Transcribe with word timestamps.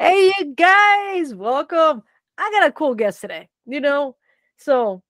Hey, 0.00 0.32
you 0.38 0.54
guys, 0.54 1.34
welcome. 1.34 2.04
I 2.38 2.50
got 2.52 2.68
a 2.68 2.72
cool 2.72 2.94
guest 2.94 3.20
today. 3.20 3.48
You 3.66 3.80
know, 3.80 4.14
so 4.56 5.02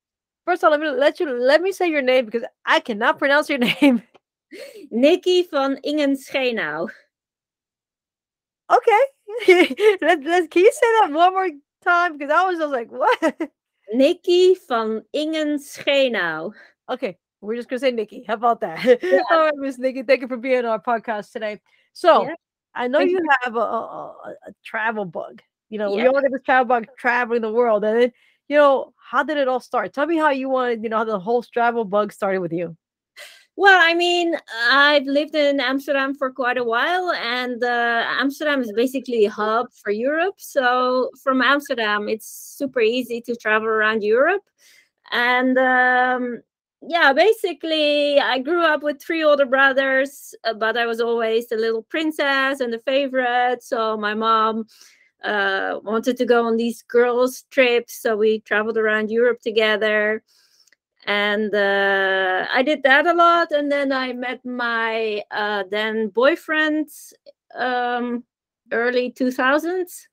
first 0.46 0.64
of 0.64 0.72
all, 0.72 0.78
let 0.78 0.80
me 0.80 0.88
let 0.88 1.20
you 1.20 1.30
let 1.30 1.60
me 1.60 1.72
say 1.72 1.90
your 1.90 2.00
name 2.00 2.24
because 2.24 2.44
I 2.64 2.80
cannot 2.80 3.18
pronounce 3.18 3.50
your 3.50 3.58
name. 3.82 4.02
Nicki 4.90 5.42
van 5.42 5.76
Ingen 5.84 6.16
Schenau. 6.16 6.88
Okay, 8.72 9.02
let, 10.00 10.24
let 10.24 10.50
can 10.50 10.62
you 10.62 10.72
say 10.72 10.86
that 11.00 11.10
one 11.12 11.34
more 11.34 11.50
time? 11.84 12.16
Because 12.16 12.32
I 12.32 12.44
was 12.44 12.58
just 12.58 12.72
like, 12.72 12.90
what? 12.90 13.50
Nicki 13.92 14.56
van 14.70 15.02
Ingen 15.14 15.58
Schenau. 15.58 16.52
Okay, 16.88 17.18
we're 17.42 17.56
just 17.56 17.68
gonna 17.68 17.80
say 17.80 17.90
Nicki. 17.90 18.24
How 18.26 18.34
about 18.34 18.62
that? 18.62 18.82
Yeah. 19.02 19.20
All 19.30 19.38
right, 19.40 19.54
Miss 19.54 19.76
Nicki, 19.76 20.02
thank 20.02 20.22
you 20.22 20.28
for 20.28 20.38
being 20.38 20.60
on 20.60 20.64
our 20.64 20.80
podcast 20.82 21.30
today. 21.32 21.60
So. 21.92 22.22
Yeah. 22.22 22.34
I 22.78 22.86
know 22.86 23.00
you 23.00 23.20
have 23.42 23.56
a, 23.56 23.58
a, 23.58 24.34
a 24.46 24.52
travel 24.64 25.04
bug. 25.04 25.42
You 25.68 25.78
know, 25.78 25.94
yeah. 25.94 26.04
we 26.04 26.08
all 26.08 26.22
get 26.22 26.30
this 26.32 26.42
travel 26.44 26.66
bug 26.66 26.86
traveling 26.96 27.42
the 27.42 27.52
world. 27.52 27.84
And 27.84 28.00
then, 28.00 28.12
you 28.48 28.56
know, 28.56 28.94
how 29.10 29.24
did 29.24 29.36
it 29.36 29.48
all 29.48 29.60
start? 29.60 29.92
Tell 29.92 30.06
me 30.06 30.16
how 30.16 30.30
you 30.30 30.48
wanted, 30.48 30.82
you 30.82 30.88
know, 30.88 30.98
how 30.98 31.04
the 31.04 31.18
whole 31.18 31.42
travel 31.42 31.84
bug 31.84 32.12
started 32.12 32.40
with 32.40 32.52
you. 32.52 32.76
Well, 33.56 33.80
I 33.82 33.92
mean, 33.92 34.36
I've 34.70 35.06
lived 35.06 35.34
in 35.34 35.58
Amsterdam 35.58 36.14
for 36.14 36.30
quite 36.30 36.58
a 36.58 36.62
while, 36.62 37.10
and 37.10 37.60
uh, 37.64 38.04
Amsterdam 38.06 38.60
is 38.60 38.72
basically 38.72 39.24
a 39.24 39.30
hub 39.30 39.66
for 39.82 39.90
Europe. 39.90 40.36
So 40.38 41.10
from 41.24 41.42
Amsterdam, 41.42 42.08
it's 42.08 42.28
super 42.56 42.80
easy 42.80 43.20
to 43.22 43.34
travel 43.34 43.66
around 43.66 44.04
Europe. 44.04 44.44
And 45.10 45.58
um, 45.58 46.42
yeah, 46.80 47.12
basically, 47.12 48.20
I 48.20 48.38
grew 48.38 48.62
up 48.64 48.82
with 48.82 49.02
three 49.02 49.24
older 49.24 49.46
brothers, 49.46 50.34
uh, 50.44 50.54
but 50.54 50.76
I 50.76 50.86
was 50.86 51.00
always 51.00 51.48
the 51.48 51.56
little 51.56 51.82
princess 51.82 52.60
and 52.60 52.72
the 52.72 52.78
favorite. 52.78 53.62
So 53.62 53.96
my 53.96 54.14
mom 54.14 54.66
uh, 55.24 55.80
wanted 55.82 56.16
to 56.18 56.24
go 56.24 56.46
on 56.46 56.56
these 56.56 56.82
girls' 56.82 57.44
trips. 57.50 58.00
So 58.00 58.16
we 58.16 58.40
traveled 58.40 58.78
around 58.78 59.10
Europe 59.10 59.40
together. 59.40 60.22
And 61.06 61.52
uh, 61.52 62.46
I 62.52 62.62
did 62.62 62.84
that 62.84 63.06
a 63.06 63.12
lot. 63.14 63.50
And 63.50 63.72
then 63.72 63.90
I 63.92 64.12
met 64.12 64.44
my 64.44 65.22
uh, 65.32 65.64
then 65.70 66.08
boyfriend 66.08 66.90
um, 67.56 68.22
early 68.70 69.10
2000s. 69.10 70.06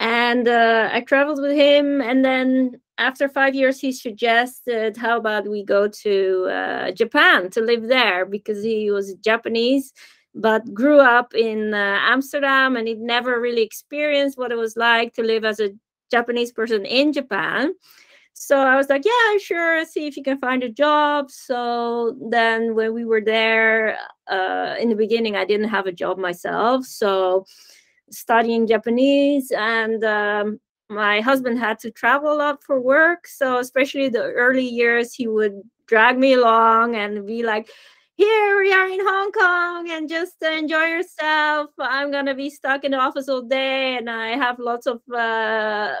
And 0.00 0.48
uh, 0.48 0.90
I 0.92 1.02
traveled 1.02 1.40
with 1.40 1.52
him. 1.52 2.00
And 2.00 2.24
then 2.24 2.81
after 2.98 3.28
five 3.28 3.54
years, 3.54 3.80
he 3.80 3.92
suggested, 3.92 4.96
how 4.96 5.16
about 5.16 5.48
we 5.48 5.64
go 5.64 5.88
to 5.88 6.44
uh, 6.50 6.90
Japan 6.92 7.50
to 7.50 7.60
live 7.60 7.88
there 7.88 8.26
because 8.26 8.62
he 8.62 8.90
was 8.90 9.14
Japanese, 9.14 9.92
but 10.34 10.72
grew 10.72 11.00
up 11.00 11.34
in 11.34 11.74
uh, 11.74 11.98
Amsterdam 12.00 12.76
and 12.76 12.86
he'd 12.86 13.00
never 13.00 13.40
really 13.40 13.62
experienced 13.62 14.38
what 14.38 14.52
it 14.52 14.58
was 14.58 14.76
like 14.76 15.14
to 15.14 15.22
live 15.22 15.44
as 15.44 15.60
a 15.60 15.70
Japanese 16.10 16.52
person 16.52 16.84
in 16.84 17.12
Japan. 17.12 17.72
So 18.34 18.58
I 18.58 18.76
was 18.76 18.88
like, 18.88 19.04
yeah, 19.04 19.38
sure, 19.38 19.84
see 19.84 20.06
if 20.06 20.16
you 20.16 20.22
can 20.22 20.38
find 20.38 20.62
a 20.62 20.68
job. 20.68 21.30
So 21.30 22.16
then 22.30 22.74
when 22.74 22.94
we 22.94 23.04
were 23.04 23.20
there, 23.20 23.98
uh, 24.26 24.74
in 24.80 24.88
the 24.88 24.96
beginning, 24.96 25.36
I 25.36 25.44
didn't 25.44 25.68
have 25.68 25.86
a 25.86 25.92
job 25.92 26.18
myself. 26.18 26.86
So 26.86 27.44
studying 28.10 28.66
Japanese 28.66 29.50
and 29.50 30.02
um, 30.04 30.60
my 30.92 31.20
husband 31.20 31.58
had 31.58 31.78
to 31.80 31.90
travel 31.90 32.32
a 32.32 32.34
lot 32.34 32.62
for 32.62 32.80
work. 32.80 33.26
So, 33.26 33.58
especially 33.58 34.08
the 34.08 34.22
early 34.22 34.64
years, 34.64 35.14
he 35.14 35.26
would 35.26 35.60
drag 35.86 36.18
me 36.18 36.34
along 36.34 36.96
and 36.96 37.26
be 37.26 37.42
like, 37.42 37.68
here 38.16 38.58
we 38.58 38.72
are 38.72 38.86
in 38.86 39.00
Hong 39.00 39.32
Kong 39.32 39.90
and 39.90 40.08
just 40.08 40.42
enjoy 40.42 40.84
yourself. 40.84 41.70
I'm 41.78 42.10
going 42.10 42.26
to 42.26 42.34
be 42.34 42.50
stuck 42.50 42.84
in 42.84 42.92
the 42.92 42.98
office 42.98 43.28
all 43.28 43.42
day 43.42 43.96
and 43.96 44.08
I 44.08 44.36
have 44.36 44.58
lots 44.58 44.86
of 44.86 45.00
uh, 45.12 45.94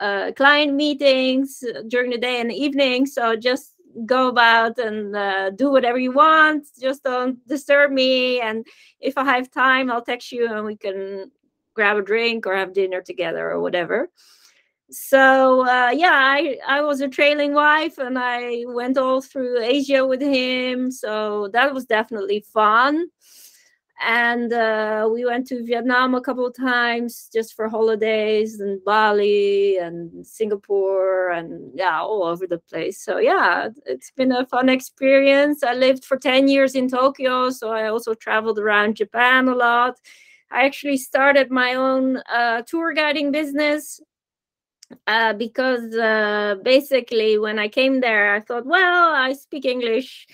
uh, 0.00 0.32
client 0.36 0.74
meetings 0.74 1.64
during 1.88 2.10
the 2.10 2.18
day 2.18 2.40
and 2.40 2.50
the 2.50 2.54
evening. 2.54 3.06
So 3.06 3.36
just 3.36 3.74
go 4.04 4.28
about 4.28 4.78
and 4.78 5.16
uh, 5.16 5.50
do 5.50 5.70
whatever 5.70 5.98
you 5.98 6.12
want. 6.12 6.66
Just 6.80 7.02
don't 7.02 7.46
disturb 7.48 7.90
me. 7.90 8.40
And 8.40 8.64
if 9.00 9.18
I 9.18 9.24
have 9.24 9.50
time, 9.50 9.90
I'll 9.90 10.02
text 10.02 10.32
you 10.32 10.52
and 10.52 10.64
we 10.64 10.76
can 10.76 11.30
grab 11.74 11.96
a 11.96 12.02
drink 12.02 12.46
or 12.46 12.56
have 12.56 12.72
dinner 12.72 13.02
together 13.02 13.50
or 13.50 13.60
whatever 13.60 14.08
so 14.90 15.66
uh, 15.66 15.90
yeah 15.90 16.12
I, 16.12 16.58
I 16.66 16.80
was 16.82 17.00
a 17.00 17.08
trailing 17.08 17.54
wife 17.54 17.98
and 17.98 18.16
i 18.16 18.62
went 18.68 18.96
all 18.96 19.20
through 19.20 19.60
asia 19.60 20.06
with 20.06 20.22
him 20.22 20.92
so 20.92 21.48
that 21.52 21.74
was 21.74 21.86
definitely 21.86 22.44
fun. 22.52 23.08
And 24.04 24.52
uh, 24.52 25.08
we 25.10 25.24
went 25.24 25.46
to 25.48 25.64
vietnam 25.64 26.14
a 26.14 26.20
couple 26.20 26.46
of 26.46 26.54
times 26.54 27.30
just 27.32 27.54
for 27.54 27.66
holidays 27.68 28.60
and 28.60 28.84
bali 28.84 29.78
and 29.78 30.24
singapore 30.24 31.30
and 31.30 31.72
yeah 31.74 32.00
all 32.02 32.22
over 32.24 32.46
the 32.46 32.58
place. 32.58 33.00
So 33.00 33.18
yeah 33.18 33.70
it's 33.86 34.10
been 34.10 34.32
a 34.32 34.46
fun 34.46 34.68
experience. 34.68 35.62
I 35.64 35.72
lived 35.72 36.04
for 36.04 36.18
10 36.18 36.46
years 36.46 36.74
in 36.74 36.88
tokyo 36.88 37.50
so 37.50 37.70
i 37.72 37.88
also 37.88 38.12
traveled 38.14 38.58
around 38.58 38.96
japan 38.96 39.48
a 39.48 39.54
lot. 39.54 39.96
I 40.50 40.64
actually 40.64 40.98
started 40.98 41.50
my 41.50 41.74
own 41.74 42.18
uh, 42.32 42.62
tour 42.62 42.92
guiding 42.92 43.32
business 43.32 44.00
uh, 45.06 45.32
because 45.34 45.94
uh, 45.94 46.56
basically 46.62 47.38
when 47.38 47.58
I 47.58 47.68
came 47.68 48.00
there, 48.00 48.34
I 48.34 48.40
thought, 48.40 48.66
well, 48.66 49.14
I 49.14 49.32
speak 49.32 49.64
English 49.64 50.26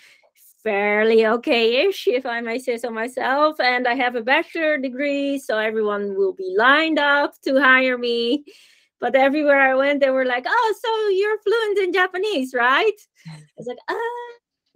fairly 0.63 1.27
okay-ish, 1.27 2.07
if 2.07 2.25
I 2.25 2.41
may 2.41 2.59
say 2.59 2.77
so 2.77 2.91
myself, 2.91 3.59
and 3.59 3.89
I 3.89 3.95
have 3.95 4.15
a 4.15 4.23
bachelor 4.23 4.79
degree, 4.79 5.39
so 5.39 5.59
everyone 5.59 6.15
will 6.17 6.35
be 6.35 6.55
lined 6.57 7.01
up 7.01 7.35
to 7.43 7.61
hire 7.61 7.99
me. 7.99 8.45
But 9.01 9.17
everywhere 9.17 9.61
I 9.61 9.75
went, 9.75 10.01
they 10.01 10.11
were 10.11 10.25
like, 10.25 10.45
"Oh, 10.47 10.75
so 10.81 11.09
you're 11.09 11.39
fluent 11.43 11.79
in 11.79 11.93
Japanese, 11.93 12.55
right?" 12.55 12.99
I 13.27 13.41
was 13.57 13.67
like, 13.67 13.79
"Ah." 13.89 14.33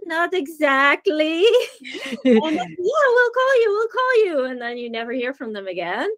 not 0.07 0.33
exactly. 0.33 1.45
and 2.25 2.43
then, 2.43 2.77
yeah, 2.79 3.07
we'll 3.09 3.31
call 3.31 3.61
you, 3.61 3.69
we'll 3.69 3.89
call 3.89 4.25
you. 4.25 4.45
And 4.45 4.61
then 4.61 4.79
you 4.79 4.89
never 4.89 5.13
hear 5.13 5.35
from 5.35 5.53
them 5.53 5.67
again. 5.67 6.09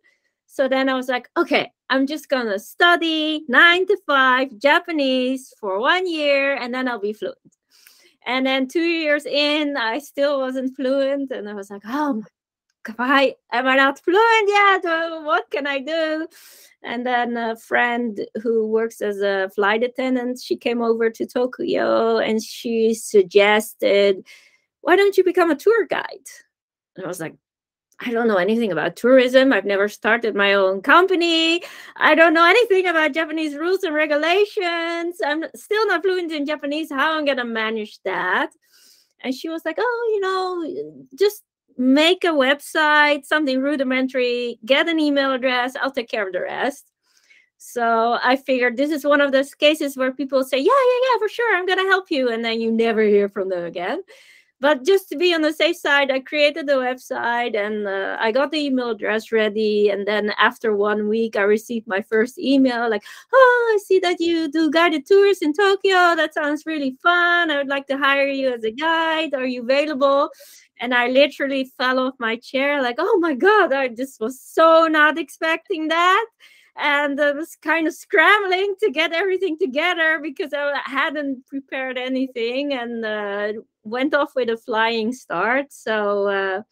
So 0.48 0.66
then 0.66 0.88
I 0.88 0.94
was 0.94 1.08
like, 1.08 1.30
okay, 1.36 1.70
I'm 1.90 2.06
just 2.06 2.28
gonna 2.28 2.58
study 2.58 3.44
nine 3.48 3.86
to 3.86 3.96
five 4.06 4.58
Japanese 4.58 5.54
for 5.60 5.78
one 5.78 6.08
year 6.08 6.56
and 6.56 6.74
then 6.74 6.88
I'll 6.88 6.98
be 6.98 7.12
fluent. 7.12 7.38
And 8.26 8.44
then 8.44 8.66
two 8.66 8.80
years 8.82 9.24
in, 9.24 9.76
I 9.76 10.00
still 10.00 10.40
wasn't 10.40 10.74
fluent, 10.74 11.30
and 11.30 11.48
I 11.48 11.54
was 11.54 11.70
like, 11.70 11.82
oh 11.86 12.24
why 12.96 13.34
am 13.52 13.66
I 13.66 13.76
not 13.76 13.98
fluent 13.98 14.48
yet? 14.48 14.84
What 15.24 15.50
can 15.50 15.66
I 15.66 15.78
do? 15.78 16.26
And 16.82 17.04
then 17.04 17.36
a 17.36 17.56
friend 17.56 18.26
who 18.42 18.66
works 18.66 19.00
as 19.00 19.20
a 19.20 19.50
flight 19.54 19.82
attendant, 19.82 20.40
she 20.42 20.56
came 20.56 20.80
over 20.80 21.10
to 21.10 21.26
Tokyo 21.26 22.18
and 22.18 22.42
she 22.42 22.94
suggested, 22.94 24.24
why 24.80 24.96
don't 24.96 25.16
you 25.16 25.24
become 25.24 25.50
a 25.50 25.56
tour 25.56 25.86
guide? 25.86 26.26
And 26.96 27.04
I 27.04 27.08
was 27.08 27.20
like, 27.20 27.34
I 28.00 28.12
don't 28.12 28.28
know 28.28 28.36
anything 28.36 28.70
about 28.70 28.94
tourism. 28.94 29.52
I've 29.52 29.64
never 29.64 29.88
started 29.88 30.36
my 30.36 30.54
own 30.54 30.82
company. 30.82 31.62
I 31.96 32.14
don't 32.14 32.32
know 32.32 32.44
anything 32.44 32.86
about 32.86 33.12
Japanese 33.12 33.56
rules 33.56 33.82
and 33.82 33.94
regulations. 33.94 35.20
I'm 35.24 35.44
still 35.56 35.86
not 35.88 36.02
fluent 36.02 36.30
in 36.30 36.46
Japanese. 36.46 36.90
How 36.90 37.12
am 37.12 37.18
I'm 37.18 37.24
gonna 37.24 37.44
manage 37.44 37.98
that? 38.04 38.50
And 39.20 39.34
she 39.34 39.48
was 39.48 39.64
like, 39.64 39.76
"Oh, 39.80 40.10
you 40.12 40.20
know, 40.20 40.96
just 41.18 41.42
make 41.76 42.22
a 42.24 42.28
website, 42.28 43.24
something 43.24 43.60
rudimentary, 43.60 44.58
get 44.64 44.88
an 44.88 45.00
email 45.00 45.32
address. 45.32 45.74
I'll 45.76 45.90
take 45.90 46.08
care 46.08 46.26
of 46.26 46.32
the 46.32 46.42
rest." 46.42 46.92
So 47.56 48.18
I 48.22 48.36
figured 48.36 48.76
this 48.76 48.92
is 48.92 49.04
one 49.04 49.20
of 49.20 49.32
those 49.32 49.54
cases 49.54 49.96
where 49.96 50.12
people 50.12 50.44
say, 50.44 50.58
"Yeah, 50.58 50.72
yeah, 50.90 51.00
yeah, 51.12 51.18
for 51.18 51.28
sure, 51.28 51.56
I'm 51.56 51.66
gonna 51.66 51.82
help 51.82 52.12
you," 52.12 52.28
and 52.28 52.44
then 52.44 52.60
you 52.60 52.70
never 52.70 53.02
hear 53.02 53.28
from 53.28 53.48
them 53.48 53.64
again 53.64 54.02
but 54.60 54.84
just 54.84 55.08
to 55.08 55.16
be 55.16 55.32
on 55.34 55.42
the 55.42 55.52
safe 55.52 55.76
side 55.76 56.10
i 56.10 56.18
created 56.18 56.66
the 56.66 56.74
website 56.74 57.56
and 57.56 57.86
uh, 57.86 58.16
i 58.20 58.32
got 58.32 58.50
the 58.50 58.58
email 58.58 58.90
address 58.90 59.32
ready. 59.32 59.90
And 59.90 60.06
then 60.06 60.32
after 60.38 60.74
one 60.74 61.08
week 61.08 61.36
i 61.36 61.42
received 61.42 61.86
my 61.86 62.02
first 62.02 62.38
email 62.38 62.90
like 62.90 63.04
oh 63.32 63.72
i 63.74 63.78
see 63.84 63.98
that 64.00 64.20
you 64.20 64.50
do 64.50 64.70
guided 64.70 65.06
tours 65.06 65.38
in 65.42 65.52
tokyo. 65.52 66.16
That 66.16 66.34
sounds 66.34 66.64
really 66.66 66.96
fun. 67.02 67.50
I 67.50 67.56
would 67.56 67.68
like 67.68 67.86
to 67.88 67.98
hire 67.98 68.28
you 68.28 68.52
as 68.52 68.64
a 68.64 68.70
guide. 68.70 69.34
Are 69.34 69.46
you 69.46 69.62
available? 69.62 70.30
And 70.80 70.94
i 70.94 71.08
literally 71.08 71.64
fell 71.76 71.98
off 71.98 72.14
my 72.18 72.36
chair 72.36 72.80
like 72.82 72.96
oh 72.98 73.18
my 73.20 73.34
god 73.34 73.72
i 73.72 73.88
just 73.88 74.20
was 74.20 74.40
so 74.40 74.86
not 74.88 75.18
expecting 75.18 75.88
that. 75.88 76.26
And 76.78 77.20
I 77.20 77.32
was 77.32 77.56
kind 77.56 77.88
of 77.88 77.94
scrambling 77.94 78.76
to 78.80 78.90
get 78.90 79.12
everything 79.12 79.58
together 79.58 80.20
because 80.22 80.52
I 80.54 80.80
hadn't 80.84 81.44
prepared 81.48 81.98
anything. 81.98 82.72
And 82.72 83.04
uh, 83.04 83.52
went 83.88 84.14
off 84.14 84.34
with 84.34 84.50
a 84.50 84.56
flying 84.56 85.12
start. 85.12 85.72
So 85.72 86.28
uh, 86.28 86.62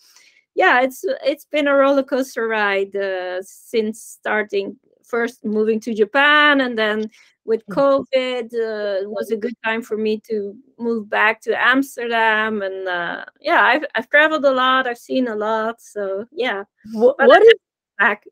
yeah, 0.55 0.83
it's 0.83 1.05
it's 1.25 1.45
been 1.45 1.69
a 1.69 1.75
roller 1.75 2.03
coaster 2.03 2.49
ride 2.49 2.95
uh, 2.97 3.43
since 3.43 4.03
starting 4.03 4.77
first 5.05 5.45
moving 5.45 5.79
to 5.81 5.95
Japan 5.95 6.61
and 6.61 6.77
then 6.77 7.09
with 7.45 7.65
mm. 7.67 7.77
COVID 7.77 8.47
uh, 8.55 9.03
it 9.03 9.11
was 9.11 9.31
a 9.31 9.37
good 9.37 9.55
time 9.65 9.81
for 9.81 9.97
me 9.97 10.21
to 10.29 10.57
move 10.79 11.09
back 11.09 11.41
to 11.43 11.55
Amsterdam 11.57 12.63
and 12.63 12.89
uh, 12.89 13.25
yeah 13.41 13.63
I've 13.63 13.85
I've 13.95 14.11
traveled 14.11 14.45
a 14.45 14.51
lot 14.51 14.89
I've 14.89 14.99
seen 14.99 15.29
a 15.29 15.37
lot 15.37 15.81
so 15.81 16.27
yeah 16.33 16.65
what, 16.93 17.17
what 17.21 17.41
is 17.41 17.55
back 18.01 18.25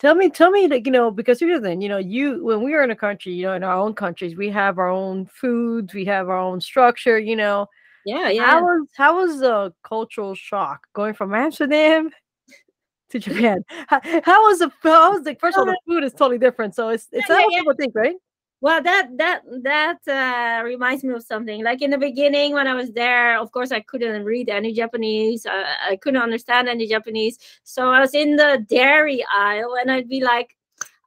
tell 0.00 0.14
me, 0.14 0.30
tell 0.30 0.50
me, 0.50 0.66
like 0.66 0.86
you 0.86 0.92
know, 0.92 1.10
because 1.10 1.38
here's 1.38 1.60
the 1.60 1.68
thing, 1.68 1.80
you 1.80 1.88
know, 1.88 1.98
you 1.98 2.42
when 2.44 2.62
we 2.62 2.74
are 2.74 2.82
in 2.82 2.90
a 2.90 2.96
country, 2.96 3.32
you 3.32 3.44
know, 3.44 3.52
in 3.52 3.62
our 3.62 3.76
own 3.76 3.94
countries, 3.94 4.34
we 4.34 4.48
have 4.50 4.78
our 4.78 4.88
own 4.88 5.26
foods, 5.26 5.94
we 5.94 6.04
have 6.06 6.28
our 6.28 6.38
own 6.38 6.60
structure, 6.60 7.18
you 7.18 7.36
know. 7.36 7.66
Yeah, 8.04 8.28
yeah. 8.30 8.44
How 8.44 8.62
was 8.62 8.88
how 8.96 9.16
was 9.18 9.40
the 9.40 9.74
cultural 9.84 10.34
shock 10.34 10.86
going 10.94 11.14
from 11.14 11.34
Amsterdam 11.34 12.10
to 13.10 13.18
Japan? 13.20 13.64
How, 13.88 14.00
how 14.24 14.42
was 14.48 14.58
the 14.60 14.72
how 14.82 15.12
was 15.12 15.22
the 15.24 15.34
first 15.36 15.58
of 15.58 15.62
all 15.62 15.66
the 15.66 15.78
food 15.86 16.04
is 16.04 16.12
totally 16.12 16.38
different, 16.38 16.74
so 16.74 16.88
it's 16.90 17.08
it's 17.12 17.28
Yeah, 17.28 17.36
not 17.36 17.38
yeah, 17.38 17.44
what 17.44 17.54
yeah. 17.54 17.60
people 17.60 17.74
think, 17.78 17.94
right? 17.94 18.16
Well, 18.62 18.82
that 18.82 19.08
that 19.16 19.42
that 19.62 19.98
uh, 20.06 20.62
reminds 20.64 21.02
me 21.02 21.14
of 21.14 21.22
something. 21.22 21.64
Like 21.64 21.80
in 21.80 21.90
the 21.90 21.98
beginning, 21.98 22.52
when 22.52 22.66
I 22.66 22.74
was 22.74 22.92
there, 22.92 23.38
of 23.38 23.50
course, 23.52 23.72
I 23.72 23.80
couldn't 23.80 24.24
read 24.24 24.50
any 24.50 24.72
Japanese. 24.74 25.46
Uh, 25.46 25.64
I 25.88 25.96
couldn't 25.96 26.20
understand 26.22 26.68
any 26.68 26.86
Japanese. 26.86 27.38
So 27.64 27.88
I 27.88 28.00
was 28.00 28.14
in 28.14 28.36
the 28.36 28.64
dairy 28.68 29.24
aisle, 29.32 29.76
and 29.80 29.90
I'd 29.90 30.08
be 30.08 30.20
like, 30.22 30.54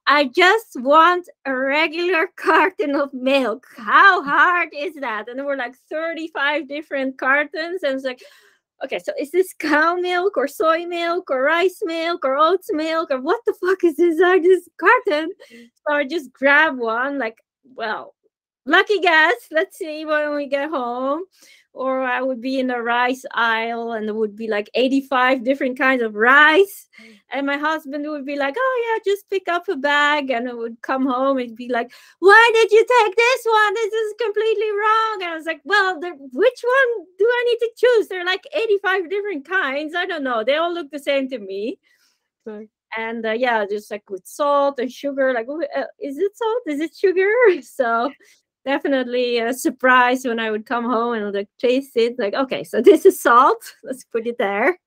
"I 0.08 0.26
just 0.26 0.80
want 0.82 1.30
a 1.46 1.56
regular 1.56 2.28
carton 2.36 2.96
of 2.96 3.14
milk. 3.14 3.66
How 3.78 4.24
hard 4.24 4.70
is 4.74 4.96
that?" 4.96 5.28
And 5.30 5.38
there 5.40 5.46
were 5.46 5.58
like 5.58 5.76
thirty-five 5.90 6.68
different 6.68 7.18
cartons, 7.18 7.84
and 7.84 7.96
it's 7.96 8.06
like, 8.06 8.22
okay, 8.84 9.00
so 9.00 9.14
is 9.20 9.32
this 9.32 9.54
cow 9.54 9.96
milk 9.96 10.38
or 10.38 10.48
soy 10.48 10.86
milk 10.86 11.32
or 11.32 11.44
rice 11.44 11.80
milk 11.84 12.26
or 12.26 12.38
oats 12.38 12.70
milk 12.74 13.12
or 13.12 13.22
what 13.22 13.42
the 13.46 13.54
fuck 13.54 13.84
is 13.84 13.96
this? 13.96 14.22
I 14.22 14.40
this 14.40 14.68
carton. 14.78 15.32
So 15.50 15.94
I 15.96 16.04
just 16.06 16.32
grab 16.34 16.78
one, 16.78 17.18
like, 17.18 17.38
well, 17.76 18.14
lucky 18.66 19.00
guess. 19.00 19.36
Let's 19.52 19.78
see 19.78 20.06
when 20.06 20.36
we 20.36 20.48
get 20.48 20.70
home. 20.70 21.24
Or 21.76 22.04
I 22.04 22.22
would 22.22 22.40
be 22.40 22.60
in 22.60 22.68
the 22.68 22.80
rice 22.82 23.26
aisle 23.34 23.94
and 23.94 24.08
there 24.08 24.14
would 24.14 24.36
be 24.36 24.48
like 24.48 24.70
85 24.76 25.44
different 25.44 25.76
kinds 25.78 26.04
of 26.04 26.14
rice. 26.14 26.88
And 27.32 27.48
my 27.48 27.58
husband 27.58 28.06
would 28.08 28.26
be 28.26 28.36
like, 28.36 28.54
oh, 28.58 28.84
yeah, 28.86 29.12
just 29.12 29.28
pick 29.30 29.48
up 29.48 29.68
a 29.68 29.76
bag. 29.76 30.30
And 30.30 30.48
I 30.48 30.54
would 30.54 30.80
come 30.84 31.06
home 31.08 31.40
and 31.40 31.56
be 31.56 31.70
like, 31.70 31.92
why 32.20 32.52
did 32.54 32.72
you 32.72 32.86
take 32.86 33.16
this 33.16 33.46
one? 33.46 33.74
This 33.74 33.92
is 33.94 34.14
completely 34.22 34.70
wrong. 34.72 35.18
And 35.24 35.32
I 35.32 35.36
was 35.36 35.46
like, 35.48 35.62
well, 35.66 36.00
the, 36.00 36.10
which 36.12 36.62
one 36.64 37.06
do 37.18 37.26
I 37.28 37.44
need 37.48 37.58
to 37.66 37.72
choose? 37.76 38.08
There 38.08 38.22
are 38.22 38.26
like 38.26 38.44
85 38.54 39.10
different 39.10 39.50
kinds. 39.50 39.96
I 39.96 40.06
don't 40.06 40.24
know. 40.24 40.44
They 40.44 40.58
all 40.58 40.74
look 40.74 40.92
the 40.92 41.00
same 41.00 41.28
to 41.30 41.40
me 41.40 41.80
Right. 42.46 42.70
and 42.98 43.26
uh, 43.26 43.32
yeah 43.32 43.66
just 43.66 43.90
like 43.90 44.10
with 44.10 44.26
salt 44.26 44.78
and 44.80 44.92
sugar 44.92 45.34
like 45.34 45.46
"Oh, 45.50 45.62
uh, 45.76 45.86
is 46.02 46.18
it 46.18 46.36
salt 46.36 46.62
is 46.68 46.82
it 46.82 46.94
sugar 46.96 47.32
so 47.62 48.12
definitely 48.66 49.40
a 49.40 49.54
surprise 49.54 50.26
when 50.26 50.40
i 50.40 50.50
would 50.50 50.66
come 50.66 50.86
home 50.86 51.14
and 51.14 51.34
like 51.34 51.50
taste 51.60 51.96
it 51.96 52.18
like 52.18 52.34
okay 52.34 52.64
so 52.64 52.82
this 52.82 53.06
is 53.06 53.22
salt. 53.22 53.64
Let's 53.84 54.04
put 54.04 54.28
it 54.28 54.38
there. 54.38 54.80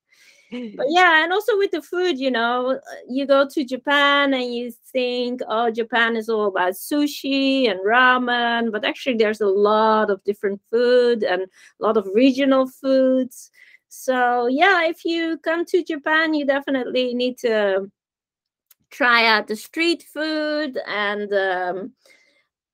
But 0.50 0.86
yeah 0.88 1.24
and 1.24 1.32
also 1.32 1.56
with 1.58 1.72
the 1.72 1.82
food 1.82 2.18
you 2.18 2.30
know 2.30 2.80
you 3.08 3.26
go 3.26 3.48
to 3.48 3.64
japan 3.64 4.32
and 4.32 4.54
you 4.54 4.70
think 4.92 5.40
oh 5.48 5.72
japan 5.72 6.14
is 6.14 6.28
all 6.28 6.46
about 6.46 6.74
sushi 6.74 7.68
and 7.68 7.80
ramen 7.80 8.70
but 8.70 8.84
actually 8.84 9.16
there's 9.16 9.40
a 9.40 9.46
lot 9.48 10.08
of 10.08 10.22
different 10.22 10.60
food 10.70 11.24
and 11.24 11.42
a 11.42 11.48
lot 11.80 11.96
of 11.96 12.06
regional 12.14 12.68
foods. 12.68 13.50
So 13.88 14.46
yeah 14.46 14.84
if 14.84 15.04
you 15.04 15.38
come 15.38 15.64
to 15.66 15.82
japan 15.82 16.32
you 16.32 16.46
definitely 16.46 17.12
need 17.14 17.38
to 17.38 17.90
try 18.90 19.26
out 19.26 19.48
the 19.48 19.56
street 19.56 20.04
food 20.14 20.78
and 20.86 21.32
um, 21.32 21.92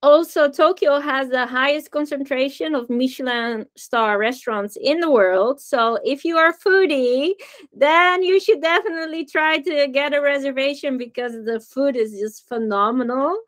also 0.02 0.48
tokyo 0.50 0.98
has 0.98 1.28
the 1.28 1.46
highest 1.46 1.90
concentration 1.90 2.74
of 2.74 2.90
michelin 2.90 3.64
star 3.76 4.18
restaurants 4.18 4.76
in 4.80 5.00
the 5.00 5.10
world 5.10 5.60
so 5.60 5.98
if 6.04 6.24
you 6.24 6.36
are 6.36 6.48
a 6.48 6.58
foodie 6.58 7.32
then 7.72 8.22
you 8.22 8.40
should 8.40 8.60
definitely 8.60 9.24
try 9.24 9.58
to 9.58 9.86
get 9.88 10.14
a 10.14 10.20
reservation 10.20 10.98
because 10.98 11.32
the 11.44 11.60
food 11.60 11.96
is 11.96 12.18
just 12.18 12.48
phenomenal 12.48 13.38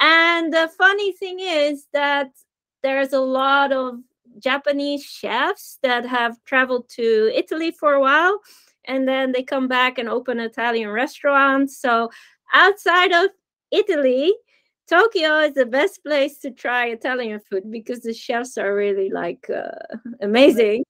and 0.00 0.52
the 0.52 0.70
funny 0.76 1.12
thing 1.12 1.38
is 1.40 1.86
that 1.92 2.30
there's 2.82 3.12
a 3.12 3.20
lot 3.20 3.72
of 3.72 3.98
japanese 4.38 5.04
chefs 5.04 5.78
that 5.82 6.04
have 6.04 6.42
traveled 6.44 6.88
to 6.88 7.30
italy 7.34 7.70
for 7.70 7.94
a 7.94 8.00
while 8.00 8.40
and 8.86 9.06
then 9.06 9.32
they 9.32 9.42
come 9.42 9.68
back 9.68 9.98
and 9.98 10.08
open 10.08 10.40
Italian 10.40 10.90
restaurants. 10.90 11.78
So 11.78 12.10
outside 12.52 13.12
of 13.12 13.30
Italy, 13.70 14.34
Tokyo 14.92 15.38
is 15.38 15.54
the 15.54 15.64
best 15.64 16.04
place 16.04 16.36
to 16.40 16.50
try 16.50 16.88
Italian 16.88 17.40
food 17.40 17.70
because 17.70 18.00
the 18.00 18.12
chefs 18.12 18.58
are 18.58 18.74
really 18.74 19.08
like 19.08 19.48
uh, 19.48 19.96
amazing. 20.20 20.84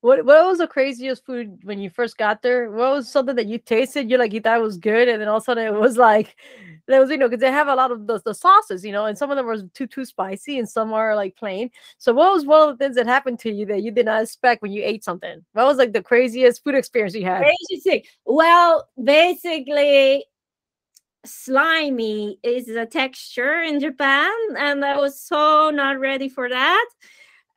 What 0.00 0.24
what 0.24 0.46
was 0.46 0.58
the 0.58 0.68
craziest 0.68 1.26
food 1.26 1.58
when 1.64 1.80
you 1.80 1.90
first 1.90 2.16
got 2.16 2.40
there? 2.40 2.70
What 2.70 2.92
was 2.92 3.10
something 3.10 3.34
that 3.34 3.46
you 3.48 3.58
tasted? 3.58 4.08
You 4.08 4.16
like 4.16 4.32
you 4.32 4.40
thought 4.40 4.58
it 4.58 4.62
was 4.62 4.78
good, 4.78 5.08
and 5.08 5.20
then 5.20 5.26
all 5.26 5.38
of 5.38 5.42
a 5.42 5.44
sudden 5.44 5.66
it 5.66 5.74
was 5.74 5.96
like 5.96 6.36
there 6.86 7.00
was 7.00 7.10
you 7.10 7.16
know 7.16 7.28
because 7.28 7.40
they 7.40 7.50
have 7.50 7.66
a 7.66 7.74
lot 7.74 7.90
of 7.90 8.06
the, 8.06 8.20
the 8.24 8.32
sauces, 8.32 8.84
you 8.84 8.92
know, 8.92 9.06
and 9.06 9.18
some 9.18 9.32
of 9.32 9.36
them 9.36 9.46
were 9.46 9.60
too 9.74 9.88
too 9.88 10.04
spicy, 10.04 10.60
and 10.60 10.68
some 10.68 10.92
are 10.92 11.16
like 11.16 11.34
plain. 11.34 11.68
So 11.98 12.12
what 12.12 12.32
was 12.32 12.46
one 12.46 12.68
of 12.68 12.78
the 12.78 12.84
things 12.84 12.94
that 12.94 13.06
happened 13.08 13.40
to 13.40 13.50
you 13.52 13.66
that 13.66 13.82
you 13.82 13.90
did 13.90 14.06
not 14.06 14.22
expect 14.22 14.62
when 14.62 14.70
you 14.70 14.84
ate 14.84 15.02
something? 15.02 15.44
What 15.54 15.66
was 15.66 15.78
like 15.78 15.92
the 15.92 16.02
craziest 16.02 16.62
food 16.62 16.76
experience 16.76 17.16
you 17.16 17.24
had? 17.24 17.42
Crazy 17.42 17.80
thing. 17.82 18.02
Well, 18.24 18.88
basically, 19.02 20.26
slimy 21.28 22.38
is 22.42 22.66
the 22.66 22.86
texture 22.86 23.60
in 23.62 23.80
Japan, 23.80 24.32
and 24.56 24.84
I 24.84 24.96
was 24.96 25.20
so 25.20 25.70
not 25.70 26.00
ready 26.00 26.28
for 26.28 26.48
that. 26.48 26.88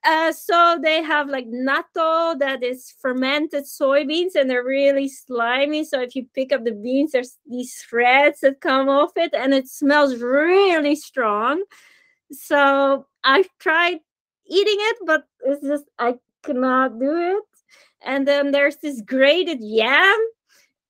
Uh, 0.04 0.32
so 0.32 0.80
they 0.82 1.04
have 1.04 1.30
like 1.30 1.46
natto 1.48 2.38
that 2.40 2.64
is 2.64 2.94
fermented 3.02 3.66
soybeans 3.66 4.34
and 4.34 4.50
they're 4.50 4.64
really 4.64 5.08
slimy. 5.08 5.84
So 5.84 6.02
if 6.02 6.16
you 6.16 6.26
pick 6.34 6.52
up 6.52 6.64
the 6.64 6.72
beans, 6.72 7.12
there's 7.12 7.38
these 7.48 7.76
threads 7.88 8.40
that 8.40 8.62
come 8.62 8.90
off 8.90 9.12
it 9.16 9.34
and 9.36 9.54
it 9.54 9.68
smells 9.68 10.16
really 10.16 10.96
strong. 10.96 11.64
So 12.32 13.06
I 13.24 13.44
tried 13.60 14.00
eating 14.48 14.78
it, 14.80 14.98
but 15.06 15.28
it's 15.42 15.62
just 15.62 15.86
I 16.00 16.16
could 16.42 16.56
not 16.56 17.00
do 17.00 17.38
it. 17.38 17.44
And 18.02 18.28
then 18.28 18.52
there's 18.52 18.78
this 18.78 19.02
grated 19.02 19.60
yam. 19.62 20.18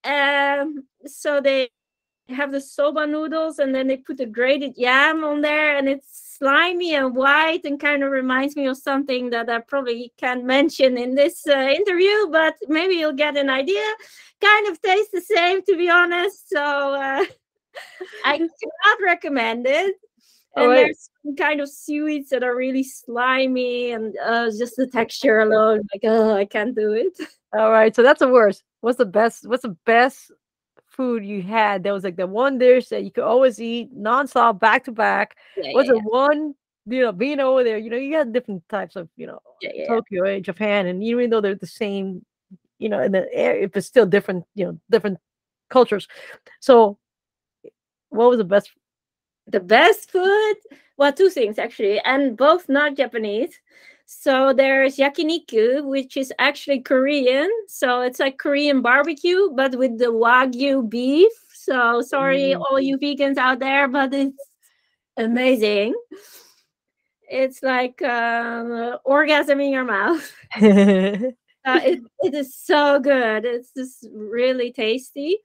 Um, 0.06 0.86
so 1.06 1.42
they 1.42 1.70
have 2.34 2.52
the 2.52 2.62
soba 2.62 3.06
noodles 3.08 3.60
and 3.60 3.74
then 3.74 3.88
they 3.88 3.98
put 3.98 4.18
the 4.18 4.26
grated 4.26 4.74
yam 4.78 5.24
on 5.24 5.42
there 5.42 5.78
and 5.78 5.88
it's 5.90 6.38
slimy 6.38 6.96
and 6.96 7.16
white 7.16 7.64
and 7.66 7.80
kind 7.80 8.04
of 8.04 8.12
reminds 8.12 8.56
me 8.56 8.66
of 8.66 8.76
something 8.76 9.30
that 9.30 9.48
I 9.50 9.60
probably 9.60 10.12
can't 10.18 10.44
mention 10.44 10.98
in 10.98 11.14
this 11.14 11.46
uh, 11.48 11.52
interview, 11.52 12.28
but 12.32 12.56
maybe 12.68 12.96
you'll 12.96 13.14
get 13.14 13.38
an 13.38 13.50
idea. 13.50 13.84
Kind 14.42 14.68
of 14.68 14.82
tastes 14.82 15.12
the 15.14 15.22
same, 15.22 15.62
to 15.64 15.78
be 15.78 15.88
honest. 15.90 16.50
So 16.50 16.60
uh, 16.60 17.24
I 18.26 18.38
cannot 18.38 18.98
recommend 19.04 19.68
it. 19.68 19.96
Oh, 20.56 20.64
And 20.64 20.70
wait. 20.72 20.76
there's 20.84 21.10
some 21.24 21.36
kind 21.36 21.62
of 21.62 21.70
seaweeds 21.70 22.30
that 22.30 22.44
are 22.44 22.56
really 22.56 22.84
slimy 22.84 23.92
and 23.92 24.16
uh, 24.26 24.50
just 24.50 24.76
the 24.78 24.88
texture 24.88 25.40
alone, 25.40 25.84
like, 25.94 26.02
oh, 26.04 26.36
I 26.36 26.46
can't 26.46 26.76
do 26.76 26.92
it. 26.94 27.18
All 27.54 27.72
right, 27.72 27.96
so 27.96 28.02
that's 28.02 28.20
the 28.20 28.30
worst. 28.30 28.64
What's 28.82 28.98
the 28.98 29.06
best? 29.06 29.48
What's 29.48 29.62
the 29.62 29.78
best 29.86 30.32
food 30.92 31.26
you 31.26 31.42
had 31.42 31.84
that 31.84 31.94
was 31.94 32.04
like 32.04 32.16
the 32.16 32.28
one 32.28 32.58
dish 32.58 32.90
that 32.90 33.04
you 33.04 33.12
could 33.12 33.24
always 33.24 33.60
eat 33.60 33.96
nonstop, 33.98 34.60
back 34.60 34.84
to 34.86 34.92
back? 34.92 35.38
Yeah, 35.58 35.72
Was 35.74 35.88
yeah, 35.88 35.94
it 35.94 36.04
one? 36.04 36.56
You 36.88 37.02
know, 37.04 37.12
being 37.12 37.40
over 37.40 37.64
there, 37.64 37.78
you 37.78 37.90
know, 37.90 37.98
you 37.98 38.12
got 38.12 38.32
different 38.34 38.68
types 38.70 38.96
of, 38.96 39.08
you 39.16 39.28
know. 39.28 39.40
Tokyo 39.88 40.26
and 40.26 40.44
Japan, 40.44 40.88
and 40.88 41.04
even 41.04 41.30
though 41.30 41.40
they're 41.40 41.54
the 41.54 41.68
same, 41.68 42.26
you 42.80 42.90
know, 42.90 43.00
in 43.02 43.12
the 43.12 43.32
area, 43.32 43.64
if 43.66 43.78
it's 43.78 43.86
still 43.86 44.08
different, 44.08 44.44
you 44.56 44.66
know, 44.66 44.80
different 44.90 45.20
cultures. 45.70 46.08
So, 46.60 46.98
what 48.10 48.30
was 48.30 48.38
the 48.40 48.44
best? 48.44 48.72
the 49.48 49.60
best 49.60 50.12
food 50.12 50.56
well 50.98 51.12
two 51.12 51.30
things 51.30 51.58
actually 51.58 52.00
and 52.02 52.38
both 52.38 52.70
not 52.70 52.96
japanese 52.96 53.60
so 54.12 54.52
there's 54.54 54.98
yakiniku 54.98 55.86
which 55.86 56.18
is 56.18 56.34
actually 56.38 56.82
korean. 56.82 57.50
So 57.68 58.02
it's 58.02 58.20
like 58.20 58.38
korean 58.38 58.82
barbecue 58.82 59.50
but 59.56 59.76
with 59.78 59.98
the 59.98 60.12
wagyu 60.12 60.88
beef. 60.90 61.32
So 61.54 62.02
sorry 62.02 62.54
Mm. 62.56 62.60
all 62.60 62.80
you 62.80 62.98
vegans 62.98 63.38
out 63.38 63.60
there 63.60 63.88
but 63.88 64.14
it's 64.14 64.44
amazing. 65.18 65.96
It's 67.30 67.64
like 67.64 68.02
um, 68.02 68.98
orgasm 69.06 69.62
in 69.62 69.72
your 69.72 69.86
mouth. 69.86 70.32
Uh, 71.64 71.80
it, 71.86 72.00
it 72.24 72.34
is 72.34 72.56
so 72.56 73.00
good. 73.00 73.46
It's 73.46 73.70
just 73.78 74.08
really 74.12 74.72
tasty. 74.72 75.38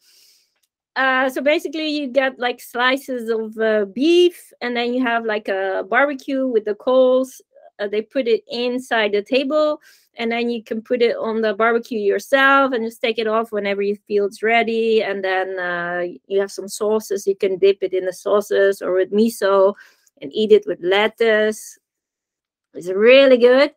Uh, 0.96 1.28
so 1.28 1.42
basically 1.42 1.88
you 1.88 2.06
get 2.08 2.38
like 2.38 2.58
slices 2.58 3.28
of 3.28 3.54
uh, 3.58 3.84
beef 3.92 4.50
and 4.62 4.74
then 4.74 4.94
you 4.94 5.02
have 5.04 5.26
like 5.26 5.48
a 5.48 5.84
barbecue 5.90 6.46
with 6.46 6.64
the 6.64 6.74
coals 6.74 7.42
uh, 7.78 7.88
they 7.88 8.02
put 8.02 8.28
it 8.28 8.42
inside 8.48 9.12
the 9.12 9.22
table 9.22 9.80
and 10.18 10.32
then 10.32 10.48
you 10.48 10.62
can 10.62 10.80
put 10.80 11.02
it 11.02 11.16
on 11.16 11.42
the 11.42 11.54
barbecue 11.54 11.98
yourself 11.98 12.72
and 12.72 12.84
just 12.84 13.02
take 13.02 13.18
it 13.18 13.26
off 13.26 13.52
whenever 13.52 13.82
you 13.82 13.96
feel 14.06 14.26
it's 14.26 14.42
ready. 14.42 15.02
And 15.02 15.22
then 15.22 15.58
uh, 15.58 16.06
you 16.26 16.40
have 16.40 16.50
some 16.50 16.68
sauces. 16.68 17.26
You 17.26 17.36
can 17.36 17.58
dip 17.58 17.78
it 17.82 17.92
in 17.92 18.06
the 18.06 18.12
sauces 18.12 18.80
or 18.80 18.94
with 18.94 19.12
miso 19.12 19.74
and 20.22 20.32
eat 20.32 20.52
it 20.52 20.64
with 20.66 20.78
lettuce. 20.82 21.78
It's 22.72 22.88
really 22.88 23.36
good. 23.36 23.72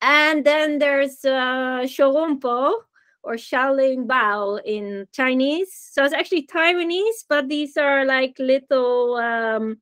And 0.00 0.44
then 0.44 0.78
there's 0.78 1.24
uh, 1.24 1.84
shoronpo 1.84 2.72
or 3.22 3.34
Xiaolong 3.34 4.06
Bao 4.06 4.60
in 4.64 5.06
Chinese. 5.12 5.72
So 5.92 6.04
it's 6.04 6.14
actually 6.14 6.46
Taiwanese, 6.46 7.24
but 7.28 7.48
these 7.48 7.76
are 7.76 8.06
like 8.06 8.36
little 8.38 9.16
um, 9.16 9.78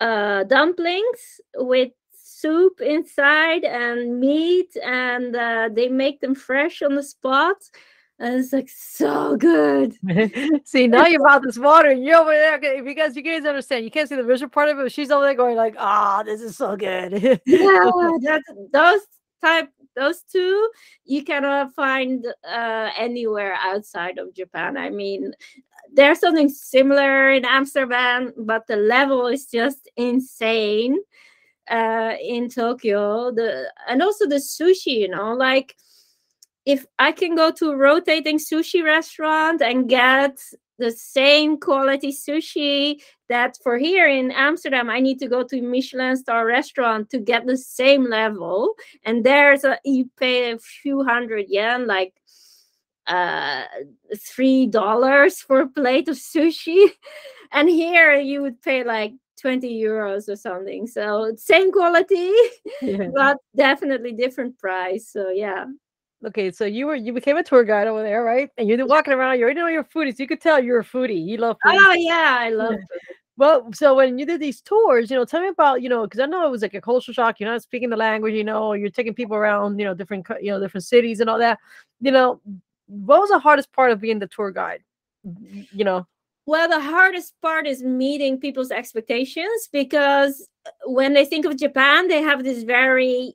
uh, 0.00 0.44
dumplings 0.44 1.40
with 1.56 1.92
soup 2.40 2.80
inside 2.80 3.64
and 3.64 4.20
meat, 4.20 4.76
and 4.84 5.34
uh, 5.34 5.68
they 5.72 5.88
make 5.88 6.20
them 6.20 6.34
fresh 6.34 6.82
on 6.82 6.94
the 6.94 7.02
spot. 7.02 7.56
And 8.20 8.34
it's 8.34 8.52
like 8.52 8.68
so 8.68 9.36
good. 9.36 9.94
see, 10.66 10.88
now 10.88 11.06
your 11.06 11.22
mouth 11.22 11.44
is 11.46 11.58
watering. 11.58 12.02
You're 12.02 12.16
over 12.16 12.32
there. 12.32 12.58
If 12.60 12.84
you 12.84 12.94
guys, 12.94 13.14
you 13.14 13.22
guys 13.22 13.44
understand, 13.44 13.84
you 13.84 13.92
can't 13.92 14.08
see 14.08 14.16
the 14.16 14.24
visual 14.24 14.50
part 14.50 14.68
of 14.68 14.78
it, 14.78 14.82
but 14.82 14.92
she's 14.92 15.10
over 15.12 15.24
there 15.24 15.34
going 15.34 15.56
like, 15.56 15.76
"Ah, 15.78 16.20
oh, 16.20 16.24
this 16.24 16.40
is 16.40 16.56
so 16.56 16.76
good." 16.76 17.40
yeah, 17.46 17.90
that's 18.22 18.50
those 18.72 19.00
type 19.40 19.70
those 19.94 20.22
two 20.30 20.70
you 21.04 21.24
cannot 21.24 21.74
find 21.74 22.26
uh, 22.48 22.90
anywhere 22.96 23.54
outside 23.60 24.18
of 24.18 24.34
Japan. 24.34 24.76
I 24.76 24.90
mean, 24.90 25.32
there's 25.92 26.20
something 26.20 26.48
similar 26.48 27.30
in 27.30 27.44
Amsterdam, 27.44 28.32
but 28.36 28.66
the 28.66 28.76
level 28.76 29.26
is 29.26 29.46
just 29.46 29.88
insane 29.96 30.98
uh, 31.70 32.14
in 32.20 32.48
Tokyo. 32.48 33.30
The 33.32 33.72
and 33.88 34.02
also 34.02 34.26
the 34.26 34.36
sushi, 34.36 35.00
you 35.00 35.08
know, 35.08 35.34
like 35.34 35.76
if 36.66 36.84
I 36.98 37.12
can 37.12 37.34
go 37.34 37.50
to 37.52 37.70
a 37.70 37.76
rotating 37.76 38.38
sushi 38.38 38.84
restaurant 38.84 39.62
and 39.62 39.88
get 39.88 40.38
the 40.78 40.92
same 40.92 41.58
quality 41.58 42.12
sushi 42.12 43.00
that 43.28 43.58
for 43.62 43.78
here 43.78 44.08
in 44.08 44.30
Amsterdam, 44.30 44.88
I 44.88 45.00
need 45.00 45.18
to 45.20 45.28
go 45.28 45.42
to 45.42 45.60
Michelin 45.60 46.16
star 46.16 46.46
restaurant 46.46 47.10
to 47.10 47.18
get 47.18 47.46
the 47.46 47.56
same 47.56 48.08
level. 48.08 48.74
And 49.04 49.24
there's 49.24 49.64
a 49.64 49.78
you 49.84 50.10
pay 50.18 50.52
a 50.52 50.58
few 50.58 51.04
hundred 51.04 51.46
yen, 51.48 51.86
like 51.86 52.14
uh 53.06 53.64
three 54.18 54.66
dollars 54.66 55.40
for 55.40 55.60
a 55.60 55.68
plate 55.68 56.08
of 56.08 56.16
sushi. 56.16 56.90
And 57.50 57.66
here 57.66 58.14
you 58.14 58.42
would 58.42 58.60
pay 58.60 58.84
like 58.84 59.14
20 59.40 59.68
euros 59.82 60.28
or 60.28 60.36
something. 60.36 60.86
So 60.86 61.32
same 61.36 61.72
quality, 61.72 62.32
yeah. 62.82 63.08
but 63.14 63.38
definitely 63.56 64.12
different 64.12 64.58
price. 64.58 65.08
So 65.12 65.30
yeah. 65.30 65.66
Okay, 66.26 66.50
so 66.50 66.64
you 66.64 66.86
were 66.86 66.96
you 66.96 67.12
became 67.12 67.36
a 67.36 67.44
tour 67.44 67.62
guide 67.62 67.86
over 67.86 68.02
there, 68.02 68.24
right? 68.24 68.50
And 68.58 68.68
you're 68.68 68.84
walking 68.86 69.12
around. 69.12 69.38
You 69.38 69.44
already 69.44 69.60
know 69.60 69.68
you're 69.68 69.82
a 69.82 69.84
foodie, 69.84 70.16
so 70.16 70.22
you 70.22 70.26
could 70.26 70.40
tell 70.40 70.62
you're 70.62 70.80
a 70.80 70.84
foodie. 70.84 71.24
You 71.24 71.36
love 71.36 71.56
food. 71.64 71.78
Oh 71.78 71.92
yeah, 71.92 72.36
I 72.40 72.50
love. 72.50 72.72
Yeah. 72.72 72.98
Well, 73.36 73.72
so 73.72 73.94
when 73.94 74.18
you 74.18 74.26
did 74.26 74.40
these 74.40 74.60
tours, 74.60 75.12
you 75.12 75.16
know, 75.16 75.24
tell 75.24 75.40
me 75.40 75.46
about, 75.46 75.80
you 75.80 75.88
know, 75.88 76.02
because 76.02 76.18
I 76.18 76.26
know 76.26 76.44
it 76.44 76.50
was 76.50 76.62
like 76.62 76.74
a 76.74 76.80
cultural 76.80 77.14
shock. 77.14 77.38
You're 77.38 77.48
not 77.48 77.62
speaking 77.62 77.88
the 77.88 77.96
language, 77.96 78.34
you 78.34 78.42
know, 78.42 78.72
you're 78.72 78.90
taking 78.90 79.14
people 79.14 79.36
around, 79.36 79.78
you 79.78 79.84
know, 79.84 79.94
different, 79.94 80.26
you 80.42 80.50
know, 80.50 80.58
different 80.58 80.84
cities 80.84 81.20
and 81.20 81.30
all 81.30 81.38
that. 81.38 81.60
You 82.00 82.10
know, 82.10 82.40
what 82.88 83.20
was 83.20 83.30
the 83.30 83.38
hardest 83.38 83.72
part 83.72 83.92
of 83.92 84.00
being 84.00 84.18
the 84.18 84.26
tour 84.26 84.50
guide? 84.50 84.82
You 85.22 85.84
know. 85.84 86.06
Well, 86.48 86.66
the 86.66 86.80
hardest 86.80 87.34
part 87.42 87.66
is 87.66 87.82
meeting 87.82 88.40
people's 88.40 88.70
expectations 88.70 89.68
because 89.70 90.48
uh, 90.64 90.70
when 90.86 91.12
they 91.12 91.26
think 91.26 91.44
of 91.44 91.58
Japan, 91.58 92.08
they 92.08 92.22
have 92.22 92.42
this 92.42 92.62
very 92.62 93.34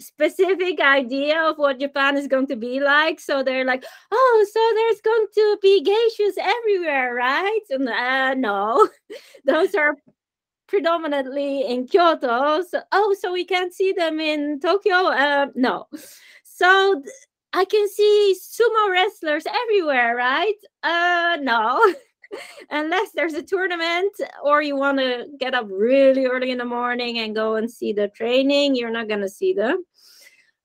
specific 0.00 0.80
idea 0.80 1.38
of 1.38 1.58
what 1.58 1.78
Japan 1.78 2.16
is 2.16 2.26
going 2.26 2.46
to 2.46 2.56
be 2.56 2.80
like. 2.80 3.20
So 3.20 3.42
they're 3.42 3.66
like, 3.66 3.84
oh, 4.10 4.46
so 4.50 4.60
there's 4.74 5.02
going 5.02 5.26
to 5.34 5.58
be 5.60 5.84
geishas 5.84 6.42
everywhere, 6.42 7.14
right? 7.14 7.60
And 7.68 7.86
uh, 7.86 8.32
no, 8.32 8.88
those 9.44 9.74
are 9.74 9.96
predominantly 10.66 11.66
in 11.66 11.88
Kyoto. 11.88 12.62
So, 12.62 12.80
oh, 12.90 13.14
so 13.20 13.34
we 13.34 13.44
can't 13.44 13.74
see 13.74 13.92
them 13.92 14.18
in 14.18 14.60
Tokyo? 14.60 14.94
Uh, 14.94 15.48
no. 15.54 15.88
So 16.42 17.02
I 17.52 17.66
can 17.66 17.86
see 17.86 18.34
sumo 18.40 18.90
wrestlers 18.90 19.44
everywhere, 19.44 20.16
right? 20.16 20.56
Uh, 20.82 21.36
no. 21.42 21.94
Unless 22.70 23.12
there's 23.12 23.34
a 23.34 23.42
tournament 23.42 24.12
or 24.42 24.62
you 24.62 24.76
want 24.76 24.98
to 24.98 25.26
get 25.38 25.54
up 25.54 25.66
really 25.68 26.26
early 26.26 26.50
in 26.50 26.58
the 26.58 26.64
morning 26.64 27.18
and 27.18 27.34
go 27.34 27.56
and 27.56 27.70
see 27.70 27.92
the 27.92 28.08
training, 28.08 28.74
you're 28.74 28.90
not 28.90 29.08
going 29.08 29.20
to 29.20 29.28
see 29.28 29.52
them. 29.52 29.84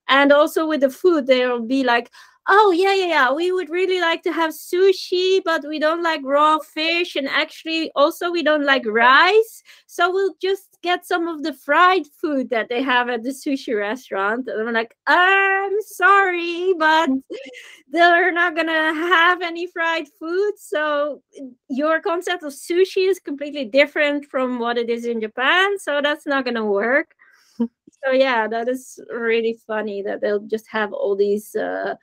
And 0.08 0.32
also 0.32 0.68
with 0.68 0.82
the 0.82 0.90
food 0.90 1.26
they'll 1.26 1.62
be 1.62 1.84
like 1.84 2.12
oh 2.48 2.72
yeah 2.72 2.94
yeah 2.94 3.06
yeah. 3.06 3.34
We 3.34 3.52
would 3.52 3.70
really 3.70 4.00
like 4.00 4.22
to 4.24 4.32
have 4.32 4.52
sushi 4.54 5.42
but 5.44 5.64
we 5.68 5.80
don't 5.80 6.04
like 6.04 6.22
raw 6.24 6.60
fish 6.60 7.16
and 7.16 7.28
actually 7.28 7.92
also 7.96 8.32
we 8.32 8.44
don't 8.44 8.66
like 8.66 8.86
rice. 8.86 9.64
So 9.88 10.12
we'll 10.12 10.36
just 10.42 10.78
get 10.84 11.06
some 11.06 11.28
of 11.28 11.42
the 11.44 11.54
fried 11.54 12.06
food 12.22 12.50
that 12.52 12.70
they 12.70 12.82
have 12.84 13.10
at 13.10 13.24
the 13.24 13.30
sushi 13.32 13.76
restaurant 13.76 14.48
and 14.48 14.68
i'm 14.68 14.74
like 14.74 14.96
i'm 15.08 15.72
sorry 15.82 16.74
but 16.78 17.10
they're 17.92 18.32
not 18.32 18.56
gonna 18.56 18.94
have 18.94 19.42
any 19.42 19.68
fried 19.68 20.08
food. 20.20 20.54
So 20.58 21.22
your 21.70 22.00
concept 22.02 22.44
of 22.44 22.54
sushi 22.54 23.10
is 23.10 23.20
completely 23.20 23.66
different 23.66 24.26
from 24.26 24.60
what 24.60 24.78
it 24.78 24.90
is 24.90 25.06
in 25.06 25.20
japan 25.22 25.80
so 25.80 26.02
that's 26.02 26.26
not 26.28 26.46
gonna 26.46 26.66
work. 26.66 27.16
So 28.06 28.12
yeah 28.12 28.48
that 28.48 28.68
is 28.70 29.00
really 29.10 29.58
funny 29.66 30.04
that 30.04 30.22
they'll 30.22 30.46
just 30.46 30.68
have 30.68 30.94
all 30.94 31.16
these 31.16 31.56
uh, 31.56 31.96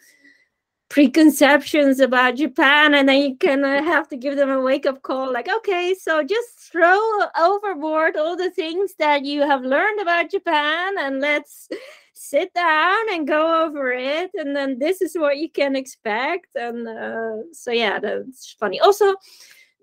preconceptions 0.92 2.00
about 2.00 2.36
japan 2.36 2.92
and 2.92 3.08
then 3.08 3.18
you 3.18 3.34
kind 3.38 3.64
of 3.64 3.82
have 3.82 4.06
to 4.06 4.14
give 4.14 4.36
them 4.36 4.50
a 4.50 4.60
wake-up 4.60 5.00
call 5.00 5.32
like 5.32 5.48
okay 5.48 5.94
so 5.98 6.22
just 6.22 6.50
throw 6.70 7.00
overboard 7.40 8.14
all 8.14 8.36
the 8.36 8.50
things 8.50 8.92
that 8.98 9.24
you 9.24 9.40
have 9.40 9.62
learned 9.62 9.98
about 10.02 10.30
japan 10.30 10.92
and 10.98 11.18
let's 11.18 11.66
sit 12.12 12.52
down 12.52 13.10
and 13.10 13.26
go 13.26 13.64
over 13.64 13.90
it 13.90 14.30
and 14.34 14.54
then 14.54 14.78
this 14.78 15.00
is 15.00 15.16
what 15.16 15.38
you 15.38 15.48
can 15.48 15.74
expect 15.76 16.48
and 16.56 16.86
uh, 16.86 17.36
so 17.52 17.72
yeah 17.72 17.98
that's 17.98 18.54
funny. 18.60 18.78
Also 18.80 19.14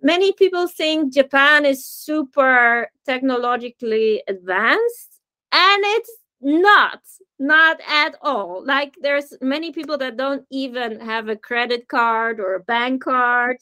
many 0.03 0.31
people 0.33 0.67
think 0.67 1.11
japan 1.11 1.65
is 1.65 1.83
super 1.87 2.87
technologically 3.03 4.21
advanced 4.27 5.19
and 5.51 5.81
it's 5.85 6.18
not 6.41 7.01
not 7.39 7.79
at 7.87 8.15
all. 8.21 8.63
Like 8.65 8.95
there's 9.01 9.33
many 9.41 9.71
people 9.71 9.97
that 9.99 10.17
don't 10.17 10.45
even 10.51 10.99
have 10.99 11.29
a 11.29 11.35
credit 11.35 11.87
card 11.87 12.39
or 12.39 12.55
a 12.55 12.59
bank 12.59 13.03
card. 13.03 13.57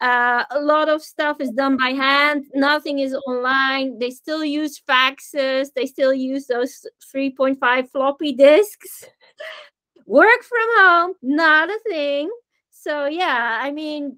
Uh, 0.00 0.44
a 0.50 0.60
lot 0.60 0.88
of 0.90 1.02
stuff 1.02 1.40
is 1.40 1.50
done 1.50 1.76
by 1.78 1.90
hand. 1.90 2.44
Nothing 2.54 2.98
is 2.98 3.14
online. 3.26 3.98
They 3.98 4.10
still 4.10 4.44
use 4.44 4.80
faxes. 4.86 5.68
They 5.74 5.86
still 5.86 6.12
use 6.12 6.46
those 6.46 6.86
3.5 7.14 7.90
floppy 7.90 8.32
disks. 8.32 9.04
Work 10.06 10.42
from 10.42 10.68
home 10.78 11.14
not 11.22 11.70
a 11.70 11.78
thing. 11.88 12.30
So 12.70 13.06
yeah 13.06 13.58
i 13.60 13.72
mean 13.72 14.16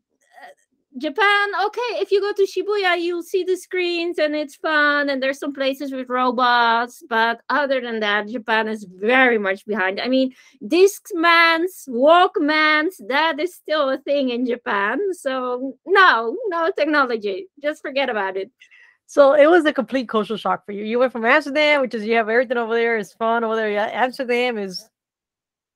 Japan, 0.96 1.48
okay, 1.66 2.00
if 2.00 2.10
you 2.10 2.20
go 2.20 2.32
to 2.32 2.46
Shibuya, 2.46 3.00
you'll 3.00 3.22
see 3.22 3.44
the 3.44 3.56
screens 3.56 4.18
and 4.18 4.34
it's 4.34 4.56
fun 4.56 5.10
and 5.10 5.22
there's 5.22 5.38
some 5.38 5.52
places 5.52 5.92
with 5.92 6.08
robots, 6.08 7.02
but 7.08 7.42
other 7.50 7.80
than 7.80 8.00
that, 8.00 8.28
Japan 8.28 8.68
is 8.68 8.84
very 8.84 9.38
much 9.38 9.66
behind. 9.66 10.00
I 10.00 10.08
mean, 10.08 10.34
Discmans, 10.64 11.88
Walkmans, 11.88 12.94
that 13.06 13.38
is 13.38 13.54
still 13.54 13.90
a 13.90 13.98
thing 13.98 14.30
in 14.30 14.46
Japan. 14.46 14.98
So 15.12 15.76
no, 15.86 16.36
no 16.48 16.70
technology. 16.76 17.48
Just 17.62 17.82
forget 17.82 18.08
about 18.08 18.36
it. 18.36 18.50
So 19.06 19.34
it 19.34 19.46
was 19.46 19.66
a 19.66 19.72
complete 19.72 20.08
cultural 20.08 20.38
shock 20.38 20.64
for 20.64 20.72
you. 20.72 20.84
You 20.84 20.98
went 20.98 21.12
from 21.12 21.24
Amsterdam, 21.24 21.82
which 21.82 21.94
is 21.94 22.04
you 22.04 22.14
have 22.14 22.28
everything 22.28 22.56
over 22.56 22.74
there, 22.74 22.96
is 22.96 23.12
fun 23.12 23.44
over 23.44 23.56
there. 23.56 23.78
Amsterdam 23.94 24.58
is 24.58 24.88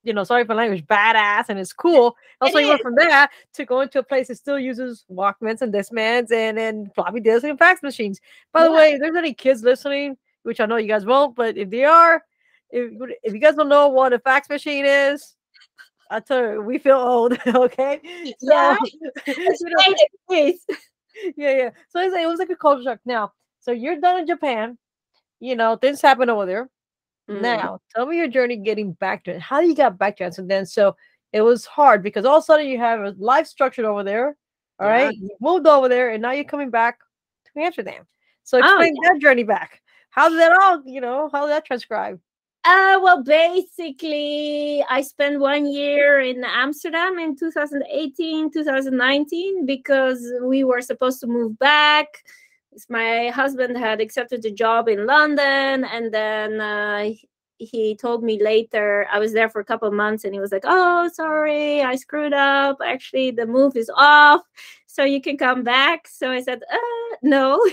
you 0.03 0.13
know, 0.13 0.25
sorry 0.25 0.45
for 0.45 0.55
language, 0.55 0.85
badass 0.87 1.45
and 1.49 1.59
it's 1.59 1.73
cool. 1.73 2.17
Also, 2.41 2.59
you 2.59 2.69
went 2.69 2.83
from 2.83 2.95
there 2.95 3.29
to 3.55 3.65
going 3.65 3.89
to 3.91 4.01
a 4.01 4.03
place 4.03 4.29
that 4.29 4.37
still 4.37 4.59
uses 4.59 5.05
Walkmans 5.11 5.63
and 5.63 5.73
Discmans 5.73 6.33
and 6.33 6.59
and 6.59 6.95
floppy 6.95 7.21
disks 7.21 7.45
and 7.45 7.59
fax 7.59 7.83
machines. 7.83 8.21
By 8.53 8.63
yeah. 8.63 8.69
the 8.69 8.75
way, 8.75 8.93
if 8.93 9.01
there's 9.01 9.17
any 9.17 9.35
kids 9.35 9.63
listening, 9.63 10.17
which 10.43 10.61
I 10.61 10.67
know 10.67 10.77
you 10.77 10.89
guys 10.89 11.07
won't, 11.07 11.37
but 11.37 11.57
if 11.57 11.71
they 11.71 11.85
are, 11.85 12.25
if, 12.71 12.93
if 13.23 13.33
you 13.33 13.39
guys 13.39 13.55
don't 13.55 13.69
know 13.69 13.89
what 13.89 14.13
a 14.13 14.19
fax 14.19 14.49
machine 14.49 14.85
is, 14.85 15.37
I 16.11 16.21
tell 16.21 16.55
you, 16.55 16.63
we 16.63 16.79
feel 16.79 16.97
old, 16.97 17.39
okay? 17.47 18.01
Yeah. 18.41 18.77
So, 18.77 18.87
you 19.27 19.61
know, 19.71 20.53
yeah, 21.37 21.57
yeah. 21.57 21.71
So 21.89 22.01
it 22.01 22.27
was 22.27 22.39
like 22.39 22.51
a 22.51 22.57
culture 22.57 22.83
shock. 22.83 23.01
Now, 23.05 23.33
so 23.61 23.73
you're 23.73 24.01
done 24.01 24.21
in 24.21 24.27
Japan. 24.27 24.79
You 25.41 25.57
know, 25.57 25.77
things 25.77 26.01
happen 26.01 26.31
over 26.31 26.47
there. 26.47 26.69
Mm. 27.31 27.41
Now, 27.41 27.79
tell 27.95 28.07
me 28.07 28.17
your 28.17 28.29
journey 28.29 28.57
getting 28.57 28.93
back 28.93 29.25
to 29.25 29.33
it. 29.33 29.41
How 29.41 29.61
you 29.61 29.75
got 29.75 29.99
back 29.99 30.17
to 30.19 30.25
it? 30.25 30.39
And 30.39 30.51
then, 30.51 30.67
so 30.67 30.97
it 31.33 31.41
was 31.41 31.65
hard 31.65 32.03
because 32.03 32.25
all 32.25 32.39
of 32.39 32.43
a 32.43 32.45
sudden 32.45 32.67
you 32.67 32.79
have 32.79 33.01
a 33.01 33.15
life 33.19 33.47
structured 33.47 33.85
over 33.85 34.05
there. 34.05 34.37
All 34.79 34.89
yeah. 34.89 35.05
right, 35.05 35.17
you 35.17 35.31
moved 35.41 35.67
over 35.67 35.89
there, 35.89 36.11
and 36.11 36.23
now 36.23 36.33
you're 36.33 36.45
coming 36.45 36.71
back 36.71 36.99
to 37.47 37.63
Amsterdam. 37.63 38.07
So 38.43 38.59
oh, 38.59 38.61
explain 38.61 38.95
oh, 38.97 39.01
yeah. 39.03 39.13
that 39.13 39.21
journey 39.21 39.45
back. 39.45 39.81
How 40.11 40.29
did 40.29 40.39
that 40.39 40.59
all, 40.61 40.83
you 40.85 41.01
know, 41.01 41.31
how 41.33 41.43
did 41.43 41.53
that 41.53 41.65
transcribe? 41.65 42.21
Uh, 42.65 42.99
well, 43.03 43.23
basically, 43.23 44.85
I 44.89 45.03
spent 45.03 45.41
one 45.41 45.67
year 45.67 46.21
in 46.21 46.45
Amsterdam 46.45 47.19
in 47.19 47.37
2018, 47.37 48.53
2019, 48.53 49.67
because 49.67 50.33
we 50.43 50.63
were 50.63 50.81
supposed 50.81 51.21
to 51.21 51.27
move 51.27 51.59
back 51.59 52.07
my 52.89 53.29
husband 53.29 53.77
had 53.77 54.01
accepted 54.01 54.45
a 54.45 54.51
job 54.51 54.89
in 54.89 55.07
London, 55.07 55.85
and 55.85 56.13
then 56.13 56.61
uh, 56.61 57.11
he 57.59 57.95
told 57.95 58.25
me 58.25 58.43
later 58.43 59.07
i 59.13 59.21
was 59.21 59.33
there 59.33 59.49
for 59.49 59.61
a 59.61 59.65
couple 59.65 59.89
months 59.93 60.25
and 60.25 60.35
he 60.35 60.41
was 60.41 60.51
like 60.51 60.65
oh 60.65 61.09
sorry 61.13 61.81
i 61.83 61.95
screwed 61.95 62.33
up. 62.33 62.79
Actually 62.85 63.31
the 63.31 63.47
move 63.47 63.77
is 63.77 63.91
off 63.97 64.43
so 64.87 65.05
you 65.05 65.21
can 65.21 65.37
come 65.37 65.63
back. 65.63 66.09
So 66.09 66.31
i 66.31 66.43
said 66.43 66.63
uh, 66.73 67.17
no. 67.23 67.61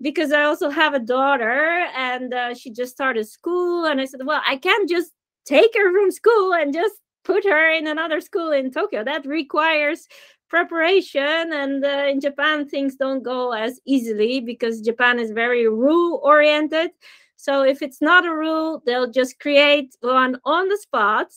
Because 0.00 0.32
i 0.32 0.42
also 0.42 0.70
have 0.70 0.94
a 0.94 1.00
daughter 1.00 1.86
and 1.96 2.32
uh, 2.32 2.54
she 2.54 2.70
just 2.70 2.92
started 2.92 3.28
school 3.28 3.84
and 3.84 4.00
i 4.00 4.04
said 4.04 4.20
well 4.24 4.42
i 4.46 4.56
can't 4.56 4.88
just 4.88 5.12
take 5.44 5.74
her 5.74 5.92
from 5.92 6.10
school 6.10 6.54
and 6.54 6.72
just 6.72 6.94
put 7.24 7.44
her 7.44 7.70
in 7.70 7.86
another 7.86 8.20
school 8.20 8.52
in 8.52 8.70
tokyo. 8.70 9.04
That 9.04 9.26
requires 9.26 10.08
preparation 10.48 11.52
and 11.52 11.84
uh, 11.84 12.06
in 12.08 12.20
japan 12.20 12.68
things 12.68 12.96
don't 12.96 13.22
go 13.22 13.52
as 13.52 13.80
easily 13.84 14.40
because 14.40 14.80
japan 14.80 15.18
is 15.18 15.30
very 15.30 15.68
rule 15.68 16.20
oriented 16.22 16.90
so 17.38 17.62
if 17.62 17.82
it's 17.82 18.02
not 18.02 18.26
a 18.26 18.34
rule 18.34 18.82
they'll 18.84 19.10
just 19.10 19.38
create 19.38 19.94
one 20.00 20.40
on 20.44 20.68
the 20.68 20.76
spot. 20.76 21.28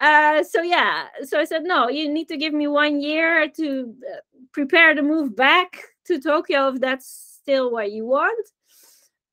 Uh, 0.00 0.42
so 0.42 0.62
yeah. 0.62 1.08
So 1.24 1.38
i 1.38 1.44
said 1.44 1.62
no 1.62 1.88
you 1.88 2.08
need 2.08 2.28
to 2.28 2.38
give 2.38 2.54
me 2.54 2.66
one 2.66 3.00
year 3.00 3.48
to 3.50 3.94
uh, 4.12 4.20
prepare 4.52 4.94
to 4.94 5.02
move 5.02 5.36
back 5.36 5.76
to 6.06 6.18
tokyo 6.18 6.68
if 6.68 6.80
that's 6.80 7.38
still 7.42 7.70
what 7.70 7.92
you 7.92 8.06
want. 8.06 8.48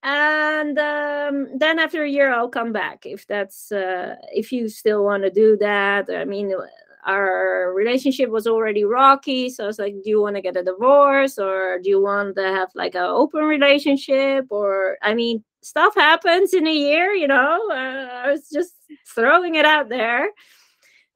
And 0.04 0.78
um, 0.78 1.58
then 1.58 1.80
after 1.80 2.04
a 2.04 2.10
year 2.10 2.34
i'll 2.34 2.50
come 2.50 2.74
back 2.74 3.06
if 3.06 3.26
that's 3.26 3.72
uh, 3.72 4.16
if 4.34 4.52
you 4.52 4.68
still 4.68 5.06
want 5.06 5.24
to 5.24 5.32
do 5.32 5.56
that. 5.62 6.10
I 6.10 6.26
mean 6.26 6.54
our 7.06 7.74
relationship 7.74 8.30
was 8.30 8.48
already 8.48 8.84
rocky. 8.84 9.50
So 9.50 9.64
I 9.64 9.68
was 9.68 9.80
like, 9.80 9.94
do 10.04 10.10
you 10.10 10.22
want 10.22 10.36
to 10.36 10.42
get 10.42 10.58
a 10.58 10.64
divorce 10.64 11.38
or 11.38 11.80
do 11.80 11.90
you 11.90 12.02
want 12.02 12.36
to 12.36 12.44
have 12.44 12.70
like 12.76 12.96
an 12.96 13.04
open 13.04 13.44
relationship? 13.44 14.46
Or, 14.50 14.98
I 15.02 15.14
mean, 15.14 15.44
stuff 15.62 15.96
happens 15.96 16.54
in 16.54 16.68
a 16.68 16.74
year, 16.74 17.12
you 17.12 17.28
know? 17.28 17.70
Uh, 17.72 18.10
I 18.26 18.32
was 18.32 18.50
just 18.50 18.74
throwing 19.08 19.56
it 19.56 19.66
out 19.66 19.90
there. 19.90 20.30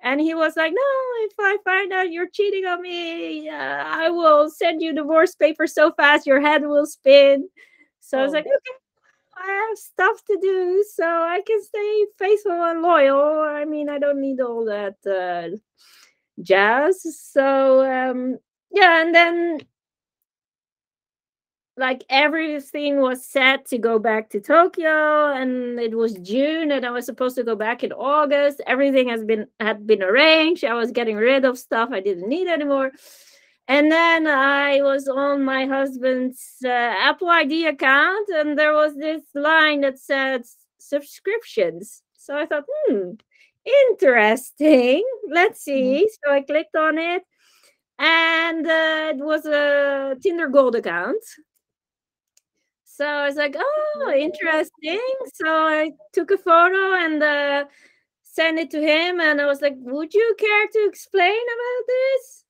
And 0.02 0.22
he 0.22 0.36
was 0.36 0.56
like, 0.56 0.72
no, 0.72 1.26
if 1.26 1.34
I 1.40 1.58
find 1.64 1.92
out 1.92 2.12
you're 2.12 2.30
cheating 2.30 2.66
on 2.66 2.82
me, 2.82 3.50
uh, 3.50 3.56
I 3.56 4.10
will 4.10 4.50
send 4.50 4.82
you 4.82 4.94
divorce 4.94 5.34
papers 5.34 5.74
so 5.74 5.92
fast 5.94 6.28
your 6.28 6.42
head 6.42 6.64
will 6.64 6.86
spin. 6.86 7.50
So 8.02 8.18
oh. 8.18 8.22
I 8.22 8.24
was 8.24 8.34
oh. 8.34 8.38
like, 8.38 8.46
okay, 8.46 8.78
I 9.38 9.68
have 9.70 9.78
stuff 9.78 10.24
to 10.26 10.38
do, 10.42 10.86
so 10.94 11.04
I 11.06 11.42
can 11.46 11.62
stay 11.64 12.06
faithful 12.18 12.52
and 12.52 12.82
loyal. 12.82 13.42
I 13.42 13.66
mean, 13.66 13.90
I 13.90 14.00
don't 14.00 14.22
need 14.22 14.40
all 14.40 14.66
that 14.66 14.96
uh, 15.06 15.58
jazz. 16.42 17.06
So 17.32 17.84
um, 17.84 18.38
yeah, 18.72 19.02
and 19.02 19.14
then 19.14 19.60
like 21.78 22.06
everything 22.10 23.02
was 23.02 23.26
set 23.26 23.66
to 23.68 23.78
go 23.78 24.00
back 24.00 24.30
to 24.30 24.40
Tokyo, 24.40 25.34
and 25.34 25.80
it 25.80 25.96
was 25.96 26.14
June, 26.14 26.72
and 26.72 26.86
I 26.86 26.92
was 26.92 27.06
supposed 27.06 27.36
to 27.36 27.44
go 27.44 27.56
back 27.56 27.84
in 27.84 27.92
August. 27.92 28.62
Everything 28.66 29.10
has 29.10 29.24
been 29.26 29.48
had 29.60 29.86
been 29.86 30.02
arranged. 30.02 30.64
I 30.64 30.76
was 30.76 30.92
getting 30.92 31.18
rid 31.18 31.44
of 31.44 31.60
stuff 31.60 31.90
I 31.92 32.00
didn't 32.00 32.30
need 32.30 32.48
anymore. 32.48 32.92
And 33.68 33.92
then 33.92 34.28
I 34.28 34.82
was 34.82 35.08
on 35.08 35.44
my 35.44 35.66
husband's 35.66 36.58
uh, 36.64 36.70
Apple 36.70 37.30
ID 37.30 37.66
account, 37.66 38.30
and 38.30 38.58
there 38.58 38.74
was 38.74 38.96
this 38.96 39.24
line 39.34 39.82
that 39.82 39.98
said 39.98 40.44
subscriptions. 40.78 42.04
So 42.14 42.38
I 42.38 42.46
thought, 42.46 42.66
hmm, 42.88 43.14
interesting. 43.90 45.04
Let's 45.30 45.62
see. 45.62 46.06
Mm-hmm. 46.06 46.30
So 46.30 46.32
I 46.32 46.42
clicked 46.42 46.76
on 46.76 47.00
it, 47.00 47.24
and 47.98 48.68
uh, 48.68 49.14
it 49.16 49.18
was 49.18 49.46
a 49.48 50.16
Tinder 50.22 50.48
Gold 50.48 50.76
account. 50.76 51.24
So 52.86 53.06
I 53.06 53.26
was 53.28 53.36
like, 53.36 53.56
oh, 53.58 54.14
interesting. 54.16 55.02
So 55.34 55.48
I 55.48 55.92
took 56.14 56.32
a 56.32 56.38
photo 56.38 56.94
and 56.94 57.22
uh, 57.22 57.66
sent 58.22 58.60
it 58.60 58.70
to 58.72 58.80
him, 58.80 59.20
and 59.20 59.42
I 59.42 59.48
was 59.48 59.62
like, 59.62 59.74
would 59.78 60.14
you 60.14 60.36
care 60.38 60.68
to 60.68 60.86
explain 60.88 61.32
about 61.34 61.88
this? 61.88 62.45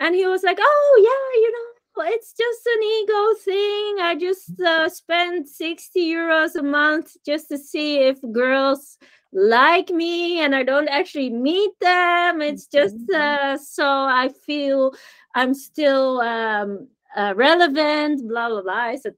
And 0.00 0.14
he 0.14 0.26
was 0.26 0.42
like 0.42 0.58
oh 0.60 0.94
yeah 0.98 1.40
you 1.40 1.52
know 1.52 1.74
it's 1.98 2.32
just 2.32 2.66
an 2.66 2.82
ego 2.82 3.34
thing. 3.44 3.96
I 4.00 4.16
just 4.18 4.60
uh, 4.60 4.88
spend 4.88 5.48
60 5.48 6.04
euros 6.04 6.56
a 6.56 6.62
month 6.62 7.16
just 7.24 7.48
to 7.48 7.58
see 7.58 7.98
if 7.98 8.18
girls 8.32 8.98
like 9.36 9.90
me 9.90 10.38
and 10.38 10.54
i 10.54 10.62
don't 10.62 10.88
actually 10.88 11.30
meet 11.30 11.72
them. 11.80 12.40
It's 12.40 12.66
just 12.66 12.96
mm-hmm. 12.96 13.54
uh, 13.54 13.58
so 13.58 13.84
i 13.84 14.30
feel 14.46 14.92
i'm 15.34 15.54
still 15.54 16.20
um, 16.20 16.88
uh, 17.16 17.34
relevant 17.36 18.28
blah 18.28 18.48
blah 18.48 18.62
blah. 18.62 18.72
I 18.72 18.96
said 18.96 19.14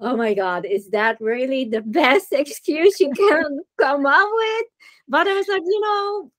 oh 0.00 0.16
my 0.16 0.32
god 0.32 0.64
is 0.64 0.90
that 0.90 1.20
really 1.20 1.64
the 1.64 1.82
best 2.00 2.32
excuse 2.32 2.98
you 3.00 3.10
can 3.10 3.60
come 3.78 4.06
up 4.06 4.28
with? 4.32 4.66
But 5.06 5.28
i 5.28 5.34
was 5.34 5.48
like 5.48 5.62
you 5.64 5.80
know 5.80 6.30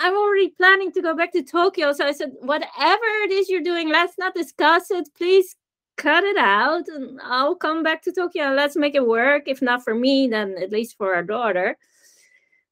I'm 0.00 0.16
already 0.16 0.48
planning 0.48 0.90
to 0.92 1.02
go 1.02 1.14
back 1.14 1.30
to 1.32 1.42
Tokyo. 1.42 1.92
So 1.92 2.06
I 2.06 2.12
said, 2.12 2.32
whatever 2.40 3.04
it 3.24 3.30
is 3.30 3.50
you're 3.50 3.62
doing, 3.62 3.90
let's 3.90 4.16
not 4.18 4.34
discuss 4.34 4.90
it. 4.90 5.08
Please 5.14 5.54
cut 5.98 6.24
it 6.24 6.38
out 6.38 6.88
and 6.88 7.20
I'll 7.22 7.54
come 7.54 7.82
back 7.82 8.02
to 8.04 8.12
Tokyo 8.12 8.44
and 8.44 8.56
let's 8.56 8.76
make 8.76 8.94
it 8.94 9.06
work. 9.06 9.42
If 9.46 9.60
not 9.60 9.84
for 9.84 9.94
me, 9.94 10.26
then 10.26 10.56
at 10.60 10.70
least 10.70 10.96
for 10.96 11.14
our 11.14 11.22
daughter. 11.22 11.76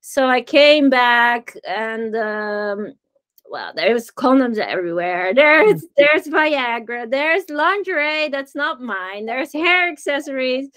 So 0.01 0.27
I 0.27 0.41
came 0.41 0.89
back 0.89 1.55
and 1.67 2.17
um, 2.17 2.95
well, 3.51 3.73
there's 3.75 4.11
condoms 4.11 4.57
everywhere. 4.57 5.35
There's 5.35 5.85
there's 5.99 6.27
Viagra, 6.27 7.11
there's 7.11 7.49
lingerie 7.51 8.29
that's 8.29 8.55
not 8.55 8.81
mine, 8.81 9.27
there's 9.27 9.53
hair 9.53 9.91
accessories 9.91 10.69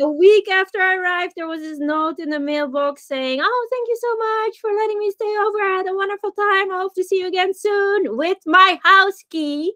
a 0.00 0.10
week 0.10 0.48
after 0.50 0.80
I 0.80 0.96
arrived, 0.96 1.34
there 1.36 1.46
was 1.46 1.60
this 1.60 1.78
note 1.78 2.18
in 2.18 2.30
the 2.30 2.40
mailbox 2.40 3.06
saying, 3.06 3.40
Oh, 3.42 3.68
thank 3.70 3.88
you 3.88 3.96
so 4.00 4.16
much 4.16 4.60
for 4.60 4.70
letting 4.72 4.98
me 4.98 5.10
stay 5.10 5.36
over. 5.46 5.58
I 5.58 5.76
had 5.78 5.88
a 5.88 5.94
wonderful 5.94 6.32
time. 6.32 6.72
I 6.72 6.78
hope 6.80 6.94
to 6.94 7.04
see 7.04 7.20
you 7.20 7.28
again 7.28 7.52
soon 7.54 8.16
with 8.16 8.38
my 8.46 8.78
house 8.82 9.22
key. 9.30 9.74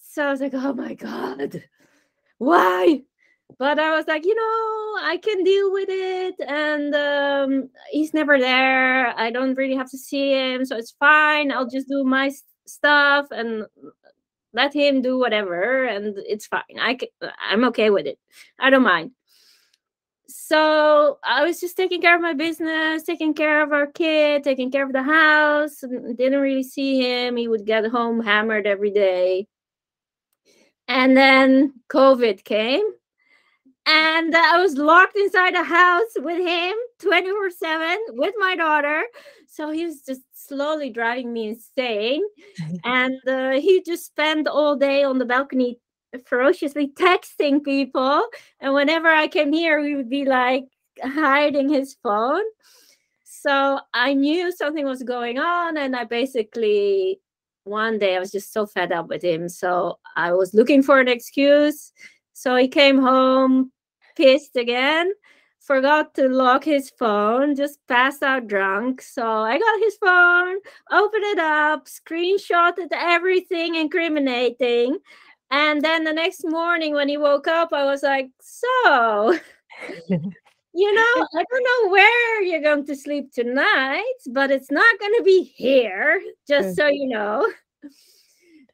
So 0.00 0.26
I 0.26 0.30
was 0.30 0.40
like, 0.40 0.54
Oh 0.54 0.72
my 0.72 0.94
God, 0.94 1.62
why? 2.38 3.02
But 3.58 3.78
I 3.78 3.96
was 3.96 4.06
like, 4.06 4.26
you 4.26 4.34
know, 4.34 5.08
I 5.08 5.18
can 5.22 5.42
deal 5.42 5.72
with 5.72 5.88
it. 5.88 6.34
And 6.46 6.94
um, 6.94 7.70
he's 7.90 8.12
never 8.12 8.38
there. 8.38 9.18
I 9.18 9.30
don't 9.30 9.54
really 9.54 9.74
have 9.74 9.90
to 9.90 9.98
see 9.98 10.32
him. 10.32 10.66
So 10.66 10.76
it's 10.76 10.94
fine. 11.00 11.50
I'll 11.50 11.68
just 11.68 11.88
do 11.88 12.04
my 12.04 12.30
stuff 12.66 13.26
and 13.30 13.64
let 14.52 14.74
him 14.74 15.02
do 15.02 15.18
whatever 15.18 15.84
and 15.84 16.16
it's 16.18 16.46
fine. 16.46 16.78
I 16.80 16.94
can, 16.94 17.08
i'm 17.40 17.64
okay 17.64 17.90
with 17.90 18.06
it. 18.06 18.18
I 18.58 18.70
don't 18.70 18.82
mind. 18.82 19.12
So 20.26 21.18
i 21.24 21.42
was 21.44 21.60
just 21.60 21.76
taking 21.76 22.02
care 22.02 22.14
of 22.14 22.20
my 22.20 22.34
business 22.34 23.02
taking 23.02 23.32
care 23.32 23.62
of 23.62 23.72
our 23.72 23.86
kid 23.86 24.44
taking 24.44 24.70
care 24.70 24.84
of 24.84 24.92
the 24.92 25.02
house 25.02 25.80
didn't 25.80 26.40
really 26.40 26.62
see 26.62 27.00
him. 27.00 27.36
He 27.36 27.48
would 27.48 27.64
get 27.66 27.86
home 27.86 28.20
hammered 28.20 28.66
every 28.66 28.90
day. 28.90 29.46
And 30.86 31.16
then 31.16 31.74
covid 31.90 32.44
came 32.44 32.84
and 33.88 34.36
I 34.36 34.60
was 34.60 34.76
locked 34.76 35.16
inside 35.16 35.54
a 35.54 35.64
house 35.64 36.12
with 36.16 36.38
him 36.38 36.74
24 36.98 37.50
7 37.50 37.98
with 38.10 38.34
my 38.38 38.54
daughter. 38.54 39.02
So 39.48 39.70
he 39.70 39.86
was 39.86 40.02
just 40.02 40.22
slowly 40.34 40.90
driving 40.90 41.32
me 41.32 41.48
insane. 41.48 42.22
and 42.84 43.16
uh, 43.26 43.52
he 43.52 43.82
just 43.82 44.06
spent 44.06 44.46
all 44.46 44.76
day 44.76 45.02
on 45.02 45.18
the 45.18 45.24
balcony 45.24 45.78
ferociously 46.26 46.88
texting 46.88 47.64
people. 47.64 48.24
And 48.60 48.74
whenever 48.74 49.08
I 49.08 49.26
came 49.26 49.52
here, 49.52 49.80
we 49.80 49.96
would 49.96 50.10
be 50.10 50.24
like 50.24 50.64
hiding 51.02 51.68
his 51.68 51.96
phone. 52.02 52.44
So 53.24 53.80
I 53.94 54.14
knew 54.14 54.52
something 54.52 54.84
was 54.84 55.02
going 55.02 55.38
on. 55.38 55.76
And 55.76 55.96
I 55.96 56.04
basically, 56.04 57.20
one 57.64 57.98
day, 57.98 58.16
I 58.16 58.20
was 58.20 58.30
just 58.30 58.52
so 58.52 58.66
fed 58.66 58.92
up 58.92 59.08
with 59.08 59.22
him. 59.22 59.48
So 59.48 59.98
I 60.16 60.32
was 60.32 60.54
looking 60.54 60.82
for 60.82 61.00
an 61.00 61.08
excuse. 61.08 61.92
So 62.32 62.54
he 62.56 62.68
came 62.68 62.98
home, 62.98 63.72
pissed 64.16 64.56
again, 64.56 65.12
forgot 65.68 66.14
to 66.14 66.28
lock 66.30 66.64
his 66.64 66.90
phone, 66.98 67.54
just 67.54 67.78
passed 67.86 68.22
out 68.22 68.48
drunk. 68.48 69.02
So 69.02 69.22
I 69.22 69.58
got 69.58 69.80
his 69.80 69.96
phone, 69.98 70.56
opened 70.90 71.24
it 71.24 71.38
up, 71.38 71.86
screenshotted 71.86 72.88
everything 72.90 73.74
incriminating. 73.74 74.98
And 75.50 75.82
then 75.82 76.04
the 76.04 76.12
next 76.14 76.44
morning 76.44 76.94
when 76.94 77.08
he 77.08 77.18
woke 77.18 77.46
up, 77.46 77.74
I 77.74 77.84
was 77.84 78.02
like, 78.02 78.30
So, 78.40 79.38
you 80.08 80.94
know, 80.94 81.26
I 81.36 81.44
don't 81.50 81.66
know 81.70 81.90
where 81.90 82.42
you're 82.42 82.62
going 82.62 82.86
to 82.86 82.96
sleep 82.96 83.30
tonight, 83.30 84.20
but 84.30 84.50
it's 84.50 84.70
not 84.70 84.98
going 84.98 85.14
to 85.18 85.22
be 85.22 85.42
here, 85.54 86.22
just 86.48 86.76
so 86.76 86.86
you 86.86 87.08
know. 87.08 87.46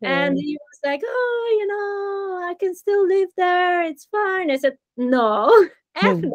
And 0.01 0.39
he 0.39 0.57
was 0.57 0.81
like, 0.85 1.01
Oh, 1.05 1.57
you 1.59 1.67
know, 1.67 2.49
I 2.49 2.55
can 2.55 2.75
still 2.77 3.05
live 3.09 3.31
there. 3.37 3.83
It's 3.83 4.05
fine. 4.05 4.53
I 4.53 4.57
said, 4.59 4.77
No, 4.97 5.69
F 5.97 6.19
no, 6.19 6.33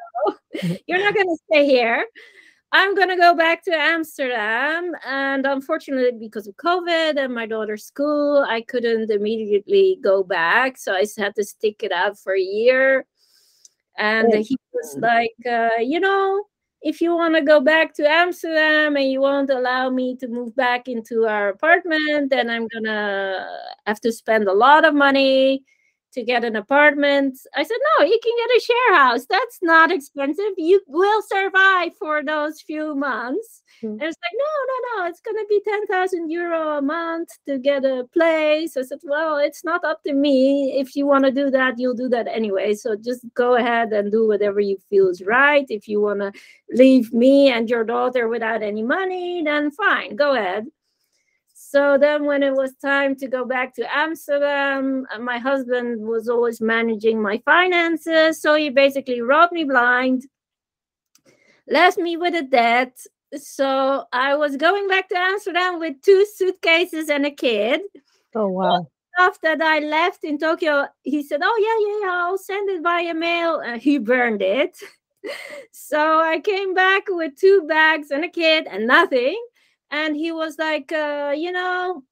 you're 0.88 1.00
not 1.00 1.16
going 1.16 1.28
to 1.28 1.38
stay 1.52 1.66
here. 1.66 2.06
I'm 2.72 2.94
going 2.94 3.10
to 3.10 3.16
go 3.16 3.36
back 3.36 3.64
to 3.66 3.76
Amsterdam. 3.76 4.92
And 5.06 5.46
unfortunately, 5.46 6.12
because 6.20 6.48
of 6.48 6.56
COVID 6.58 7.18
and 7.18 7.34
my 7.34 7.48
daughter's 7.48 7.86
school, 7.86 8.46
I 8.48 8.62
couldn't 8.62 9.10
immediately 9.10 9.98
go 10.04 10.24
back. 10.24 10.78
So 10.78 10.94
I 10.94 11.06
had 11.18 11.34
to 11.36 11.44
stick 11.44 11.82
it 11.82 11.92
out 11.92 12.20
for 12.20 12.36
a 12.36 12.42
year. 12.42 13.06
and 13.98 14.34
he 14.34 14.58
was 14.74 14.98
like 15.00 15.36
uh, 15.46 15.82
you 15.82 16.00
know 16.00 16.44
if 16.82 17.02
you 17.02 17.14
want 17.14 17.36
to 17.36 17.42
go 17.42 17.60
back 17.60 17.94
to 17.94 18.10
Amsterdam 18.10 18.96
and 18.96 19.12
you 19.12 19.20
won't 19.20 19.50
allow 19.50 19.90
me 19.90 20.16
to 20.16 20.28
move 20.28 20.56
back 20.56 20.88
into 20.88 21.26
our 21.26 21.50
apartment, 21.50 22.30
then 22.30 22.50
I'm 22.50 22.68
gonna 22.68 23.46
have 23.86 24.00
to 24.02 24.12
spend 24.14 24.48
a 24.48 24.54
lot 24.54 24.86
of 24.86 24.94
money 24.96 25.64
to 26.14 26.24
get 26.24 26.44
an 26.44 26.56
apartment. 26.56 27.38
I 27.56 27.64
said, 27.64 27.78
no, 28.00 28.06
you 28.06 28.20
can 28.22 28.34
get 28.38 28.58
a 28.58 28.62
share 28.62 28.96
house. 28.96 29.26
That's 29.30 29.60
not 29.62 29.92
expensive. 29.92 30.54
You 30.58 30.82
will 30.88 31.22
survive 31.28 31.92
for 31.98 32.24
those 32.24 32.62
few 32.62 32.96
months. 32.96 33.64
Mm. 33.84 33.92
And 33.92 34.04
it's 34.04 34.18
like, 34.22 34.34
no, 34.34 35.00
no, 35.00 35.04
no, 35.04 35.10
it's 35.10 35.22
going 35.22 35.38
to 35.38 35.46
be 35.48 35.62
10,000 35.64 36.30
euro 36.30 36.78
a 36.78 36.82
month 36.82 37.30
to 37.48 37.58
get 37.58 37.86
a 37.86 38.06
place. 38.14 38.76
I 38.76 38.82
said, 38.82 39.00
well, 39.04 39.38
it's 39.38 39.64
not 39.64 39.84
up 39.86 40.04
to 40.04 40.14
me. 40.14 40.80
If 40.80 40.96
you 40.96 41.06
want 41.06 41.26
to 41.26 41.32
do 41.32 41.50
that, 41.52 41.78
you'll 41.78 41.94
do 41.94 42.10
that 42.10 42.28
anyway. 42.28 42.74
So 42.74 42.96
just 42.96 43.26
go 43.34 43.56
ahead 43.56 43.94
and 43.94 44.12
do 44.12 44.28
whatever 44.28 44.60
you 44.60 44.78
feel 44.90 45.08
is 45.10 45.22
right. 45.22 45.66
If 45.70 45.88
you 45.88 46.02
want 46.02 46.20
to 46.20 46.32
leave 46.72 47.14
me 47.14 47.52
and 47.52 47.70
your 47.70 47.84
daughter 47.84 48.28
without 48.28 48.64
any 48.64 48.84
money, 48.84 49.44
then 49.44 49.72
fine, 49.72 50.16
go 50.16 50.34
ahead. 50.34 50.66
So 51.72 52.00
then, 52.00 52.26
when 52.26 52.42
it 52.42 52.56
was 52.56 52.74
time 52.78 53.16
to 53.18 53.28
go 53.28 53.46
back 53.46 53.76
to 53.76 53.96
Amsterdam, 53.96 55.06
uh, 55.14 55.20
my 55.20 55.38
husband 55.38 56.02
was 56.02 56.28
always 56.28 56.60
managing 56.60 57.22
my 57.22 57.40
finances. 57.46 58.42
So 58.42 58.56
he 58.56 58.72
basically 58.72 59.22
robbed 59.22 59.54
me 59.54 59.66
blind, 59.66 60.26
left 61.68 62.00
me 62.00 62.18
with 62.18 62.34
a 62.34 62.42
debt. 62.42 62.98
So 63.36 64.06
I 64.12 64.36
was 64.36 64.58
going 64.58 64.88
back 64.88 65.10
to 65.10 65.18
Amsterdam 65.20 65.80
with 65.80 66.02
two 66.02 66.26
suitcases 66.34 67.08
and 67.08 67.28
a 67.28 67.32
kid. 67.32 67.82
Oh, 68.34 68.48
wow. 68.48 68.88
Stuff 69.16 69.40
that 69.42 69.62
I 69.62 69.78
left 69.78 70.24
in 70.24 70.40
Tokyo, 70.40 70.88
he 71.04 71.22
said, 71.22 71.42
Oh, 71.44 71.58
yeah, 71.62 71.88
yeah, 71.88 72.08
yeah, 72.08 72.24
I'll 72.26 72.40
send 72.40 72.68
it 72.72 72.82
via 72.82 73.14
mail. 73.14 73.60
And 73.60 73.80
he 73.80 74.00
burned 74.00 74.42
it. 74.42 74.76
so 75.72 76.20
I 76.20 76.40
came 76.40 76.74
back 76.74 77.04
with 77.10 77.36
two 77.36 77.62
bags 77.68 78.10
and 78.10 78.26
a 78.26 78.30
kid 78.30 78.66
and 78.66 78.88
nothing 78.88 79.40
and 79.92 80.16
he 80.16 80.32
was 80.32 80.58
like 80.58 80.92
uh, 80.92 81.34
you 81.36 81.52
know 81.52 82.04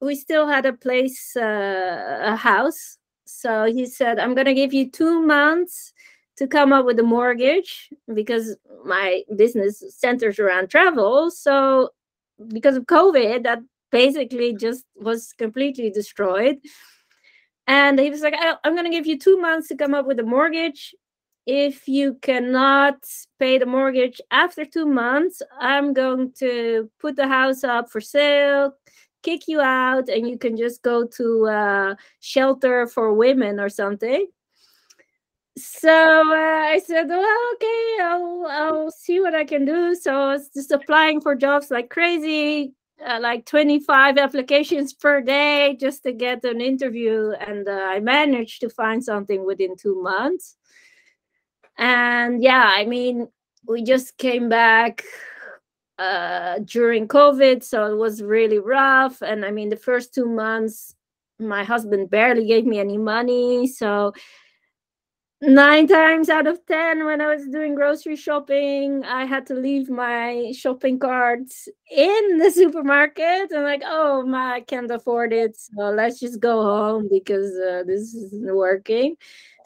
we 0.00 0.14
still 0.14 0.46
had 0.48 0.64
a 0.66 0.72
place 0.72 1.36
uh, 1.36 2.20
a 2.22 2.36
house. 2.36 2.96
So 3.26 3.64
he 3.64 3.86
said 3.86 4.18
i'm 4.18 4.34
to 4.46 4.54
give 4.54 4.72
you 4.74 4.90
two 4.90 5.22
months 5.22 5.92
to 6.36 6.46
come 6.46 6.72
up 6.72 6.86
with 6.86 6.98
a 6.98 7.02
mortgage 7.02 7.90
because 8.14 8.56
my 8.84 9.22
business 9.36 9.84
centers 9.90 10.38
around 10.38 10.68
travel. 10.70 11.30
So 11.30 11.90
because 12.48 12.76
of 12.76 12.86
covid 12.86 13.44
that 13.44 13.60
basically 13.92 14.54
just 14.54 14.84
was 14.96 15.32
completely 15.32 15.90
destroyed. 15.90 16.58
And 17.66 18.00
he 18.00 18.10
was 18.10 18.22
like 18.22 18.34
i'm 18.64 18.74
to 18.84 18.90
give 18.90 19.06
you 19.06 19.18
two 19.18 19.40
months 19.40 19.68
to 19.68 19.76
come 19.76 19.94
up 19.94 20.06
with 20.06 20.18
a 20.18 20.24
mortgage 20.24 20.94
if 21.50 21.88
you 21.88 22.14
cannot 22.22 23.04
pay 23.40 23.58
the 23.58 23.66
mortgage 23.66 24.20
after 24.30 24.64
two 24.64 24.86
months, 24.86 25.42
I'm 25.58 25.92
going 25.92 26.32
to 26.38 26.88
put 27.00 27.16
the 27.16 27.26
house 27.26 27.64
up 27.64 27.90
for 27.90 28.00
sale, 28.00 28.74
kick 29.24 29.48
you 29.48 29.60
out, 29.60 30.08
and 30.08 30.28
you 30.28 30.38
can 30.38 30.56
just 30.56 30.80
go 30.82 31.04
to 31.04 31.46
a 31.46 31.96
shelter 32.20 32.86
for 32.86 33.14
women 33.14 33.58
or 33.58 33.68
something. 33.68 34.28
So 35.58 35.90
uh, 35.90 36.70
I 36.74 36.80
said, 36.86 37.08
well, 37.08 37.36
okay, 37.54 37.96
I'll, 38.00 38.46
I'll 38.48 38.90
see 38.92 39.18
what 39.18 39.34
I 39.34 39.44
can 39.44 39.64
do. 39.64 39.96
So 39.96 40.14
I 40.14 40.32
was 40.34 40.50
just 40.54 40.70
applying 40.70 41.20
for 41.20 41.34
jobs 41.34 41.68
like 41.68 41.90
crazy, 41.90 42.74
uh, 43.04 43.18
like 43.20 43.44
25 43.46 44.18
applications 44.18 44.94
per 44.94 45.20
day 45.20 45.76
just 45.80 46.04
to 46.04 46.12
get 46.12 46.44
an 46.44 46.60
interview. 46.60 47.32
And 47.40 47.68
uh, 47.68 47.72
I 47.72 47.98
managed 47.98 48.60
to 48.60 48.70
find 48.70 49.02
something 49.02 49.44
within 49.44 49.76
two 49.76 50.00
months 50.00 50.56
and 51.80 52.42
yeah 52.42 52.70
i 52.76 52.84
mean 52.84 53.26
we 53.66 53.82
just 53.82 54.16
came 54.18 54.48
back 54.48 55.02
uh, 55.98 56.58
during 56.64 57.08
covid 57.08 57.62
so 57.62 57.84
it 57.92 57.96
was 57.96 58.22
really 58.22 58.58
rough. 58.58 59.20
And 59.20 59.44
i 59.44 59.50
mean 59.50 59.68
the 59.68 59.76
first 59.76 60.14
two 60.14 60.26
months 60.26 60.94
my 61.38 61.64
husband 61.64 62.10
barely 62.10 62.46
gave 62.46 62.64
me 62.64 62.78
any 62.78 62.98
money 62.98 63.66
so 63.66 64.12
nine 65.42 65.86
times 65.86 66.28
out 66.28 66.46
of 66.46 66.64
ten 66.66 67.04
when 67.06 67.20
i 67.20 67.34
was 67.34 67.46
doing 67.48 67.74
grocery 67.74 68.14
shopping 68.14 69.02
i 69.04 69.24
had 69.24 69.46
to 69.46 69.54
leave 69.54 69.88
my 69.88 70.52
shopping 70.54 70.98
carts 70.98 71.66
in 71.90 72.38
the 72.38 72.50
supermarket 72.50 73.50
and 73.50 73.64
like 73.64 73.82
oh 73.86 74.22
my 74.26 74.54
i 74.56 74.60
can't 74.60 74.90
afford 74.90 75.32
it 75.32 75.56
so 75.56 75.90
let's 75.90 76.20
just 76.20 76.40
go 76.40 76.62
home 76.62 77.08
because 77.10 77.52
uh, 77.56 77.82
this 77.86 78.14
isn't 78.14 78.54
working 78.54 79.16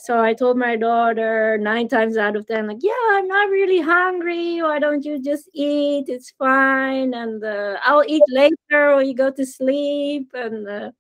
so 0.05 0.21
I 0.21 0.35
told 0.35 0.59
my 0.59 0.77
daughter 0.77 1.57
nine 1.57 1.89
times 1.89 2.19
out 2.19 2.37
of 2.37 2.47
ten, 2.47 2.67
like, 2.67 2.83
yeah, 2.83 2.93
I'm 3.13 3.27
not 3.27 3.49
really 3.49 3.81
hungry. 3.81 4.61
Why 4.61 4.79
don't 4.79 5.03
you 5.03 5.19
just 5.19 5.49
eat? 5.55 6.11
It's 6.11 6.31
fine, 6.33 7.15
and 7.15 7.43
uh, 7.43 7.79
I'll 7.83 8.05
eat 8.07 8.23
later 8.29 8.97
when 8.97 9.07
you 9.07 9.15
go 9.15 9.31
to 9.31 9.47
sleep. 9.47 10.31
And 10.35 10.69
uh, 10.69 10.91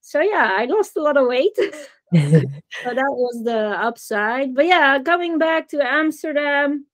so 0.00 0.22
yeah, 0.22 0.50
I 0.56 0.64
lost 0.64 0.96
a 0.96 1.02
lot 1.02 1.18
of 1.18 1.26
weight. 1.26 1.58
so 2.14 2.94
that 2.94 3.12
was 3.12 3.42
the 3.44 3.68
upside. 3.78 4.54
But 4.54 4.66
yeah, 4.66 4.98
coming 5.02 5.38
back 5.38 5.68
to 5.68 5.86
Amsterdam, 5.86 6.86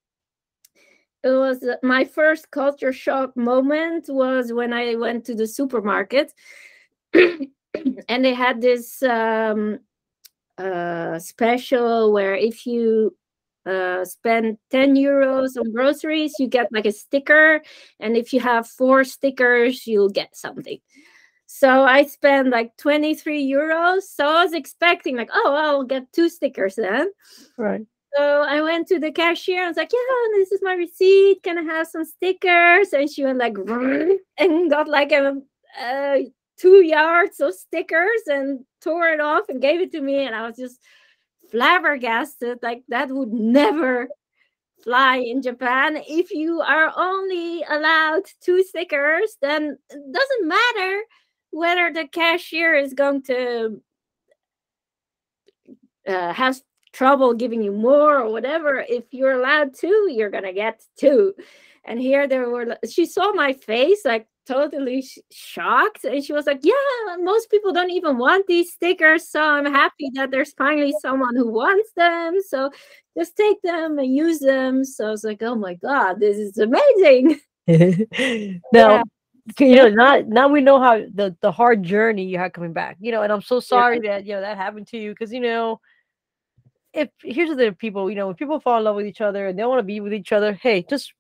it 1.23 1.31
was 1.31 1.65
my 1.83 2.05
first 2.05 2.51
culture 2.51 2.93
shock 2.93 3.37
moment 3.37 4.07
was 4.09 4.53
when 4.53 4.73
I 4.73 4.95
went 4.97 5.25
to 5.27 5.35
the 5.35 5.47
supermarket. 5.47 6.33
and 7.15 8.25
they 8.25 8.35
had 8.35 8.61
this 8.61 9.03
um, 9.03 9.81
uh, 10.59 11.19
special 11.19 12.13
where 12.13 12.35
if 12.35 12.67
you 12.67 13.17
uh, 13.67 14.05
spend 14.05 14.59
10 14.71 14.95
euros 14.95 15.57
on 15.59 15.73
groceries, 15.73 16.35
you 16.39 16.47
get 16.47 16.69
like 16.73 16.87
a 16.87 16.93
sticker. 16.93 17.63
And 17.99 18.17
if 18.17 18.33
you 18.33 18.41
have 18.41 18.69
four 18.69 19.03
stickers, 19.03 19.87
you'll 19.87 20.11
get 20.11 20.37
something. 20.37 20.79
So 21.47 21.85
I 21.85 22.05
spent 22.05 22.49
like 22.49 22.77
23 22.77 23.51
euros. 23.51 24.03
So 24.03 24.27
I 24.27 24.45
was 24.45 24.53
expecting, 24.53 25.17
like, 25.17 25.31
oh, 25.33 25.55
I'll 25.55 25.85
get 25.85 26.13
two 26.13 26.29
stickers 26.29 26.75
then. 26.75 27.11
Right. 27.57 27.87
So 28.17 28.43
I 28.43 28.61
went 28.63 28.89
to 28.89 28.99
the 28.99 29.13
cashier. 29.13 29.65
I 29.65 29.69
was 29.69 29.77
like, 29.77 29.93
yeah, 29.93 30.39
this 30.39 30.51
is 30.51 30.61
my 30.63 30.75
receipt. 30.75 31.43
Can 31.43 31.59
I 31.59 31.63
have 31.63 31.87
some 31.87 32.05
stickers? 32.05 32.93
And 32.93 33.11
she 33.11 33.25
went 33.25 33.39
like, 33.39 33.57
and 34.39 34.71
got 34.71 34.89
like 34.89 35.13
a, 35.13 35.37
a 35.81 36.27
two 36.59 36.83
yards 36.83 37.41
of 37.41 37.55
stickers 37.55 38.23
and 38.27 38.65
tore 38.81 39.09
it 39.09 39.21
off 39.21 39.49
and 39.49 39.63
gave 39.63 39.81
it 39.81 39.93
to 39.93 40.01
me. 40.01 40.27
And 40.27 40.35
I 40.35 40.47
was 40.47 40.57
just 40.57 40.81
flabbergasted. 41.51 42.59
Like 42.63 42.83
that 42.89 43.11
would 43.11 43.33
never 43.33 44.09
fly 44.83 45.19
in 45.19 45.43
Japan. 45.43 46.03
If 46.09 46.31
you 46.31 46.61
are 46.61 46.93
only 46.97 47.63
allowed 47.69 48.23
two 48.41 48.63
stickers, 48.65 49.37
then 49.43 49.77
it 49.91 50.13
doesn't 50.13 50.49
matter 50.49 51.03
whether 51.57 51.90
the 51.90 52.07
cashier 52.07 52.75
is 52.75 52.92
going 52.92 53.23
to 53.23 53.81
uh, 56.07 56.33
have 56.35 56.61
trouble 56.92 57.33
giving 57.33 57.62
you 57.62 57.73
more 57.73 58.21
or 58.21 58.31
whatever. 58.31 58.85
If 58.87 59.05
you're 59.11 59.33
allowed 59.40 59.75
two, 59.75 60.09
you're 60.11 60.31
gonna 60.31 60.53
get 60.53 60.83
two. 60.99 61.35
And 61.87 61.99
here 61.99 62.29
there 62.29 62.51
were, 62.51 62.77
she 62.88 63.07
saw 63.07 63.33
my 63.33 63.55
face 63.55 64.05
like 64.05 64.27
totally 64.47 65.01
sh- 65.03 65.19
shocked 65.33 66.05
and 66.05 66.23
she 66.23 66.33
was 66.33 66.47
like 66.47 66.61
yeah 66.62 67.16
most 67.21 67.51
people 67.51 67.73
don't 67.73 67.90
even 67.90 68.16
want 68.16 68.47
these 68.47 68.71
stickers 68.71 69.29
so 69.29 69.42
i'm 69.42 69.64
happy 69.66 70.09
that 70.14 70.31
there's 70.31 70.53
finally 70.53 70.95
someone 71.03 71.35
who 71.35 71.51
wants 71.51 71.90
them 71.97 72.37
so 72.49 72.71
just 73.19 73.37
take 73.37 73.61
them 73.62 73.99
and 73.99 74.14
use 74.14 74.38
them 74.38 74.85
so 74.85 75.09
i 75.09 75.11
was 75.11 75.25
like 75.25 75.42
oh 75.42 75.57
my 75.57 75.75
god 75.75 76.21
this 76.21 76.37
is 76.37 76.59
amazing 76.59 77.40
now 78.73 79.03
yeah. 79.03 79.03
You 79.59 79.77
know 79.77 79.89
now, 79.89 80.23
now 80.27 80.49
we 80.49 80.61
know 80.61 80.81
how 80.81 80.99
the 81.15 81.37
the 81.41 81.53
hard 81.53 81.83
journey 81.83 82.25
you 82.25 82.37
had 82.39 82.53
coming 82.53 82.73
back 82.73 82.97
you 83.01 83.13
know 83.13 83.23
and 83.23 83.33
i'm 83.33 83.43
so 83.43 83.61
sorry 83.61 84.01
yeah. 84.03 84.13
that 84.13 84.27
you 84.27 84.33
know 84.33 84.41
that 84.41 84.57
happened 84.57 84.87
to 84.87 84.99
you 84.99 85.11
because 85.11 85.33
you 85.33 85.41
know 85.41 85.81
if 86.93 87.09
here's 87.23 87.55
the 87.57 87.73
people 87.79 88.11
you 88.11 88.17
know 88.17 88.27
when 88.27 88.35
people 88.35 88.59
fall 88.59 88.79
in 88.79 88.85
love 88.85 88.97
with 88.97 89.07
each 89.07 89.21
other 89.21 89.47
and 89.47 89.59
they 89.59 89.65
want 89.65 89.79
to 89.79 89.85
be 89.85 90.01
with 90.01 90.13
each 90.13 90.33
other 90.33 90.53
hey 90.55 90.85
just 90.89 91.13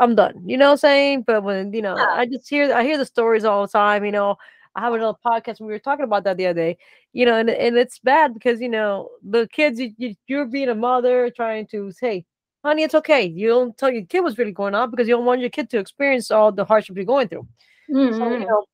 I'm 0.00 0.14
done. 0.14 0.42
You 0.46 0.56
know 0.56 0.66
what 0.66 0.72
I'm 0.72 0.78
saying? 0.78 1.24
But 1.26 1.44
when 1.44 1.72
you 1.72 1.82
know, 1.82 1.96
yeah. 1.96 2.08
I 2.12 2.26
just 2.26 2.48
hear 2.48 2.72
I 2.72 2.82
hear 2.82 2.96
the 2.96 3.04
stories 3.04 3.44
all 3.44 3.62
the 3.62 3.68
time. 3.68 4.04
You 4.04 4.12
know, 4.12 4.36
I 4.74 4.80
have 4.80 4.94
another 4.94 5.18
podcast. 5.24 5.60
We 5.60 5.66
were 5.66 5.78
talking 5.78 6.04
about 6.04 6.24
that 6.24 6.38
the 6.38 6.46
other 6.46 6.60
day. 6.60 6.78
You 7.12 7.26
know, 7.26 7.36
and 7.36 7.50
and 7.50 7.76
it's 7.76 7.98
bad 7.98 8.32
because 8.32 8.60
you 8.60 8.70
know 8.70 9.10
the 9.22 9.46
kids 9.48 9.78
you, 9.78 10.14
you 10.26 10.40
are 10.40 10.46
being 10.46 10.70
a 10.70 10.74
mother 10.74 11.30
trying 11.30 11.66
to 11.68 11.92
say, 11.92 12.24
honey, 12.64 12.82
it's 12.82 12.94
okay. 12.94 13.26
You 13.26 13.48
don't 13.48 13.76
tell 13.76 13.90
your 13.90 14.06
kid 14.06 14.20
what's 14.20 14.38
really 14.38 14.52
going 14.52 14.74
on 14.74 14.90
because 14.90 15.06
you 15.06 15.14
don't 15.14 15.26
want 15.26 15.42
your 15.42 15.50
kid 15.50 15.68
to 15.70 15.78
experience 15.78 16.30
all 16.30 16.50
the 16.50 16.64
hardship 16.64 16.96
you're 16.96 17.04
going 17.04 17.28
through. 17.28 17.46
Mm-hmm. 17.92 18.16
So 18.16 18.24
you 18.24 18.36
mm-hmm. 18.36 18.44
know, 18.44 18.64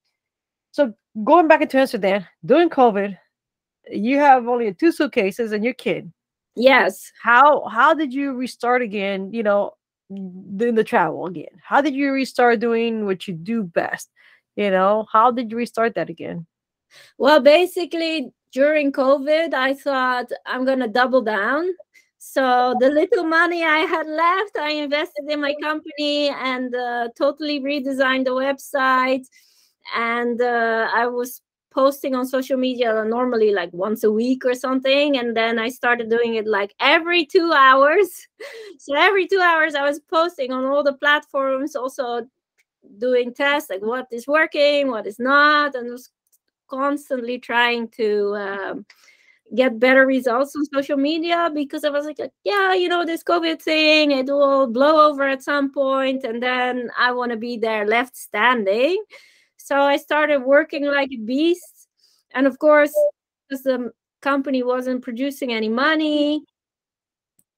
so 0.72 0.92
going 1.24 1.48
back 1.48 1.62
into 1.62 1.78
Amsterdam 1.78 2.26
during 2.44 2.68
COVID, 2.70 3.16
you 3.90 4.18
have 4.18 4.48
only 4.48 4.72
two 4.74 4.92
suitcases 4.92 5.52
and 5.52 5.64
your 5.64 5.74
kid. 5.74 6.12
Yes. 6.54 7.12
How 7.22 7.66
how 7.66 7.94
did 7.94 8.12
you 8.12 8.32
restart 8.34 8.82
again? 8.82 9.32
You 9.32 9.42
know, 9.42 9.72
doing 10.08 10.74
the 10.74 10.84
travel 10.84 11.26
again? 11.26 11.60
How 11.62 11.80
did 11.80 11.94
you 11.94 12.12
restart 12.12 12.60
doing 12.60 13.04
what 13.04 13.26
you 13.26 13.34
do 13.34 13.62
best? 13.62 14.10
You 14.56 14.70
know, 14.70 15.06
how 15.12 15.30
did 15.30 15.50
you 15.50 15.56
restart 15.56 15.94
that 15.94 16.08
again? 16.08 16.46
Well, 17.18 17.40
basically, 17.40 18.32
during 18.52 18.92
COVID, 18.92 19.52
I 19.52 19.74
thought 19.74 20.30
I'm 20.46 20.64
going 20.64 20.78
to 20.78 20.88
double 20.88 21.22
down. 21.22 21.68
So 22.18 22.74
the 22.80 22.90
little 22.90 23.24
money 23.24 23.64
I 23.64 23.78
had 23.78 24.06
left, 24.06 24.56
I 24.56 24.70
invested 24.70 25.24
in 25.28 25.40
my 25.40 25.54
company 25.62 26.28
and 26.28 26.74
uh, 26.74 27.08
totally 27.16 27.60
redesigned 27.60 28.24
the 28.24 28.32
website. 28.32 29.26
And 29.94 30.40
uh, 30.40 30.88
I 30.94 31.06
was 31.06 31.42
posting 31.76 32.14
on 32.14 32.26
social 32.26 32.56
media 32.56 33.04
normally 33.06 33.52
like 33.52 33.70
once 33.74 34.02
a 34.02 34.10
week 34.10 34.46
or 34.46 34.54
something. 34.54 35.18
And 35.18 35.36
then 35.36 35.58
I 35.58 35.68
started 35.68 36.08
doing 36.08 36.34
it 36.34 36.46
like 36.46 36.74
every 36.80 37.26
two 37.26 37.52
hours. 37.52 38.26
so 38.78 38.94
every 38.96 39.26
two 39.26 39.40
hours, 39.40 39.74
I 39.74 39.82
was 39.82 40.00
posting 40.00 40.52
on 40.52 40.64
all 40.64 40.82
the 40.82 40.94
platforms, 40.94 41.76
also 41.76 42.26
doing 42.98 43.34
tests 43.34 43.68
like 43.68 43.82
what 43.82 44.06
is 44.10 44.26
working, 44.26 44.90
what 44.90 45.06
is 45.06 45.18
not, 45.18 45.74
and 45.74 45.90
was 45.90 46.08
constantly 46.68 47.38
trying 47.38 47.88
to. 47.88 48.34
Um, 48.36 48.86
get 49.54 49.78
better 49.78 50.06
results 50.06 50.56
on 50.56 50.64
social 50.74 50.96
media 50.96 51.50
because 51.54 51.84
I 51.84 51.90
was 51.90 52.04
like, 52.04 52.18
yeah, 52.44 52.74
you 52.74 52.88
know, 52.88 53.04
this 53.04 53.22
COVID 53.22 53.62
thing, 53.62 54.10
it 54.10 54.26
will 54.26 54.66
blow 54.66 55.08
over 55.08 55.22
at 55.22 55.42
some 55.42 55.72
point, 55.72 56.24
and 56.24 56.42
then 56.42 56.90
I 56.98 57.12
want 57.12 57.30
to 57.30 57.36
be 57.36 57.56
there 57.56 57.86
left 57.86 58.16
standing. 58.16 59.02
So 59.56 59.80
I 59.80 59.96
started 59.96 60.40
working 60.40 60.84
like 60.84 61.10
a 61.12 61.18
beast. 61.18 61.88
And 62.34 62.46
of 62.46 62.58
course, 62.58 62.92
because 63.48 63.62
the 63.62 63.92
company 64.20 64.62
wasn't 64.62 65.02
producing 65.02 65.52
any 65.52 65.68
money, 65.68 66.44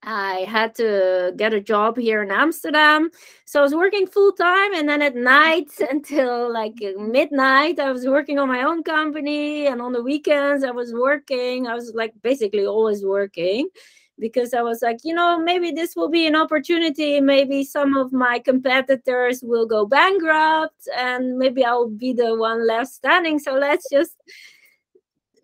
I 0.03 0.47
had 0.49 0.75
to 0.77 1.33
get 1.37 1.53
a 1.53 1.61
job 1.61 1.99
here 1.99 2.23
in 2.23 2.31
Amsterdam. 2.31 3.11
So 3.47 3.61
I 3.61 3.63
was 3.63 3.75
working 3.75 4.07
full 4.07 4.33
time. 4.33 4.75
And 4.75 4.89
then 4.89 5.03
at 5.03 5.17
night 5.17 5.71
until 5.91 6.53
like 6.53 6.75
midnight, 6.97 7.81
I 7.81 7.91
was 7.93 8.07
working 8.07 8.39
on 8.39 8.49
my 8.49 8.63
own 8.63 8.83
company. 8.83 9.67
And 9.67 9.81
on 9.83 9.93
the 9.93 10.03
weekends, 10.03 10.65
I 10.65 10.71
was 10.71 10.93
working. 10.95 11.67
I 11.67 11.75
was 11.75 11.93
like 11.95 12.15
basically 12.23 12.67
always 12.67 13.05
working 13.05 13.69
because 14.21 14.53
I 14.53 14.63
was 14.63 14.83
like, 14.83 14.99
you 15.05 15.15
know, 15.15 15.39
maybe 15.39 15.71
this 15.71 15.95
will 15.95 16.09
be 16.09 16.27
an 16.27 16.35
opportunity. 16.35 17.21
Maybe 17.21 17.65
some 17.65 17.97
of 17.97 18.13
my 18.13 18.39
competitors 18.39 19.43
will 19.43 19.67
go 19.67 19.87
bankrupt 19.87 20.89
and 20.97 21.39
maybe 21.39 21.65
I'll 21.65 21.89
be 21.89 22.13
the 22.13 22.37
one 22.37 22.67
left 22.67 22.91
standing. 22.91 23.39
So 23.39 23.55
let's 23.55 23.89
just 23.91 24.17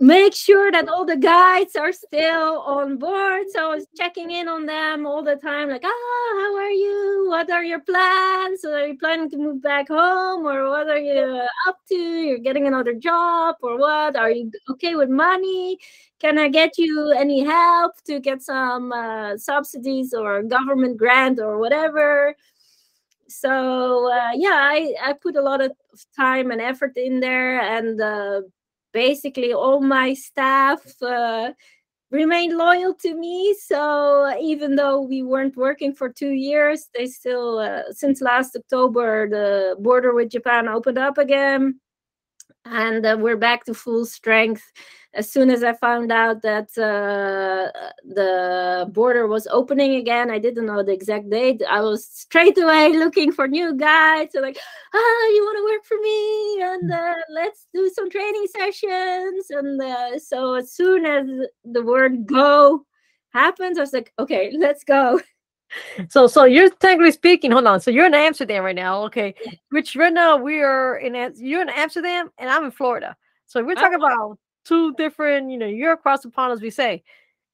make 0.00 0.34
sure 0.34 0.70
that 0.72 0.88
all 0.88 1.04
the 1.04 1.16
guides 1.16 1.76
are 1.76 1.92
still 1.92 2.60
on 2.60 2.98
board. 2.98 3.46
So 3.50 3.70
I 3.70 3.74
was 3.74 3.86
checking 3.96 4.30
in 4.30 4.48
on 4.48 4.66
them 4.66 5.06
all 5.06 5.22
the 5.22 5.36
time, 5.36 5.68
like, 5.68 5.84
ah, 5.84 6.34
how 6.40 6.56
are 6.56 6.70
you? 6.70 7.26
What 7.28 7.50
are 7.50 7.64
your 7.64 7.80
plans? 7.80 8.64
Are 8.64 8.86
you 8.86 8.98
planning 8.98 9.30
to 9.30 9.36
move 9.36 9.62
back 9.62 9.88
home? 9.88 10.46
Or 10.46 10.68
what 10.68 10.88
are 10.88 10.98
you 10.98 11.46
up 11.66 11.78
to? 11.88 11.94
You're 11.94 12.38
getting 12.38 12.66
another 12.66 12.94
job 12.94 13.56
or 13.62 13.78
what? 13.78 14.16
Are 14.16 14.30
you 14.30 14.50
okay 14.70 14.94
with 14.94 15.08
money? 15.08 15.78
Can 16.20 16.38
I 16.38 16.48
get 16.48 16.78
you 16.78 17.12
any 17.12 17.44
help 17.44 17.92
to 18.04 18.20
get 18.20 18.42
some 18.42 18.92
uh, 18.92 19.36
subsidies 19.36 20.14
or 20.14 20.42
government 20.42 20.96
grant 20.96 21.38
or 21.38 21.58
whatever? 21.58 22.34
So 23.28 24.10
uh, 24.12 24.30
yeah, 24.34 24.54
I, 24.54 24.94
I 25.02 25.12
put 25.14 25.36
a 25.36 25.42
lot 25.42 25.60
of 25.60 25.72
time 26.16 26.50
and 26.50 26.60
effort 26.60 26.96
in 26.96 27.20
there 27.20 27.60
and 27.60 28.00
uh, 28.00 28.42
basically 28.94 29.52
all 29.52 29.82
my 29.82 30.14
staff 30.14 30.80
uh, 31.02 31.52
remained 32.10 32.56
loyal 32.56 32.94
to 32.94 33.14
me. 33.14 33.54
So 33.60 34.34
even 34.40 34.76
though 34.76 35.02
we 35.02 35.22
weren't 35.22 35.56
working 35.56 35.92
for 35.92 36.08
two 36.08 36.30
years, 36.30 36.88
they 36.94 37.06
still, 37.06 37.58
uh, 37.58 37.90
since 37.90 38.22
last 38.22 38.56
October, 38.56 39.28
the 39.28 39.76
border 39.78 40.14
with 40.14 40.30
Japan 40.30 40.68
opened 40.68 40.96
up 40.96 41.18
again 41.18 41.80
and 42.64 43.04
uh, 43.04 43.16
we're 43.18 43.36
back 43.36 43.64
to 43.64 43.74
full 43.74 44.06
strength 44.06 44.62
as 45.14 45.30
soon 45.30 45.50
as 45.50 45.62
i 45.62 45.72
found 45.72 46.10
out 46.12 46.42
that 46.42 46.68
uh, 46.78 47.70
the 48.04 48.88
border 48.92 49.26
was 49.26 49.46
opening 49.50 49.96
again 49.96 50.30
i 50.30 50.38
didn't 50.38 50.66
know 50.66 50.82
the 50.82 50.92
exact 50.92 51.30
date. 51.30 51.62
I 51.68 51.80
was 51.80 52.06
straight 52.06 52.58
away 52.58 52.92
looking 52.92 53.32
for 53.32 53.46
new 53.48 53.74
guides 53.74 54.32
so 54.34 54.40
like 54.40 54.58
ah 54.94 55.26
you 55.34 55.42
want 55.44 55.58
to 55.58 55.64
work 55.72 55.84
for 55.84 55.98
me? 56.00 56.62
And 56.62 56.92
uh, 56.92 57.14
let's 57.30 57.66
do 57.74 57.90
some 57.94 58.10
training 58.10 58.46
sessions. 58.46 59.46
And 59.50 59.80
uh, 59.80 60.18
so 60.18 60.54
as 60.54 60.72
soon 60.72 61.04
as 61.06 61.26
the 61.64 61.82
word 61.82 62.26
go 62.26 62.84
happens 63.32 63.78
i 63.78 63.80
was 63.80 63.92
like 63.92 64.12
okay 64.18 64.52
let's 64.58 64.84
go. 64.84 65.20
So 66.08 66.28
so 66.28 66.44
you're 66.44 66.70
technically 66.70 67.10
speaking 67.10 67.50
hold 67.50 67.66
on 67.66 67.80
so 67.80 67.90
you're 67.90 68.06
in 68.06 68.14
amsterdam 68.14 68.62
right 68.62 68.76
now 68.76 69.02
okay 69.06 69.34
which 69.70 69.96
right 69.96 70.12
now 70.12 70.36
we 70.36 70.60
are 70.60 70.98
in 70.98 71.14
you're 71.36 71.62
in 71.62 71.68
amsterdam 71.68 72.30
and 72.38 72.48
i'm 72.48 72.64
in 72.66 72.70
florida. 72.70 73.16
So 73.46 73.64
we're 73.64 73.74
talking 73.74 73.98
oh. 74.00 74.06
about 74.06 74.38
two 74.64 74.94
different 74.94 75.50
you 75.50 75.58
know 75.58 75.66
you're 75.66 75.92
across 75.92 76.22
the 76.22 76.30
pond 76.30 76.52
as 76.52 76.60
we 76.60 76.70
say 76.70 77.02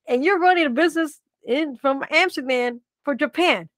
and 0.07 0.25
you're 0.25 0.39
running 0.39 0.67
a 0.67 0.71
business 0.71 1.21
in 1.47 1.77
from 1.77 2.05
amsterdam 2.11 2.81
for 3.05 3.15
japan 3.15 3.69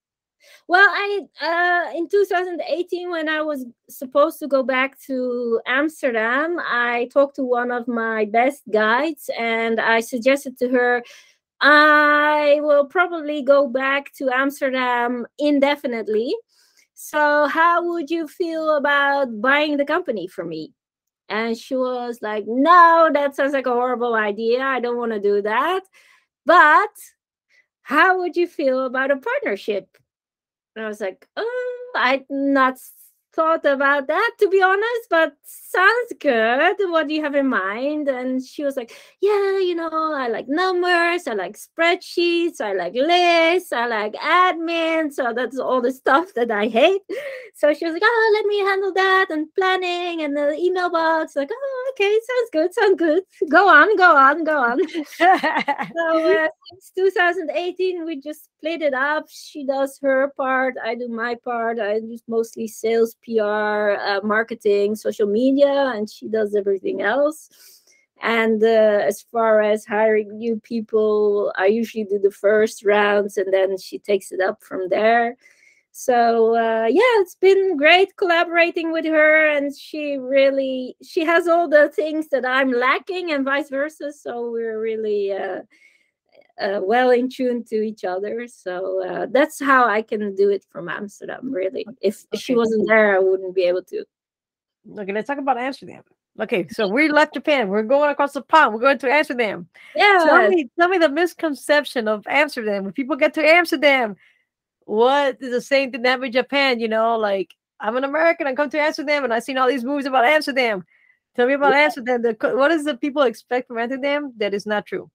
well 0.66 0.86
i 0.88 1.20
uh 1.40 1.96
in 1.96 2.08
2018 2.08 3.10
when 3.10 3.28
i 3.28 3.40
was 3.40 3.64
supposed 3.88 4.38
to 4.38 4.48
go 4.48 4.62
back 4.62 4.98
to 5.00 5.60
amsterdam 5.66 6.58
i 6.60 7.08
talked 7.12 7.36
to 7.36 7.44
one 7.44 7.70
of 7.70 7.86
my 7.86 8.24
best 8.24 8.62
guides 8.72 9.30
and 9.38 9.80
i 9.80 10.00
suggested 10.00 10.58
to 10.58 10.68
her 10.68 11.02
I 11.64 12.58
will 12.60 12.86
probably 12.86 13.40
go 13.40 13.68
back 13.68 14.12
to 14.14 14.28
Amsterdam 14.34 15.24
indefinitely. 15.38 16.34
So, 16.94 17.46
how 17.46 17.84
would 17.84 18.10
you 18.10 18.26
feel 18.26 18.76
about 18.76 19.40
buying 19.40 19.76
the 19.76 19.84
company 19.84 20.26
for 20.26 20.44
me? 20.44 20.72
And 21.32 21.56
she 21.56 21.74
was 21.74 22.18
like, 22.20 22.44
No, 22.46 23.08
that 23.14 23.34
sounds 23.34 23.54
like 23.54 23.64
a 23.66 23.72
horrible 23.72 24.14
idea. 24.14 24.60
I 24.60 24.80
don't 24.80 24.98
want 24.98 25.12
to 25.12 25.18
do 25.18 25.40
that. 25.40 25.82
But 26.44 26.90
how 27.80 28.18
would 28.18 28.36
you 28.36 28.46
feel 28.46 28.84
about 28.84 29.10
a 29.10 29.16
partnership? 29.16 29.96
And 30.76 30.84
I 30.84 30.88
was 30.88 31.00
like, 31.00 31.26
Oh, 31.34 31.92
I'm 31.96 32.26
not 32.28 32.76
thought 33.34 33.64
about 33.64 34.06
that 34.08 34.30
to 34.38 34.48
be 34.48 34.62
honest 34.62 35.06
but 35.08 35.34
sounds 35.44 36.12
good 36.20 36.76
what 36.90 37.08
do 37.08 37.14
you 37.14 37.22
have 37.22 37.34
in 37.34 37.48
mind? 37.48 38.08
And 38.08 38.44
she 38.44 38.64
was 38.64 38.76
like 38.76 38.92
yeah 39.20 39.58
you 39.58 39.74
know 39.74 39.90
i 40.14 40.28
like 40.28 40.46
numbers 40.48 41.26
i 41.26 41.32
like 41.32 41.56
spreadsheets 41.56 42.60
i 42.60 42.72
like 42.74 42.94
lists 42.94 43.72
i 43.72 43.86
like 43.86 44.12
admin 44.14 45.12
so 45.12 45.32
that's 45.34 45.58
all 45.58 45.80
the 45.80 45.92
stuff 46.02 46.32
that 46.34 46.50
i 46.50 46.68
hate. 46.68 47.02
So 47.54 47.72
she 47.72 47.84
was 47.84 47.94
like 47.94 48.02
oh 48.04 48.30
let 48.34 48.46
me 48.46 48.58
handle 48.58 48.92
that 48.94 49.26
and 49.30 49.46
planning 49.54 50.22
and 50.22 50.36
the 50.36 50.54
email 50.54 50.90
box 50.90 51.36
like 51.36 51.50
oh 51.52 51.92
okay 51.92 52.18
sounds 52.28 52.50
good 52.52 52.74
sounds 52.74 52.98
good. 52.98 53.22
Go 53.50 53.68
on 53.68 53.96
go 53.96 54.16
on 54.16 54.44
go 54.44 54.58
on. 54.58 54.80
So 56.02 56.44
uh, 56.44 56.48
since 56.70 56.92
2018 56.96 58.04
we 58.04 58.20
just 58.20 58.44
split 58.44 58.82
it 58.82 58.94
up. 58.94 59.26
She 59.28 59.64
does 59.66 59.98
her 60.02 60.32
part 60.36 60.74
i 60.84 60.94
do 60.94 61.08
my 61.08 61.36
part 61.44 61.78
i 61.78 61.98
do 62.00 62.18
mostly 62.28 62.66
sales 62.68 63.16
PR, 63.24 63.96
uh, 64.00 64.20
marketing, 64.22 64.94
social 64.94 65.26
media, 65.26 65.92
and 65.94 66.10
she 66.10 66.28
does 66.28 66.54
everything 66.54 67.02
else. 67.02 67.50
And 68.22 68.62
uh, 68.62 69.00
as 69.02 69.22
far 69.32 69.62
as 69.62 69.84
hiring 69.84 70.38
new 70.38 70.60
people, 70.60 71.52
I 71.56 71.66
usually 71.66 72.04
do 72.04 72.20
the 72.20 72.30
first 72.30 72.84
rounds 72.84 73.36
and 73.36 73.52
then 73.52 73.76
she 73.78 73.98
takes 73.98 74.30
it 74.30 74.40
up 74.40 74.62
from 74.62 74.88
there. 74.88 75.36
So 75.92 76.56
uh, 76.56 76.86
yeah, 76.86 77.20
it's 77.20 77.34
been 77.34 77.76
great 77.76 78.16
collaborating 78.16 78.92
with 78.92 79.04
her, 79.04 79.46
and 79.46 79.76
she 79.76 80.16
really 80.16 80.96
she 81.02 81.22
has 81.22 81.46
all 81.46 81.68
the 81.68 81.90
things 81.90 82.28
that 82.28 82.46
I'm 82.46 82.72
lacking, 82.72 83.30
and 83.30 83.44
vice 83.44 83.68
versa. 83.68 84.10
So 84.10 84.50
we're 84.50 84.80
really 84.80 85.32
uh, 85.32 85.60
uh, 86.60 86.80
well 86.82 87.10
in 87.10 87.28
tune 87.28 87.64
to 87.64 87.76
each 87.76 88.04
other. 88.04 88.46
So 88.46 89.04
uh, 89.06 89.26
that's 89.30 89.60
how 89.60 89.86
I 89.86 90.02
can 90.02 90.34
do 90.34 90.50
it 90.50 90.64
from 90.70 90.88
Amsterdam. 90.88 91.52
Really, 91.52 91.86
if 92.00 92.24
okay. 92.32 92.40
she 92.40 92.54
wasn't 92.54 92.88
there, 92.88 93.16
I 93.16 93.18
wouldn't 93.18 93.54
be 93.54 93.64
able 93.64 93.82
to. 93.84 94.04
Okay, 94.98 95.12
let's 95.12 95.28
talk 95.28 95.38
about 95.38 95.58
Amsterdam. 95.58 96.02
Okay, 96.40 96.66
so 96.68 96.88
we 96.88 97.10
left 97.10 97.34
Japan. 97.34 97.68
We're 97.68 97.82
going 97.82 98.10
across 98.10 98.32
the 98.32 98.40
pond. 98.40 98.72
We're 98.72 98.80
going 98.80 98.98
to 98.98 99.10
Amsterdam. 99.10 99.68
Yeah. 99.94 100.24
Tell 100.26 100.48
me, 100.48 100.70
tell 100.78 100.88
me 100.88 100.98
the 100.98 101.10
misconception 101.10 102.08
of 102.08 102.26
Amsterdam. 102.26 102.84
When 102.84 102.92
people 102.92 103.16
get 103.16 103.34
to 103.34 103.46
Amsterdam, 103.46 104.16
what 104.86 105.36
is 105.40 105.50
the 105.50 105.60
same 105.60 105.92
thing 105.92 106.02
that 106.02 106.20
with 106.20 106.32
Japan? 106.32 106.80
You 106.80 106.88
know, 106.88 107.16
like 107.18 107.54
I'm 107.80 107.96
an 107.96 108.04
American. 108.04 108.46
I 108.46 108.54
come 108.54 108.70
to 108.70 108.80
Amsterdam 108.80 109.24
and 109.24 109.34
I've 109.34 109.44
seen 109.44 109.58
all 109.58 109.68
these 109.68 109.84
movies 109.84 110.06
about 110.06 110.24
Amsterdam. 110.24 110.84
Tell 111.36 111.46
me 111.46 111.54
about 111.54 111.72
yeah. 111.72 111.80
Amsterdam. 111.80 112.22
The, 112.22 112.36
what 112.54 112.68
does 112.68 112.84
the 112.84 112.96
people 112.96 113.22
expect 113.22 113.68
from 113.68 113.78
Amsterdam 113.78 114.32
that 114.38 114.54
is 114.54 114.66
not 114.66 114.86
true? 114.86 115.10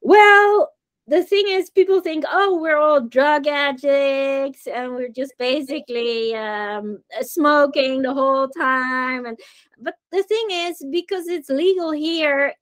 Well, 0.00 0.72
the 1.08 1.24
thing 1.24 1.44
is, 1.48 1.70
people 1.70 2.00
think, 2.00 2.24
oh, 2.30 2.58
we're 2.60 2.76
all 2.76 3.00
drug 3.00 3.46
addicts 3.46 4.66
and 4.66 4.92
we're 4.92 5.08
just 5.08 5.34
basically 5.38 6.34
um, 6.34 6.98
smoking 7.22 8.02
the 8.02 8.14
whole 8.14 8.48
time. 8.48 9.26
And 9.26 9.38
but 9.80 9.94
the 10.12 10.22
thing 10.22 10.46
is, 10.50 10.84
because 10.90 11.26
it's 11.26 11.48
legal 11.48 11.90
here, 11.90 12.54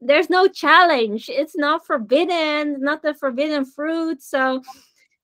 there's 0.00 0.30
no 0.30 0.48
challenge. 0.48 1.28
It's 1.28 1.56
not 1.56 1.86
forbidden, 1.86 2.80
not 2.80 3.02
the 3.02 3.14
forbidden 3.14 3.64
fruit. 3.64 4.22
So 4.22 4.62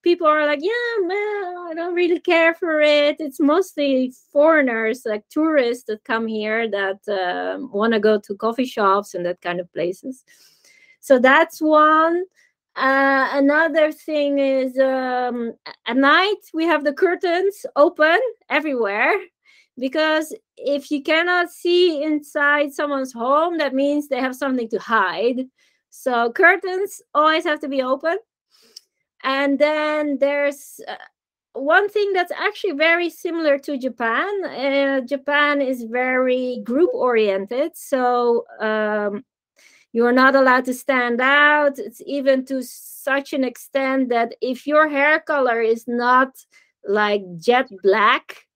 people 0.03 0.27
are 0.27 0.47
like, 0.47 0.61
yeah, 0.63 1.07
man, 1.07 1.55
I 1.69 1.73
don't 1.75 1.95
really 1.95 2.21
care 2.21 2.55
for 2.55 2.81
it. 2.81 3.17
It's 3.21 3.41
mostly 3.41 4.13
foreigners, 4.33 5.03
like 5.05 5.25
tourists 5.31 5.85
that 5.85 6.05
come 6.05 6.27
here 6.27 6.69
that 6.71 7.01
um, 7.09 7.71
want 7.73 7.95
to 7.95 8.01
go 8.01 8.19
to 8.19 8.35
coffee 8.37 8.65
shops 8.65 9.15
and 9.15 9.25
that 9.27 9.41
kind 9.41 9.61
of 9.61 9.73
places. 9.73 10.25
So 11.01 11.19
that's 11.19 11.61
one. 11.61 12.25
uh, 12.77 13.29
another 13.33 13.93
thing 13.93 14.39
is 14.39 14.79
um, 14.79 15.53
at 15.87 15.97
night 15.97 16.37
we 16.55 16.65
have 16.65 16.85
the 16.85 16.93
curtains 16.93 17.67
open 17.77 18.19
everywhere 18.49 19.15
because 19.79 20.35
if 20.57 20.91
you 20.91 21.03
cannot 21.03 21.51
see 21.51 22.03
inside 22.03 22.73
someone's 22.73 23.13
home, 23.13 23.59
that 23.59 23.75
means 23.75 24.09
they 24.09 24.21
have 24.21 24.37
something 24.37 24.69
to 24.69 24.79
hide. 24.79 25.47
So 25.91 26.31
curtains 26.33 27.03
always 27.15 27.45
have 27.45 27.61
to 27.61 27.69
be 27.69 27.83
open. 27.83 28.19
And 29.23 29.59
then 29.59 30.19
there's 30.19 30.81
uh, 30.87 30.95
one 31.55 31.89
thing 31.89 32.13
that's 32.13 32.33
actually 32.33 32.73
very 32.73 33.11
similar 33.11 33.59
to 33.59 33.77
Japan. 33.79 34.45
Uh, 34.45 35.01
Japan 35.01 35.61
is 35.61 35.85
very 35.85 36.61
group 36.65 36.91
oriented. 36.95 37.73
So 37.75 38.45
um, 38.61 39.25
you 39.93 40.07
are 40.07 40.13
not 40.13 40.37
allowed 40.37 40.65
to 40.67 40.75
stand 40.75 41.21
out. 41.21 41.79
It's 41.79 42.01
even 42.07 42.45
to 42.47 42.63
such 42.63 43.33
an 43.33 43.45
extent 43.45 44.09
that 44.11 44.35
if 44.41 44.67
your 44.67 44.89
hair 44.89 45.21
color 45.21 45.61
is 45.61 45.89
not 45.89 46.37
like 46.87 47.23
jet 47.39 47.69
black 47.83 48.47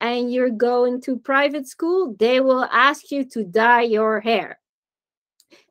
and 0.00 0.32
you're 0.32 0.50
going 0.50 1.00
to 1.02 1.18
private 1.18 1.68
school, 1.68 2.16
they 2.18 2.40
will 2.40 2.64
ask 2.64 3.10
you 3.10 3.24
to 3.30 3.44
dye 3.44 3.82
your 3.82 4.20
hair. 4.20 4.58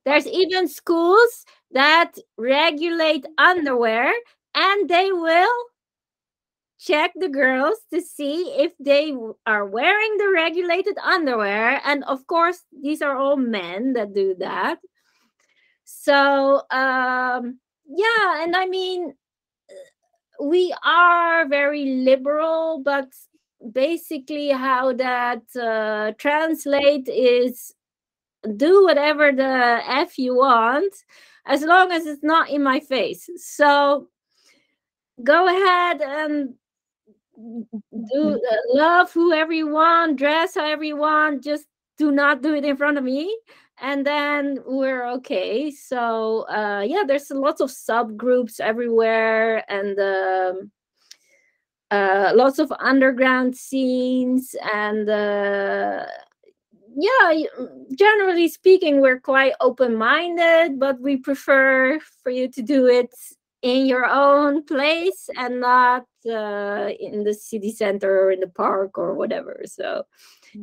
There's 0.06 0.28
even 0.28 0.68
schools 0.68 1.46
that 1.72 2.14
regulate 2.38 3.26
underwear 3.38 4.12
and 4.54 4.90
they 4.90 5.12
will 5.12 5.66
check 6.80 7.12
the 7.16 7.30
girls 7.30 7.78
to 7.94 8.02
see 8.02 8.52
if 8.58 8.74
they 8.80 9.16
are 9.46 9.66
wearing 9.66 10.18
the 10.18 10.32
regulated 10.34 10.98
underwear. 10.98 11.80
And 11.86 12.04
of 12.06 12.26
course, 12.28 12.64
these 12.82 13.02
are 13.02 13.16
all 13.16 13.38
men 13.38 13.94
that 13.94 14.14
do 14.14 14.36
that. 14.40 14.80
So, 16.00 16.62
um, 16.72 17.60
yeah, 17.86 18.44
and 18.44 18.56
I 18.56 18.66
mean, 18.68 19.14
we 20.42 20.74
are 20.84 21.48
very 21.48 21.86
liberal, 22.04 22.82
but 22.84 23.10
basically, 23.72 24.50
how 24.50 24.94
that 24.94 25.44
uh, 25.56 26.14
translate 26.18 27.08
is 27.08 27.76
do 28.58 28.84
whatever 28.84 29.32
the 29.32 29.82
f 29.86 30.18
you 30.18 30.36
want 30.36 30.94
as 31.46 31.62
long 31.62 31.92
as 31.92 32.08
it's 32.08 32.24
not 32.24 32.50
in 32.50 32.64
my 32.64 32.80
face. 32.80 33.30
So 33.38 34.08
go 35.24 35.48
ahead 35.48 36.02
and 36.02 36.56
do 38.12 38.40
uh, 38.52 38.56
love 38.74 39.12
whoever 39.12 39.52
you 39.52 39.68
want 39.68 40.18
dress 40.18 40.56
however 40.56 40.84
you 40.84 40.96
want 40.98 41.44
just 41.44 41.66
do 41.98 42.12
not 42.12 42.42
do 42.42 42.54
it 42.54 42.66
in 42.66 42.76
front 42.78 42.98
of 42.98 43.04
me 43.04 43.36
and 43.82 44.06
then 44.06 44.60
we're 44.66 45.08
okay 45.08 45.72
so 45.72 46.48
uh 46.50 46.84
yeah 46.86 47.04
there's 47.06 47.30
lots 47.32 47.60
of 47.60 47.70
subgroups 47.70 48.60
everywhere 48.60 49.64
and 49.70 50.00
um 50.00 50.72
uh 51.90 52.32
lots 52.36 52.60
of 52.60 52.72
underground 52.80 53.56
scenes 53.58 54.56
and 54.74 55.10
uh 55.10 56.06
yeah 56.96 57.44
generally 57.98 58.48
speaking 58.48 59.02
we're 59.02 59.20
quite 59.20 59.54
open-minded 59.60 60.80
but 60.80 61.00
we 61.02 61.18
prefer 61.18 62.00
for 62.24 62.30
you 62.30 62.48
to 62.48 62.62
do 62.62 62.86
it 62.86 63.12
in 63.62 63.86
your 63.86 64.06
own 64.06 64.64
place 64.64 65.30
and 65.38 65.60
not 65.60 66.06
uh, 66.28 66.90
in 67.00 67.24
the 67.24 67.34
city 67.34 67.72
center 67.72 68.26
or 68.26 68.32
in 68.32 68.40
the 68.40 68.48
park 68.48 68.98
or 68.98 69.14
whatever. 69.14 69.62
So 69.66 70.04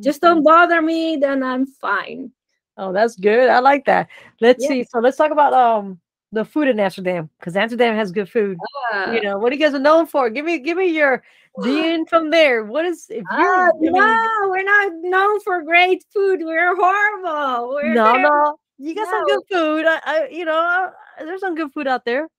just 0.01 0.21
don't 0.21 0.37
mm-hmm. 0.37 0.43
bother 0.43 0.81
me, 0.81 1.15
then 1.15 1.41
I'm 1.41 1.65
fine. 1.65 2.31
Oh, 2.79 2.93
that's 2.93 3.17
good. 3.17 3.49
I 3.49 3.59
like 3.59 3.85
that. 3.85 4.07
Let's 4.39 4.63
yeah. 4.63 4.69
see. 4.69 4.83
So 4.89 4.99
let's 4.99 5.17
talk 5.17 5.31
about 5.31 5.53
um 5.53 5.99
the 6.31 6.45
food 6.45 6.67
in 6.67 6.79
Amsterdam 6.79 7.29
because 7.39 7.55
Amsterdam 7.55 7.95
has 7.95 8.11
good 8.11 8.29
food. 8.29 8.57
Uh, 8.93 9.11
you 9.11 9.21
know 9.21 9.37
what 9.37 9.51
you 9.51 9.59
guys 9.59 9.73
are 9.73 9.79
known 9.79 10.07
for? 10.07 10.29
Give 10.29 10.45
me 10.45 10.59
give 10.59 10.77
me 10.77 10.87
your 10.87 11.21
being 11.63 12.05
from 12.05 12.29
there. 12.29 12.63
What 12.63 12.85
is 12.85 13.07
if 13.09 13.23
you? 13.37 13.45
Uh, 13.45 13.69
no, 13.79 14.47
we're 14.49 14.63
not 14.63 14.93
known 15.01 15.41
for 15.41 15.61
great 15.63 16.05
food. 16.13 16.39
We're 16.41 16.75
horrible. 16.75 17.73
We're 17.73 17.93
no, 17.93 18.13
there. 18.13 18.21
no. 18.21 18.57
You 18.77 18.95
got 18.95 19.05
no. 19.05 19.11
some 19.11 19.25
good 19.25 19.41
food. 19.51 19.85
I, 19.85 19.99
I 20.05 20.27
you 20.31 20.45
know, 20.45 20.57
I, 20.57 20.89
there's 21.19 21.41
some 21.41 21.55
good 21.55 21.73
food 21.73 21.87
out 21.87 22.05
there. 22.05 22.29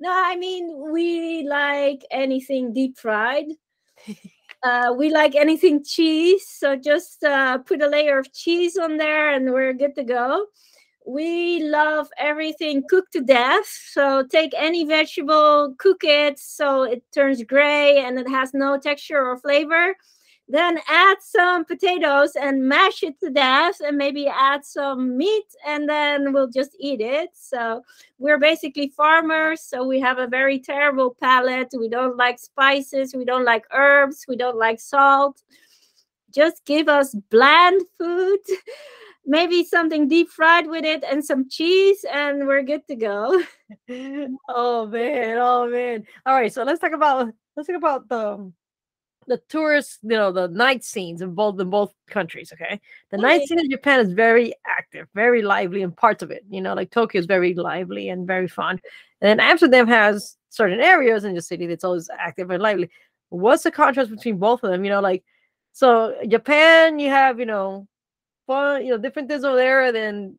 No, 0.00 0.10
I 0.12 0.36
mean 0.36 0.92
we 0.92 1.48
like 1.48 2.04
anything 2.10 2.74
deep 2.74 2.98
fried. 2.98 3.46
uh, 4.62 4.94
we 4.96 5.10
like 5.10 5.34
anything 5.34 5.82
cheese, 5.84 6.46
so 6.46 6.76
just 6.76 7.24
uh, 7.24 7.58
put 7.58 7.82
a 7.82 7.88
layer 7.88 8.18
of 8.18 8.32
cheese 8.32 8.76
on 8.76 8.96
there, 8.96 9.30
and 9.30 9.52
we're 9.52 9.72
good 9.72 9.94
to 9.96 10.04
go. 10.04 10.46
We 11.06 11.62
love 11.62 12.08
everything 12.18 12.84
cooked 12.88 13.12
to 13.14 13.22
death. 13.22 13.66
So 13.92 14.24
take 14.26 14.52
any 14.56 14.84
vegetable, 14.84 15.74
cook 15.78 16.02
it 16.04 16.38
so 16.38 16.82
it 16.82 17.02
turns 17.12 17.42
gray 17.42 17.98
and 17.98 18.18
it 18.18 18.28
has 18.28 18.52
no 18.52 18.78
texture 18.78 19.26
or 19.26 19.38
flavor 19.38 19.96
then 20.50 20.78
add 20.88 21.18
some 21.20 21.64
potatoes 21.64 22.32
and 22.34 22.68
mash 22.68 23.02
it 23.04 23.18
to 23.20 23.30
death 23.30 23.76
and 23.86 23.96
maybe 23.96 24.26
add 24.26 24.64
some 24.64 25.16
meat 25.16 25.46
and 25.64 25.88
then 25.88 26.32
we'll 26.32 26.48
just 26.48 26.76
eat 26.80 27.00
it. 27.00 27.30
So 27.34 27.82
we're 28.18 28.38
basically 28.38 28.88
farmers 28.88 29.62
so 29.62 29.86
we 29.86 30.00
have 30.00 30.18
a 30.18 30.26
very 30.26 30.58
terrible 30.58 31.16
palate. 31.20 31.68
We 31.78 31.88
don't 31.88 32.16
like 32.16 32.38
spices 32.38 33.14
we 33.14 33.24
don't 33.24 33.44
like 33.44 33.64
herbs 33.72 34.24
we 34.28 34.36
don't 34.36 34.58
like 34.58 34.80
salt. 34.80 35.40
Just 36.34 36.64
give 36.64 36.88
us 36.88 37.14
bland 37.30 37.82
food 37.98 38.40
maybe 39.26 39.62
something 39.62 40.08
deep 40.08 40.30
fried 40.30 40.66
with 40.66 40.84
it 40.84 41.04
and 41.04 41.24
some 41.24 41.48
cheese 41.48 42.04
and 42.10 42.46
we're 42.46 42.62
good 42.62 42.86
to 42.88 42.96
go. 42.96 43.42
Oh 44.48 44.86
man 44.86 45.38
oh 45.38 45.68
man. 45.68 46.04
All 46.26 46.34
right 46.34 46.52
so 46.52 46.64
let's 46.64 46.80
talk 46.80 46.92
about 46.92 47.28
let's 47.56 47.68
talk 47.68 47.76
about 47.76 48.08
the 48.08 48.52
the 49.30 49.38
tourist, 49.48 50.00
you 50.02 50.10
know, 50.10 50.32
the 50.32 50.48
night 50.48 50.84
scenes 50.84 51.22
in 51.22 51.34
both 51.34 51.58
in 51.60 51.70
both 51.70 51.94
countries. 52.08 52.52
Okay, 52.52 52.80
the 53.10 53.16
night 53.16 53.46
scene 53.46 53.60
in 53.60 53.70
Japan 53.70 54.00
is 54.00 54.12
very 54.12 54.52
active, 54.66 55.06
very 55.14 55.40
lively, 55.40 55.82
in 55.82 55.92
parts 55.92 56.22
of 56.22 56.32
it. 56.32 56.44
You 56.50 56.60
know, 56.60 56.74
like 56.74 56.90
Tokyo 56.90 57.20
is 57.20 57.26
very 57.26 57.54
lively 57.54 58.08
and 58.08 58.26
very 58.26 58.48
fun, 58.48 58.80
and 59.20 59.28
then 59.28 59.40
Amsterdam 59.40 59.86
has 59.86 60.36
certain 60.48 60.80
areas 60.80 61.24
in 61.24 61.34
the 61.34 61.40
city 61.40 61.66
that's 61.66 61.84
always 61.84 62.10
active 62.18 62.50
and 62.50 62.60
lively. 62.60 62.90
What's 63.28 63.62
the 63.62 63.70
contrast 63.70 64.10
between 64.10 64.38
both 64.38 64.64
of 64.64 64.70
them? 64.70 64.84
You 64.84 64.90
know, 64.90 65.00
like 65.00 65.22
so 65.72 66.16
Japan, 66.26 66.98
you 66.98 67.08
have 67.08 67.38
you 67.38 67.46
know, 67.46 67.86
fun, 68.48 68.84
you 68.84 68.90
know, 68.90 68.98
different 68.98 69.28
things 69.28 69.44
over 69.44 69.56
there. 69.56 69.92
Then 69.92 70.38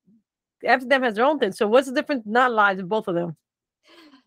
Amsterdam 0.65 1.03
has 1.03 1.15
their 1.15 1.25
own 1.25 1.39
thing. 1.39 1.53
So 1.53 1.65
what's 1.65 1.87
the 1.87 1.95
difference? 1.95 2.23
Not 2.25 2.51
lives 2.51 2.81
in 2.81 2.87
both 2.87 3.07
of 3.07 3.15
them. 3.15 3.37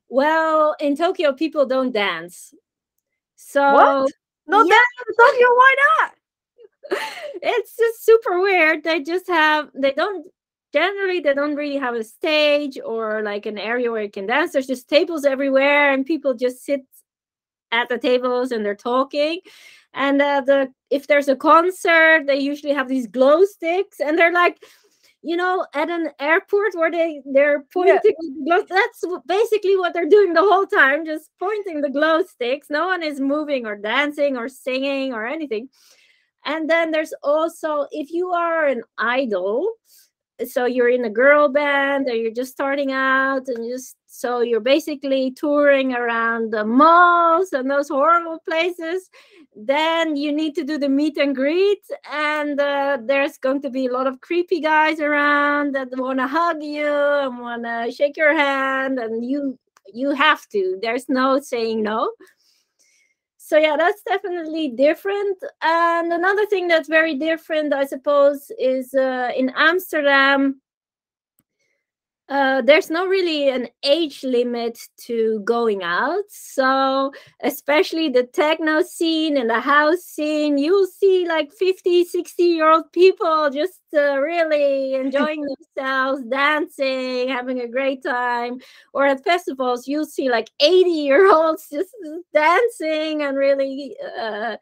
Well, 0.09 0.75
in 0.81 0.97
Tokyo, 0.97 1.35
people 1.35 1.67
don't 1.67 1.93
dance. 1.93 2.55
So 3.37 3.75
what? 3.75 4.13
No, 4.47 4.63
yeah. 4.63 4.77
Tokyo. 5.19 5.47
Why 5.49 5.75
not? 6.01 6.13
it's 7.43 7.77
just 7.77 8.05
super 8.05 8.41
weird. 8.41 8.85
They 8.85 9.01
just 9.03 9.27
have 9.29 9.71
they 9.75 9.93
don't 9.93 10.27
generally 10.73 11.21
they 11.21 11.35
don't 11.35 11.55
really 11.55 11.77
have 11.77 11.95
a 11.95 12.05
stage 12.05 12.79
or 12.85 13.23
like 13.23 13.47
an 13.47 13.59
area 13.59 13.91
where 13.91 14.03
you 14.03 14.11
can 14.11 14.27
dance. 14.27 14.53
There's 14.53 14.67
just 14.67 14.89
tables 14.89 15.25
everywhere 15.25 15.93
and 15.93 16.05
people 16.05 16.35
just 16.35 16.65
sit 16.65 16.83
at 17.73 17.89
the 17.89 17.99
tables 17.99 18.53
and 18.53 18.65
they're 18.65 18.75
talking. 18.75 19.41
And 19.95 20.21
uh, 20.21 20.43
the 20.43 20.73
if 20.91 21.07
there's 21.07 21.29
a 21.29 21.37
concert, 21.37 22.25
they 22.27 22.39
usually 22.39 22.75
have 22.75 22.89
these 22.89 23.07
glow 23.07 23.45
sticks 23.45 24.01
and 24.01 24.19
they're 24.19 24.33
like 24.33 24.59
you 25.25 25.37
know, 25.37 25.67
at 25.73 25.89
an 25.89 26.11
airport 26.21 26.75
where 26.75 26.91
they 26.91 27.23
they're 27.25 27.65
pointing 27.73 27.99
yeah. 28.45 28.61
That's 28.69 29.05
basically 29.27 29.77
what 29.79 29.95
they're 29.95 30.09
doing 30.09 30.35
the 30.35 30.43
whole 30.43 30.67
time, 30.67 31.07
just 31.07 31.31
pointing 31.41 31.81
the 31.81 31.89
glow 31.89 32.23
sticks. 32.23 32.69
No 32.69 32.87
one 32.87 33.03
is 33.03 33.21
moving 33.21 33.65
or 33.65 33.75
dancing 33.75 34.37
or 34.37 34.51
singing 34.51 35.15
or 35.15 35.27
anything. 35.27 35.71
And 36.45 36.69
then 36.69 36.91
there's 36.91 37.15
also 37.23 37.87
if 37.91 38.13
you 38.13 38.33
are 38.33 38.67
an 38.67 38.83
idol, 38.99 39.73
so 40.47 40.67
you're 40.67 40.91
in 40.91 41.07
a 41.07 41.11
girl 41.11 41.49
band 41.49 42.07
or 42.09 42.15
you're 42.15 42.31
just 42.31 42.53
starting 42.53 42.93
out 42.93 43.49
and 43.49 43.67
just 43.67 43.97
so 44.07 44.41
you're 44.41 44.61
basically 44.61 45.31
touring 45.31 45.95
around 45.95 46.53
the 46.53 46.67
malls 46.67 47.55
and 47.55 47.71
those 47.71 47.89
horrible 47.89 48.41
places 48.47 49.09
then 49.57 50.17
you 50.17 50.33
need 50.33 50.55
to 50.57 50.65
do 50.65 50.79
the 50.79 50.89
meet 50.89 51.17
and 51.17 51.35
greet 51.35 51.83
and 52.11 52.61
uh, 52.61 52.99
there's 53.03 53.39
going 53.39 53.63
to 53.63 53.71
be 53.71 53.87
a 53.87 53.93
lot 53.93 54.07
of 54.07 54.21
creepy 54.21 54.61
guys 54.61 55.01
around 55.01 55.75
that 55.75 55.89
want 55.93 56.19
to 56.19 56.27
hug 56.27 56.63
you 56.63 56.87
and 56.87 57.39
want 57.39 57.63
to 57.63 57.93
shake 57.93 58.17
your 58.17 58.37
hand 58.37 58.99
and 58.99 59.25
you 59.25 59.59
you 59.93 60.11
have 60.13 60.49
to. 60.49 60.79
There's 60.83 61.09
no 61.09 61.39
saying 61.41 61.83
no. 61.83 62.11
So 63.37 63.59
yeah 63.59 63.77
that's 63.77 64.03
definitely 64.03 64.69
different. 64.69 65.39
And 65.63 66.13
another 66.13 66.47
thing 66.47 66.67
that's 66.67 66.89
very 66.89 67.15
different 67.15 67.73
i 67.73 67.85
suppose 67.85 68.51
is 68.59 68.93
uh, 68.95 69.31
in 69.37 69.51
amsterdam 69.57 70.61
uh, 72.29 72.63
there's 72.63 72.89
not 72.89 73.09
really 73.09 73.51
an 73.51 73.69
age 73.83 74.25
limit 74.25 74.79
to 74.97 75.41
going 75.41 75.83
out. 75.83 76.25
So, 76.29 77.13
especially 77.43 78.09
the 78.09 78.25
techno 78.25 78.83
scene 78.83 79.37
and 79.37 79.51
the 79.51 79.61
house 79.61 80.03
scene, 80.03 80.57
you'll 80.57 80.87
see 80.87 81.29
like 81.29 81.53
50, 81.53 82.05
60 82.05 82.43
year 82.43 82.71
old 82.71 82.91
people 82.93 83.51
just 83.51 83.81
uh, 83.95 84.19
really 84.19 84.95
enjoying 84.95 85.45
themselves, 85.77 86.23
dancing, 86.23 87.29
having 87.29 87.61
a 87.61 87.69
great 87.69 88.03
time. 88.03 88.59
Or 88.95 89.05
at 89.05 89.23
festivals, 89.23 89.87
you'll 89.87 90.07
see 90.07 90.31
like 90.31 90.51
80 90.61 90.91
year 90.91 91.31
olds 91.31 91.69
just 91.73 91.95
dancing 92.33 93.23
and 93.23 93.37
really. 93.37 93.97
Uh, 94.19 94.57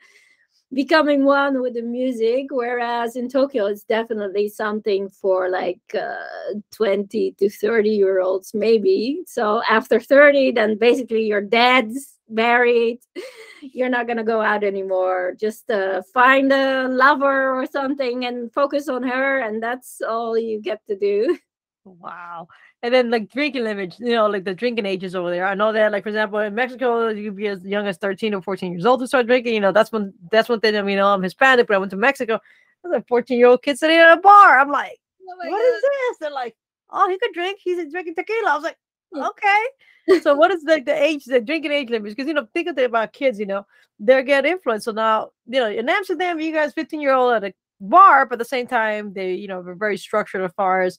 becoming 0.72 1.24
one 1.24 1.60
with 1.60 1.74
the 1.74 1.82
music 1.82 2.46
whereas 2.50 3.16
in 3.16 3.28
tokyo 3.28 3.66
it's 3.66 3.84
definitely 3.84 4.48
something 4.48 5.08
for 5.08 5.50
like 5.50 5.80
uh, 5.94 6.54
20 6.70 7.32
to 7.38 7.50
30 7.50 7.90
year 7.90 8.20
olds 8.20 8.52
maybe. 8.54 9.22
So 9.26 9.62
after 9.68 10.00
30 10.00 10.52
then 10.52 10.78
basically 10.78 11.26
you're 11.26 11.40
dead 11.40 11.90
married. 12.28 12.98
You're 13.62 13.90
not 13.90 14.06
going 14.06 14.16
to 14.16 14.24
go 14.24 14.40
out 14.40 14.64
anymore. 14.64 15.36
Just 15.38 15.70
uh, 15.70 16.02
find 16.12 16.52
a 16.52 16.88
lover 16.88 17.54
or 17.54 17.66
something 17.66 18.24
and 18.24 18.52
focus 18.52 18.88
on 18.88 19.04
her 19.04 19.38
and 19.38 19.62
that's 19.62 20.00
all 20.00 20.36
you 20.36 20.60
get 20.60 20.80
to 20.88 20.98
do. 20.98 21.38
Wow 21.84 22.48
and 22.82 22.92
then 22.92 23.10
like 23.10 23.30
drinking 23.30 23.64
limits, 23.64 23.98
you 24.00 24.12
know, 24.12 24.26
like 24.26 24.44
the 24.44 24.54
drinking 24.54 24.86
ages 24.86 25.14
over 25.14 25.30
there. 25.30 25.46
I 25.46 25.54
know 25.54 25.72
that, 25.72 25.92
like 25.92 26.02
for 26.02 26.08
example, 26.08 26.40
in 26.40 26.54
Mexico, 26.54 27.08
you 27.08 27.30
could 27.30 27.36
be 27.36 27.46
as 27.46 27.64
young 27.64 27.86
as 27.86 27.96
13 27.96 28.34
or 28.34 28.42
14 28.42 28.72
years 28.72 28.84
old 28.84 29.00
to 29.00 29.06
start 29.06 29.26
drinking. 29.26 29.54
You 29.54 29.60
know, 29.60 29.72
that's 29.72 29.92
when 29.92 30.12
that's 30.30 30.48
one 30.48 30.60
thing. 30.60 30.76
I 30.76 30.82
mean, 30.82 30.92
you 30.92 30.96
know, 30.96 31.08
I'm 31.08 31.22
Hispanic, 31.22 31.68
but 31.68 31.74
I 31.74 31.78
went 31.78 31.90
to 31.92 31.96
Mexico. 31.96 32.40
There's 32.82 32.96
a 32.96 33.04
14 33.06 33.38
year 33.38 33.46
old 33.46 33.62
kid 33.62 33.78
sitting 33.78 33.96
at 33.96 34.18
a 34.18 34.20
bar. 34.20 34.58
I'm 34.58 34.70
like, 34.70 34.98
oh 35.20 35.36
what 35.36 35.50
God. 35.50 35.76
is 35.76 35.82
this? 35.82 36.18
They're 36.18 36.30
like, 36.30 36.56
oh, 36.90 37.08
he 37.08 37.18
could 37.18 37.32
drink. 37.32 37.60
He's 37.62 37.90
drinking 37.92 38.16
tequila. 38.16 38.50
I 38.50 38.54
was 38.54 38.64
like, 38.64 38.78
mm. 39.14 39.28
okay. 39.28 40.20
so 40.20 40.34
what 40.34 40.50
is 40.50 40.64
like 40.64 40.84
the, 40.84 40.92
the 40.92 41.02
age, 41.02 41.24
the 41.24 41.40
drinking 41.40 41.70
age 41.70 41.88
limits? 41.88 42.16
Because 42.16 42.26
you 42.26 42.34
know, 42.34 42.48
think 42.52 42.66
of 42.66 42.76
it 42.78 42.86
about 42.86 43.12
kids. 43.12 43.38
You 43.38 43.46
know, 43.46 43.64
they 44.00 44.20
get 44.24 44.44
influenced. 44.44 44.86
So 44.86 44.92
now, 44.92 45.30
you 45.46 45.60
know, 45.60 45.70
in 45.70 45.88
Amsterdam, 45.88 46.40
you 46.40 46.52
guys 46.52 46.72
15 46.72 47.00
year 47.00 47.14
old 47.14 47.32
at 47.32 47.44
a 47.44 47.54
bar, 47.80 48.26
but 48.26 48.34
at 48.34 48.38
the 48.40 48.44
same 48.44 48.66
time, 48.66 49.12
they 49.12 49.34
you 49.34 49.46
know, 49.46 49.60
are 49.60 49.74
very 49.76 49.96
structured 49.96 50.42
as 50.42 50.52
far 50.56 50.82
as 50.82 50.98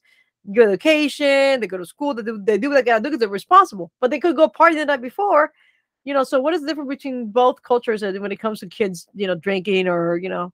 go 0.52 0.64
to 0.64 0.72
vacation, 0.72 1.60
they 1.60 1.68
go 1.68 1.78
to 1.78 1.86
school, 1.86 2.14
they 2.14 2.24
do, 2.24 2.42
they 2.44 2.58
do 2.58 2.70
what 2.70 2.76
they 2.76 2.84
gotta 2.84 3.02
do 3.02 3.10
because 3.10 3.20
they're 3.20 3.30
responsible. 3.30 3.92
But 4.02 4.12
they 4.12 4.20
could 4.20 4.36
go 4.36 4.48
party 4.48 4.76
the 4.76 4.86
night 4.86 5.02
before, 5.02 5.52
you 6.04 6.14
know. 6.14 6.24
So 6.24 6.40
what 6.40 6.54
is 6.54 6.62
the 6.62 6.68
difference 6.68 6.90
between 6.90 7.32
both 7.32 7.62
cultures 7.64 8.02
when 8.02 8.32
it 8.32 8.40
comes 8.40 8.60
to 8.60 8.68
kids, 8.68 9.08
you 9.14 9.28
know, 9.28 9.36
drinking 9.36 9.88
or 9.88 10.18
you 10.18 10.30
know? 10.30 10.52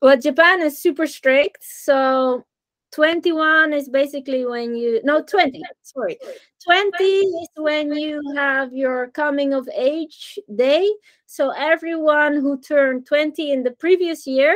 Well, 0.00 0.16
Japan 0.16 0.60
is 0.62 0.80
super 0.80 1.06
strict. 1.06 1.64
So 1.64 2.44
21 2.92 3.72
is 3.72 3.88
basically 3.88 4.44
when 4.44 4.76
you 4.76 5.00
no 5.02 5.22
20 5.22 5.62
sorry 5.80 6.18
20 6.62 7.04
is 7.04 7.48
when 7.56 7.92
you 7.92 8.20
have 8.36 8.72
your 8.72 9.08
coming 9.08 9.54
of 9.54 9.66
age 9.74 10.38
day 10.54 10.88
so 11.26 11.50
everyone 11.50 12.34
who 12.34 12.60
turned 12.60 13.06
20 13.06 13.50
in 13.50 13.62
the 13.62 13.70
previous 13.70 14.26
year 14.26 14.54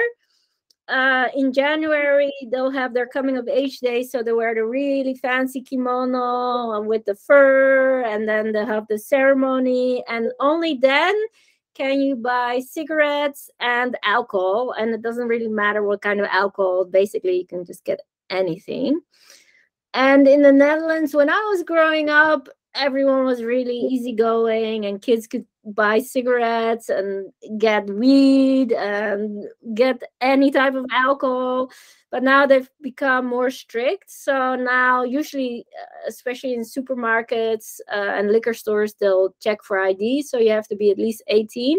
uh, 0.89 1.29
in 1.35 1.53
January, 1.53 2.33
they'll 2.51 2.71
have 2.71 2.95
their 2.95 3.07
coming 3.07 3.37
of 3.37 3.49
age 3.49 3.81
day. 3.81 4.03
So 4.05 4.23
they 4.23 4.33
wear 4.33 4.55
the 4.55 4.65
really 4.65 5.15
fancy 5.15 5.61
kimono 5.61 6.81
with 6.83 7.05
the 7.05 7.15
fur, 7.15 8.03
and 8.03 8.29
then 8.29 8.53
they 8.53 8.65
have 8.65 8.87
the 8.89 8.99
ceremony. 8.99 10.05
And 10.09 10.31
only 10.39 10.75
then 10.75 11.15
can 11.75 12.01
you 12.01 12.17
buy 12.17 12.61
cigarettes 12.61 13.51
and 13.61 13.97
alcohol. 14.03 14.75
And 14.79 14.95
it 14.95 15.03
doesn't 15.03 15.29
really 15.29 15.49
matter 15.49 15.83
what 15.83 16.03
kind 16.03 16.21
of 16.21 16.27
alcohol. 16.31 16.85
Basically, 16.85 17.37
you 17.37 17.47
can 17.47 17.65
just 17.65 17.85
get 17.85 18.01
anything. 18.31 19.01
And 19.93 20.29
in 20.29 20.43
the 20.43 20.53
Netherlands, 20.53 21.15
when 21.15 21.31
I 21.31 21.49
was 21.51 21.63
growing 21.63 22.11
up, 22.11 22.49
everyone 22.77 23.25
was 23.25 23.43
really 23.43 23.77
easygoing 23.77 24.87
and 24.87 25.03
kids 25.03 25.27
could 25.27 25.47
buy 25.65 25.99
cigarettes 25.99 26.89
and 26.89 27.33
get 27.59 27.87
weed 27.89 28.73
and 28.73 29.47
get 29.75 30.03
any 30.21 30.51
type 30.51 30.75
of 30.75 30.87
alcohol. 30.93 31.71
But 32.11 32.23
now 32.23 32.47
they've 32.47 32.71
become 32.81 33.27
more 33.27 33.51
strict. 33.51 34.11
So 34.11 34.55
now 34.55 35.03
usually 35.03 35.67
uh, 35.81 36.09
especially 36.09 36.55
in 36.55 36.61
supermarkets 36.61 37.81
uh, 37.93 38.13
and 38.17 38.31
liquor 38.31 38.55
stores 38.55 38.95
they'll 38.95 39.35
check 39.41 39.63
for 39.65 39.79
id 39.79 40.23
so 40.23 40.39
you 40.39 40.51
have 40.51 40.69
to 40.69 40.77
be 40.77 40.91
at 40.91 40.99
least 40.99 41.23
18 41.29 41.79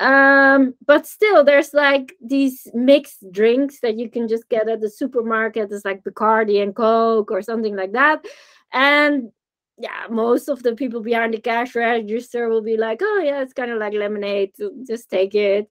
um 0.00 0.74
but 0.86 1.06
still 1.06 1.42
there's 1.42 1.74
like 1.74 2.14
these 2.24 2.68
mixed 2.72 3.24
drinks 3.32 3.80
that 3.80 3.98
you 3.98 4.08
can 4.08 4.28
just 4.28 4.48
get 4.48 4.68
at 4.68 4.80
the 4.80 4.88
supermarket. 4.88 5.72
It's 5.72 5.84
like 5.84 6.04
bacardi 6.04 6.62
and 6.62 6.74
coke 6.74 7.32
or 7.32 7.42
something 7.42 7.74
like 7.74 7.92
that. 7.92 8.24
And 8.72 9.32
yeah, 9.78 10.06
most 10.10 10.48
of 10.48 10.62
the 10.62 10.74
people 10.74 11.00
behind 11.00 11.34
the 11.34 11.40
cash 11.40 11.74
register 11.74 12.48
will 12.48 12.62
be 12.62 12.76
like, 12.76 13.00
oh, 13.02 13.22
yeah, 13.24 13.42
it's 13.42 13.52
kind 13.52 13.70
of 13.70 13.78
like 13.78 13.92
lemonade, 13.92 14.52
just 14.86 15.08
take 15.08 15.34
it. 15.34 15.70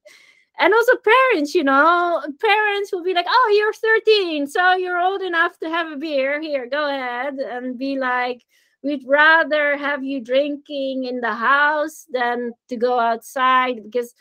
And 0.59 0.73
also, 0.73 0.93
parents, 0.97 1.53
you 1.53 1.63
know, 1.63 2.23
parents 2.39 2.91
will 2.91 3.03
be 3.03 3.13
like, 3.13 3.27
oh, 3.29 3.53
you're 3.55 3.73
13, 3.73 4.47
so 4.47 4.73
you're 4.75 4.99
old 4.99 5.21
enough 5.21 5.59
to 5.59 5.69
have 5.69 5.91
a 5.91 5.97
beer. 5.97 6.41
Here, 6.41 6.67
go 6.67 6.89
ahead. 6.89 7.35
And 7.35 7.77
be 7.77 7.99
like, 7.99 8.43
we'd 8.81 9.03
rather 9.05 9.77
have 9.77 10.03
you 10.03 10.21
drinking 10.21 11.03
in 11.03 11.19
the 11.19 11.33
house 11.33 12.05
than 12.09 12.53
to 12.69 12.77
go 12.77 12.99
outside 12.99 13.83
because 13.83 14.13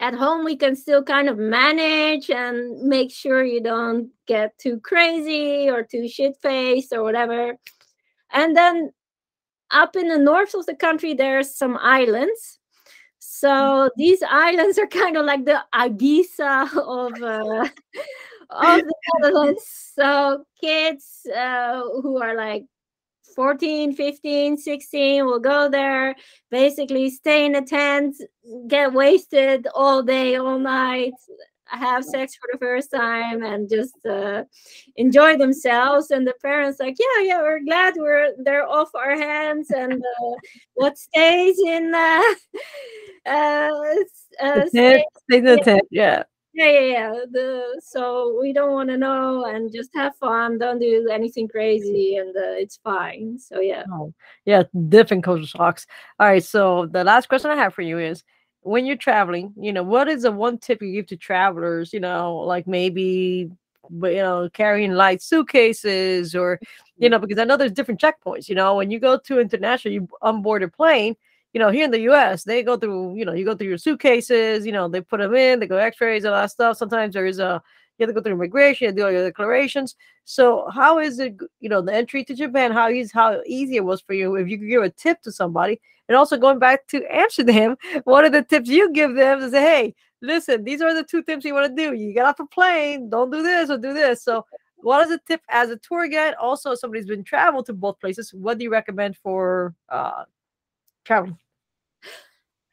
at 0.00 0.14
home 0.14 0.44
we 0.44 0.56
can 0.56 0.74
still 0.74 1.02
kind 1.02 1.28
of 1.28 1.38
manage 1.38 2.30
and 2.30 2.82
make 2.82 3.12
sure 3.12 3.44
you 3.44 3.62
don't 3.62 4.10
get 4.26 4.56
too 4.58 4.80
crazy 4.80 5.68
or 5.70 5.82
too 5.84 6.08
shit 6.08 6.36
faced 6.42 6.92
or 6.92 7.02
whatever 7.02 7.56
and 8.32 8.56
then 8.56 8.92
up 9.70 9.96
in 9.96 10.08
the 10.08 10.18
north 10.18 10.54
of 10.54 10.66
the 10.66 10.74
country, 10.74 11.14
there's 11.14 11.54
some 11.54 11.78
islands. 11.78 12.58
So 13.18 13.48
mm-hmm. 13.48 13.88
these 13.96 14.22
islands 14.22 14.78
are 14.78 14.86
kind 14.86 15.16
of 15.16 15.24
like 15.24 15.44
the 15.44 15.62
Ibiza 15.74 16.76
of 16.76 17.22
uh, 17.22 17.68
of 18.50 18.80
the 18.80 18.94
Netherlands. 19.20 19.64
So 19.94 20.44
kids 20.60 21.26
uh, 21.34 21.82
who 22.02 22.22
are 22.22 22.36
like 22.36 22.64
14, 23.34 23.94
15, 23.94 24.58
16 24.58 25.24
will 25.24 25.40
go 25.40 25.68
there, 25.68 26.14
basically 26.50 27.10
stay 27.10 27.46
in 27.46 27.54
a 27.54 27.64
tent, 27.64 28.16
get 28.68 28.92
wasted 28.92 29.66
all 29.74 30.02
day, 30.02 30.36
all 30.36 30.58
night, 30.58 31.14
have 31.76 32.04
sex 32.04 32.34
for 32.34 32.48
the 32.52 32.58
first 32.58 32.90
time 32.90 33.42
and 33.42 33.68
just 33.68 33.94
uh, 34.06 34.44
enjoy 34.96 35.36
themselves. 35.36 36.10
And 36.10 36.26
the 36.26 36.34
parents 36.42 36.80
like 36.80 36.96
yeah 36.98 37.24
yeah 37.24 37.40
we're 37.40 37.64
glad 37.64 37.94
we're 37.96 38.32
they're 38.44 38.68
off 38.68 38.90
our 38.94 39.16
hands 39.16 39.70
and 39.70 39.94
uh, 39.94 40.34
what 40.74 40.98
stays 40.98 41.58
in 41.64 41.94
uh, 41.94 42.22
uh, 43.26 43.70
uh 44.42 44.66
stay, 44.66 45.04
stay 45.28 45.40
the 45.40 45.58
tent 45.58 45.82
yeah. 45.90 46.24
Yeah 46.54 46.68
yeah 46.68 46.80
yeah. 46.80 47.10
The 47.30 47.80
so 47.82 48.38
we 48.38 48.52
don't 48.52 48.72
want 48.72 48.90
to 48.90 48.98
know 48.98 49.46
and 49.46 49.72
just 49.72 49.88
have 49.94 50.14
fun. 50.16 50.58
Don't 50.58 50.78
do 50.78 51.08
anything 51.10 51.48
crazy 51.48 52.16
and 52.16 52.36
uh, 52.36 52.60
it's 52.60 52.78
fine. 52.84 53.38
So 53.38 53.60
yeah. 53.60 53.84
Oh, 53.90 54.12
yeah 54.44 54.64
different 54.88 55.24
culture 55.24 55.46
shocks. 55.46 55.86
All 56.20 56.26
right 56.26 56.44
so 56.44 56.86
the 56.86 57.04
last 57.04 57.28
question 57.28 57.50
i 57.50 57.56
have 57.56 57.72
for 57.72 57.82
you 57.82 57.98
is 57.98 58.22
when 58.62 58.86
you're 58.86 58.96
traveling, 58.96 59.52
you 59.56 59.72
know, 59.72 59.82
what 59.82 60.08
is 60.08 60.22
the 60.22 60.32
one 60.32 60.58
tip 60.58 60.80
you 60.82 60.92
give 60.92 61.06
to 61.08 61.16
travelers, 61.16 61.92
you 61.92 62.00
know, 62.00 62.36
like 62.36 62.66
maybe 62.66 63.50
but 63.90 64.12
you 64.12 64.22
know 64.22 64.48
carrying 64.52 64.92
light 64.92 65.22
suitcases 65.22 66.34
or 66.34 66.58
you 66.62 67.06
mm-hmm. 67.06 67.12
know 67.12 67.18
because 67.18 67.38
i 67.38 67.44
know 67.44 67.56
there's 67.56 67.72
different 67.72 68.00
checkpoints 68.00 68.48
you 68.48 68.54
know 68.54 68.76
when 68.76 68.90
you 68.90 68.98
go 68.98 69.18
to 69.18 69.40
international 69.40 69.92
you 69.92 70.08
on 70.22 70.40
board 70.40 70.62
a 70.62 70.68
plane 70.68 71.16
you 71.52 71.58
know 71.58 71.70
here 71.70 71.84
in 71.84 71.90
the 71.90 71.98
us 71.98 72.44
they 72.44 72.62
go 72.62 72.76
through 72.76 73.14
you 73.16 73.24
know 73.24 73.32
you 73.32 73.44
go 73.44 73.54
through 73.54 73.68
your 73.68 73.78
suitcases 73.78 74.64
you 74.64 74.72
know 74.72 74.88
they 74.88 75.00
put 75.00 75.20
them 75.20 75.34
in 75.34 75.58
they 75.58 75.66
go 75.66 75.76
x-rays 75.76 76.24
all 76.24 76.32
that 76.32 76.50
stuff 76.50 76.76
sometimes 76.76 77.12
there 77.12 77.26
is 77.26 77.38
a 77.38 77.62
you 77.98 78.06
have 78.06 78.10
to 78.10 78.14
go 78.14 78.22
through 78.22 78.32
immigration 78.32 78.88
and 78.88 78.96
do 78.96 79.04
all 79.04 79.10
your 79.10 79.24
declarations 79.24 79.96
so 80.24 80.68
how 80.72 80.98
is 80.98 81.18
it 81.18 81.36
you 81.60 81.68
know 81.68 81.80
the 81.80 81.94
entry 81.94 82.24
to 82.24 82.34
japan 82.34 82.72
how 82.72 82.88
easy 82.88 83.10
how 83.12 83.40
easy 83.46 83.76
it 83.76 83.84
was 83.84 84.00
for 84.00 84.14
you 84.14 84.34
if 84.36 84.48
you 84.48 84.58
could 84.58 84.68
give 84.68 84.82
a 84.82 84.90
tip 84.90 85.20
to 85.22 85.30
somebody 85.30 85.80
and 86.08 86.16
also 86.16 86.36
going 86.36 86.58
back 86.58 86.86
to 86.88 87.04
Amsterdam, 87.10 87.76
what 88.04 88.24
are 88.24 88.30
the 88.30 88.42
tips 88.42 88.68
you 88.68 88.92
give 88.92 89.14
them 89.14 89.40
to 89.40 89.50
say, 89.50 89.62
hey, 89.62 89.94
listen, 90.20 90.64
these 90.64 90.82
are 90.82 90.94
the 90.94 91.04
two 91.04 91.22
tips 91.22 91.44
you 91.44 91.54
want 91.54 91.74
to 91.74 91.82
do. 91.82 91.94
You 91.94 92.12
get 92.12 92.26
off 92.26 92.40
a 92.40 92.46
plane, 92.46 93.08
don't 93.08 93.30
do 93.30 93.42
this 93.42 93.70
or 93.70 93.78
do 93.78 93.94
this. 93.94 94.22
So 94.22 94.44
what 94.76 95.06
is 95.06 95.12
a 95.12 95.20
tip 95.26 95.40
as 95.48 95.70
a 95.70 95.76
tour 95.76 96.08
guide? 96.08 96.34
Also, 96.34 96.74
somebody's 96.74 97.06
been 97.06 97.24
traveled 97.24 97.66
to 97.66 97.72
both 97.72 98.00
places. 98.00 98.34
What 98.34 98.58
do 98.58 98.64
you 98.64 98.70
recommend 98.70 99.16
for 99.16 99.74
uh 99.88 100.24
traveling? 101.04 101.38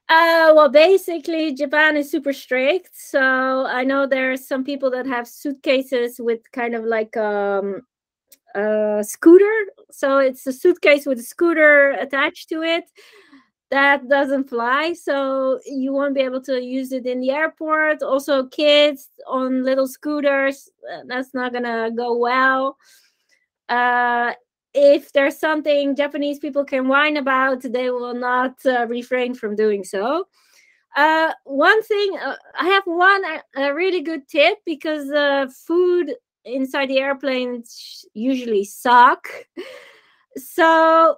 Uh, 0.10 0.52
well, 0.56 0.70
basically, 0.70 1.54
Japan 1.54 1.96
is 1.96 2.10
super 2.10 2.34
strict. 2.34 2.90
So 2.96 3.66
I 3.68 3.84
know 3.84 4.08
there 4.08 4.32
are 4.32 4.38
some 4.38 4.64
people 4.64 4.90
that 4.92 5.06
have 5.06 5.28
suitcases 5.28 6.20
with 6.20 6.40
kind 6.52 6.74
of 6.74 6.84
like 6.84 7.16
um, 7.16 7.82
a 8.56 9.04
scooter. 9.08 9.54
So 9.92 10.20
it's 10.20 10.48
a 10.48 10.54
suitcase 10.54 11.06
with 11.06 11.20
a 11.20 11.24
scooter 11.24 11.92
attached 11.92 12.50
to 12.50 12.64
it 12.64 12.86
that 13.72 14.08
doesn't 14.10 14.50
fly 14.50 14.94
so 14.94 15.60
you 15.66 15.94
won't 15.94 16.16
be 16.16 16.22
able 16.22 16.42
to 16.42 16.62
use 16.64 16.92
it 16.92 17.06
in 17.06 17.22
the 17.22 17.32
airport 17.32 18.04
also 18.04 18.46
kids 18.48 19.10
on 19.28 19.64
little 19.64 19.88
scooters 19.88 20.70
uh, 20.94 21.02
that's 21.08 21.34
not 21.34 21.54
gonna 21.54 21.92
go 21.96 22.18
well 22.18 22.78
Uh, 23.70 24.34
if 24.74 25.12
there's 25.14 25.38
something 25.38 25.96
Japanese 25.96 26.40
people 26.40 26.64
can 26.64 26.88
whine 26.88 27.18
about, 27.18 27.62
they 27.62 27.90
will 27.90 28.14
not 28.14 28.54
uh, 28.66 28.86
refrain 28.88 29.34
from 29.34 29.56
doing 29.56 29.84
so. 29.84 30.28
Uh, 30.96 31.32
one 31.44 31.82
thing, 31.84 32.18
uh, 32.18 32.36
I 32.60 32.66
have 32.66 32.84
one 32.86 33.24
uh, 33.26 33.40
a 33.58 33.74
really 33.74 34.02
good 34.02 34.28
tip 34.28 34.58
because 34.66 35.10
uh, 35.12 35.48
food 35.68 36.14
inside 36.46 36.90
the 36.90 37.00
airplanes 37.00 38.06
usually 38.14 38.64
suck. 38.64 39.28
So 40.36 41.18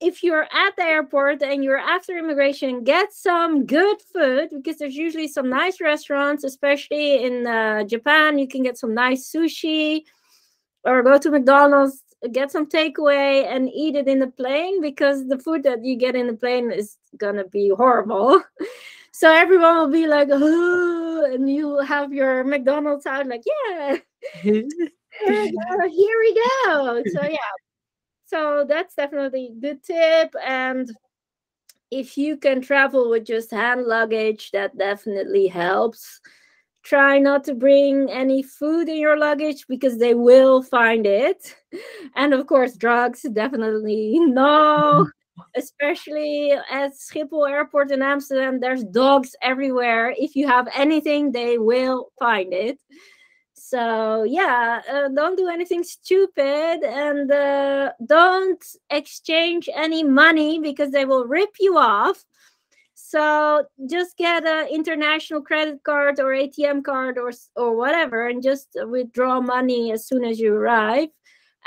if 0.00 0.22
you're 0.22 0.44
at 0.44 0.76
the 0.76 0.82
airport 0.82 1.42
and 1.42 1.62
you're 1.62 1.78
after 1.78 2.16
immigration, 2.18 2.84
get 2.84 3.12
some 3.12 3.66
good 3.66 3.98
food 4.12 4.48
because 4.50 4.78
there's 4.78 4.96
usually 4.96 5.28
some 5.28 5.48
nice 5.48 5.80
restaurants, 5.80 6.42
especially 6.42 7.24
in 7.24 7.46
uh, 7.46 7.84
Japan. 7.84 8.38
You 8.38 8.48
can 8.48 8.62
get 8.62 8.78
some 8.78 8.94
nice 8.94 9.30
sushi 9.30 10.02
or 10.84 11.02
go 11.02 11.18
to 11.18 11.30
McDonald's, 11.30 12.02
get 12.30 12.52
some 12.52 12.66
takeaway 12.66 13.46
and 13.46 13.68
eat 13.68 13.96
it 13.96 14.08
in 14.08 14.18
the 14.18 14.28
plane 14.28 14.80
because 14.80 15.26
the 15.26 15.38
food 15.38 15.62
that 15.64 15.84
you 15.84 15.96
get 15.96 16.14
in 16.14 16.26
the 16.26 16.34
plane 16.34 16.70
is 16.70 16.96
gonna 17.16 17.44
be 17.44 17.70
horrible. 17.76 18.42
so 19.12 19.32
everyone 19.32 19.76
will 19.76 19.90
be 19.90 20.06
like, 20.06 20.28
oh, 20.30 21.28
and 21.32 21.50
you 21.50 21.78
have 21.80 22.12
your 22.12 22.44
McDonald's 22.44 23.06
out, 23.06 23.26
like, 23.26 23.42
yeah, 23.46 23.96
here 24.42 24.66
we 25.24 26.34
go. 26.64 27.02
So 27.12 27.22
yeah, 27.24 27.36
so 28.24 28.64
that's 28.68 28.94
definitely 28.94 29.52
a 29.52 29.60
good 29.60 29.82
tip. 29.82 30.34
And 30.42 30.90
if 31.90 32.16
you 32.16 32.38
can 32.38 32.62
travel 32.62 33.10
with 33.10 33.26
just 33.26 33.50
hand 33.50 33.84
luggage, 33.84 34.50
that 34.52 34.76
definitely 34.78 35.48
helps. 35.48 36.20
Try 36.82 37.18
not 37.18 37.44
to 37.44 37.54
bring 37.54 38.10
any 38.10 38.42
food 38.42 38.88
in 38.88 38.96
your 38.96 39.16
luggage 39.16 39.66
because 39.68 39.98
they 39.98 40.14
will 40.14 40.62
find 40.62 41.06
it. 41.06 41.56
And 42.16 42.34
of 42.34 42.46
course, 42.46 42.76
drugs, 42.76 43.22
definitely 43.32 44.18
no. 44.20 45.08
Especially 45.56 46.52
at 46.52 46.92
Schiphol 46.92 47.48
Airport 47.48 47.90
in 47.90 48.02
Amsterdam, 48.02 48.60
there's 48.60 48.84
dogs 48.84 49.34
everywhere. 49.40 50.14
If 50.18 50.36
you 50.36 50.46
have 50.46 50.68
anything, 50.74 51.32
they 51.32 51.56
will 51.56 52.10
find 52.18 52.52
it 52.52 52.78
so 53.72 54.22
yeah 54.24 54.82
uh, 54.92 55.08
don't 55.08 55.38
do 55.38 55.48
anything 55.48 55.82
stupid 55.82 56.84
and 56.84 57.30
uh, 57.32 57.90
don't 58.04 58.62
exchange 58.90 59.66
any 59.74 60.02
money 60.04 60.58
because 60.58 60.90
they 60.90 61.06
will 61.06 61.24
rip 61.26 61.48
you 61.58 61.78
off 61.78 62.22
so 63.12 63.62
just 63.90 64.16
get 64.16 64.46
an 64.46 64.68
international 64.68 65.42
credit 65.42 65.78
card 65.84 66.18
or 66.18 66.30
atm 66.42 66.82
card 66.82 67.18
or 67.18 67.30
or 67.56 67.76
whatever 67.76 68.28
and 68.28 68.42
just 68.42 68.68
withdraw 68.86 69.38
money 69.40 69.92
as 69.92 70.06
soon 70.06 70.24
as 70.24 70.40
you 70.40 70.54
arrive 70.54 71.08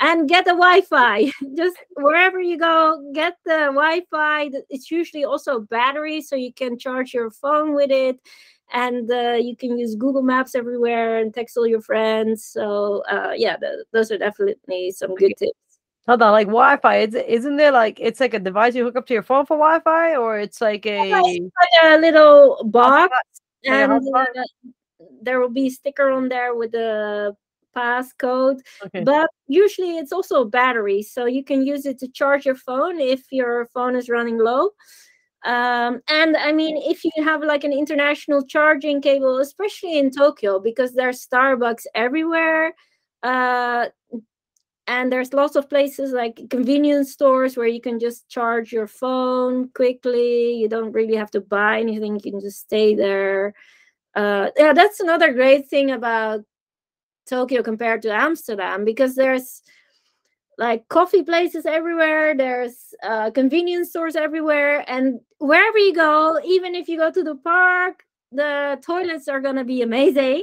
and 0.00 0.28
get 0.28 0.46
a 0.46 0.56
wi-fi 0.62 1.30
just 1.56 1.76
wherever 1.94 2.40
you 2.40 2.58
go 2.58 3.00
get 3.14 3.36
the 3.44 3.70
wi-fi 3.80 4.50
it's 4.68 4.90
usually 4.90 5.24
also 5.24 5.60
battery 5.60 6.20
so 6.20 6.34
you 6.34 6.52
can 6.52 6.76
charge 6.76 7.14
your 7.14 7.30
phone 7.30 7.74
with 7.74 7.92
it 7.92 8.18
and 8.72 9.08
uh, 9.12 9.38
you 9.40 9.56
can 9.56 9.78
use 9.78 9.94
Google 9.94 10.22
Maps 10.22 10.56
everywhere 10.56 11.18
and 11.18 11.32
text 11.32 11.56
all 11.56 11.68
your 11.68 11.80
friends. 11.80 12.44
So 12.44 13.04
uh, 13.08 13.32
yeah, 13.36 13.56
those 13.92 14.10
are 14.10 14.18
definitely 14.18 14.90
some 14.90 15.14
good 15.14 15.34
tips. 15.38 15.65
Hold 16.08 16.22
on, 16.22 16.32
like 16.32 16.46
Wi-Fi, 16.46 16.96
is 16.98 17.14
isn't 17.14 17.56
there 17.56 17.72
like 17.72 17.98
it's 18.00 18.20
like 18.20 18.34
a 18.34 18.38
device 18.38 18.74
you 18.76 18.84
hook 18.84 18.96
up 18.96 19.06
to 19.06 19.14
your 19.14 19.24
phone 19.24 19.44
for 19.44 19.56
Wi-Fi, 19.56 20.16
or 20.16 20.38
it's 20.38 20.60
like 20.60 20.86
a 20.86 21.10
it's 21.10 21.54
like 21.56 21.82
a 21.82 21.98
little 21.98 22.62
box, 22.64 23.12
and 23.64 23.92
uh, 24.14 24.24
there 25.20 25.40
will 25.40 25.48
be 25.48 25.66
a 25.66 25.70
sticker 25.70 26.10
on 26.10 26.28
there 26.28 26.54
with 26.54 26.72
the 26.72 27.34
passcode. 27.76 28.60
Okay. 28.84 29.02
But 29.02 29.28
usually 29.48 29.98
it's 29.98 30.12
also 30.12 30.42
a 30.42 30.48
battery, 30.48 31.02
so 31.02 31.26
you 31.26 31.42
can 31.42 31.66
use 31.66 31.86
it 31.86 31.98
to 31.98 32.08
charge 32.08 32.46
your 32.46 32.54
phone 32.54 33.00
if 33.00 33.24
your 33.32 33.66
phone 33.74 33.96
is 33.96 34.08
running 34.08 34.38
low. 34.38 34.70
Um, 35.44 36.00
and 36.08 36.36
I 36.36 36.52
mean, 36.52 36.76
if 36.76 37.04
you 37.04 37.10
have 37.24 37.42
like 37.42 37.64
an 37.64 37.72
international 37.72 38.44
charging 38.46 39.00
cable, 39.00 39.38
especially 39.38 39.98
in 39.98 40.10
Tokyo, 40.10 40.58
because 40.60 40.92
there's 40.92 41.26
Starbucks 41.26 41.84
everywhere, 41.94 42.74
uh, 43.22 43.86
and 44.86 45.12
there's 45.12 45.32
lots 45.32 45.56
of 45.56 45.68
places 45.68 46.12
like 46.12 46.40
convenience 46.50 47.12
stores 47.12 47.56
where 47.56 47.66
you 47.66 47.80
can 47.80 47.98
just 47.98 48.28
charge 48.28 48.72
your 48.72 48.86
phone 48.86 49.68
quickly. 49.70 50.54
You 50.54 50.68
don't 50.68 50.92
really 50.92 51.16
have 51.16 51.30
to 51.32 51.40
buy 51.40 51.80
anything; 51.80 52.14
you 52.14 52.32
can 52.32 52.40
just 52.40 52.60
stay 52.60 52.94
there. 52.94 53.54
Uh, 54.14 54.50
yeah, 54.56 54.72
that's 54.72 55.00
another 55.00 55.32
great 55.32 55.68
thing 55.68 55.90
about 55.90 56.42
Tokyo 57.26 57.62
compared 57.62 58.02
to 58.02 58.14
Amsterdam 58.14 58.84
because 58.84 59.14
there's 59.14 59.62
like 60.58 60.88
coffee 60.88 61.22
places 61.22 61.66
everywhere 61.66 62.34
there's 62.34 62.94
uh, 63.02 63.30
convenience 63.30 63.90
stores 63.90 64.16
everywhere 64.16 64.84
and 64.90 65.20
wherever 65.38 65.78
you 65.78 65.94
go 65.94 66.38
even 66.44 66.74
if 66.74 66.88
you 66.88 66.96
go 66.96 67.10
to 67.10 67.22
the 67.22 67.34
park 67.36 68.04
the 68.32 68.78
toilets 68.82 69.28
are 69.28 69.40
going 69.40 69.56
to 69.56 69.64
be 69.64 69.82
amazing 69.82 70.42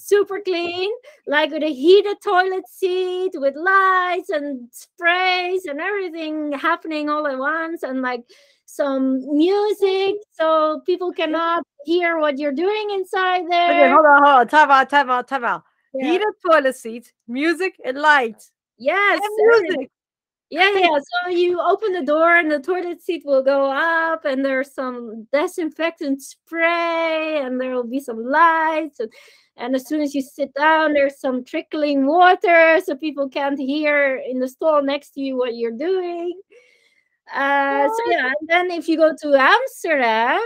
super 0.00 0.40
clean 0.40 0.90
like 1.26 1.50
with 1.50 1.62
a 1.62 1.72
heated 1.72 2.16
toilet 2.22 2.64
seat 2.68 3.32
with 3.34 3.54
lights 3.56 4.30
and 4.30 4.68
sprays 4.72 5.66
and 5.66 5.80
everything 5.80 6.52
happening 6.52 7.08
all 7.08 7.26
at 7.26 7.38
once 7.38 7.82
and 7.82 8.02
like 8.02 8.22
some 8.66 9.20
music 9.36 10.14
so 10.32 10.80
people 10.86 11.12
cannot 11.12 11.62
hear 11.84 12.18
what 12.18 12.38
you're 12.38 12.52
doing 12.52 12.90
inside 12.92 13.42
there 13.50 13.70
okay 13.70 13.92
hold 13.92 14.06
on 14.06 14.22
hold 14.22 14.40
on 14.40 14.48
time 14.48 14.70
out 14.70 14.88
time 14.88 15.10
out 15.10 15.28
time 15.28 15.44
out 15.44 15.62
yeah. 15.94 16.12
heated 16.12 16.28
toilet 16.44 16.76
seats 16.76 17.12
music 17.28 17.74
and 17.84 17.98
lights 17.98 18.52
Yes. 18.80 19.20
music. 19.36 19.90
Yeah, 20.48 20.70
yeah. 20.74 20.98
So 20.98 21.30
you 21.30 21.60
open 21.60 21.92
the 21.92 22.02
door 22.02 22.34
and 22.34 22.50
the 22.50 22.58
toilet 22.58 23.02
seat 23.02 23.22
will 23.24 23.42
go 23.42 23.70
up, 23.70 24.24
and 24.24 24.44
there's 24.44 24.72
some 24.74 25.28
disinfectant 25.32 26.22
spray, 26.22 27.40
and 27.40 27.60
there 27.60 27.74
will 27.74 27.86
be 27.86 28.00
some 28.00 28.24
lights. 28.24 28.98
And, 28.98 29.12
and 29.60 29.76
as 29.76 29.86
soon 29.86 30.00
as 30.00 30.14
you 30.14 30.22
sit 30.22 30.52
down, 30.54 30.92
there's 30.92 31.20
some 31.20 31.44
trickling 31.44 32.06
water 32.06 32.80
so 32.84 32.96
people 32.96 33.28
can't 33.28 33.58
hear 33.58 34.16
in 34.16 34.40
the 34.40 34.48
stall 34.48 34.82
next 34.82 35.10
to 35.10 35.20
you 35.20 35.36
what 35.36 35.54
you're 35.54 35.76
doing. 35.76 36.40
Uh, 37.32 37.86
so 37.86 38.10
yeah, 38.10 38.32
and 38.40 38.48
then 38.48 38.70
if 38.70 38.88
you 38.88 38.96
go 38.96 39.14
to 39.22 39.34
Amsterdam, 39.34 40.40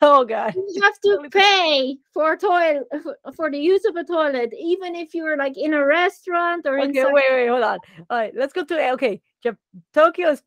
Oh 0.00 0.24
god. 0.24 0.54
You 0.54 0.82
have 0.82 1.00
to 1.00 1.28
pay 1.30 1.96
for 2.12 2.36
toilet 2.36 2.84
for 3.36 3.50
the 3.50 3.58
use 3.58 3.84
of 3.84 3.96
a 3.96 4.04
toilet, 4.04 4.52
even 4.58 4.96
if 4.96 5.14
you're 5.14 5.36
like 5.36 5.56
in 5.56 5.74
a 5.74 5.84
restaurant 5.84 6.66
or 6.66 6.80
okay. 6.80 7.04
Wait, 7.04 7.24
wait, 7.30 7.48
hold 7.48 7.62
on. 7.62 7.78
All 8.10 8.18
right, 8.18 8.32
let's 8.34 8.52
go 8.52 8.64
to 8.64 8.92
okay. 8.92 9.20
Tokyo's 9.94 10.42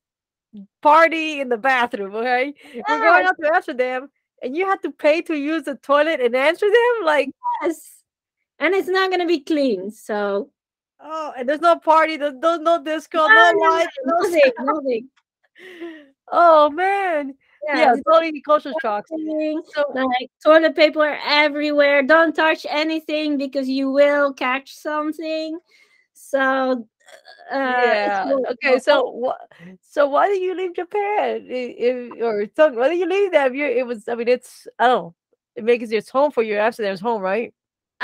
party 0.81 1.39
in 1.39 1.49
the 1.49 1.57
bathroom. 1.57 2.15
Okay, 2.15 2.53
yes. 2.73 2.83
we're 2.87 2.99
going 2.99 3.25
out 3.25 3.35
to 3.39 3.51
Amsterdam, 3.53 4.09
and 4.41 4.55
you 4.55 4.65
have 4.65 4.81
to 4.81 4.91
pay 4.91 5.21
to 5.21 5.35
use 5.35 5.63
the 5.63 5.75
toilet 5.75 6.19
in 6.19 6.35
Amsterdam. 6.35 7.05
Like 7.05 7.29
yes, 7.63 7.94
and 8.59 8.73
it's 8.73 8.87
not 8.87 9.11
gonna 9.11 9.25
be 9.25 9.41
clean. 9.41 9.91
So 9.91 10.49
oh, 10.99 11.33
and 11.37 11.47
there's 11.47 11.61
no 11.61 11.77
party. 11.77 12.17
There's 12.17 12.35
no 12.35 12.57
no 12.57 12.83
disco, 12.83 13.27
no, 13.27 13.51
no 13.53 13.69
lights, 13.69 13.97
nothing, 14.05 14.51
nothing. 14.59 15.09
Oh 16.27 16.71
man 16.71 17.35
yeah, 17.67 17.93
yeah 17.95 17.95
totally 18.07 18.41
culture 18.41 18.73
shock. 18.81 19.07
So 19.07 19.83
like 19.93 20.29
toilet 20.43 20.75
paper 20.75 21.17
everywhere. 21.25 22.03
Don't 22.03 22.35
touch 22.35 22.65
anything 22.69 23.37
because 23.37 23.67
you 23.67 23.91
will 23.91 24.33
catch 24.33 24.73
something. 24.73 25.59
So 26.13 26.87
uh, 27.51 27.55
yeah. 27.55 28.33
Okay. 28.51 28.79
So 28.79 29.09
what? 29.09 29.37
So 29.81 30.07
why 30.07 30.27
did 30.27 30.41
you 30.41 30.55
leave 30.55 30.75
Japan? 30.75 31.45
If, 31.47 32.21
or 32.21 32.45
why 32.73 32.89
did 32.89 32.99
you 32.99 33.07
leave 33.07 33.31
that? 33.31 33.53
It 33.53 33.85
was. 33.85 34.07
I 34.07 34.15
mean, 34.15 34.27
it's. 34.27 34.67
I 34.79 34.87
don't. 34.87 35.03
know. 35.03 35.15
It 35.55 35.63
makes 35.63 35.89
it 35.89 36.09
home 36.09 36.31
for 36.31 36.43
you. 36.43 36.57
Amsterdam's 36.57 36.99
home, 36.99 37.21
right? 37.21 37.53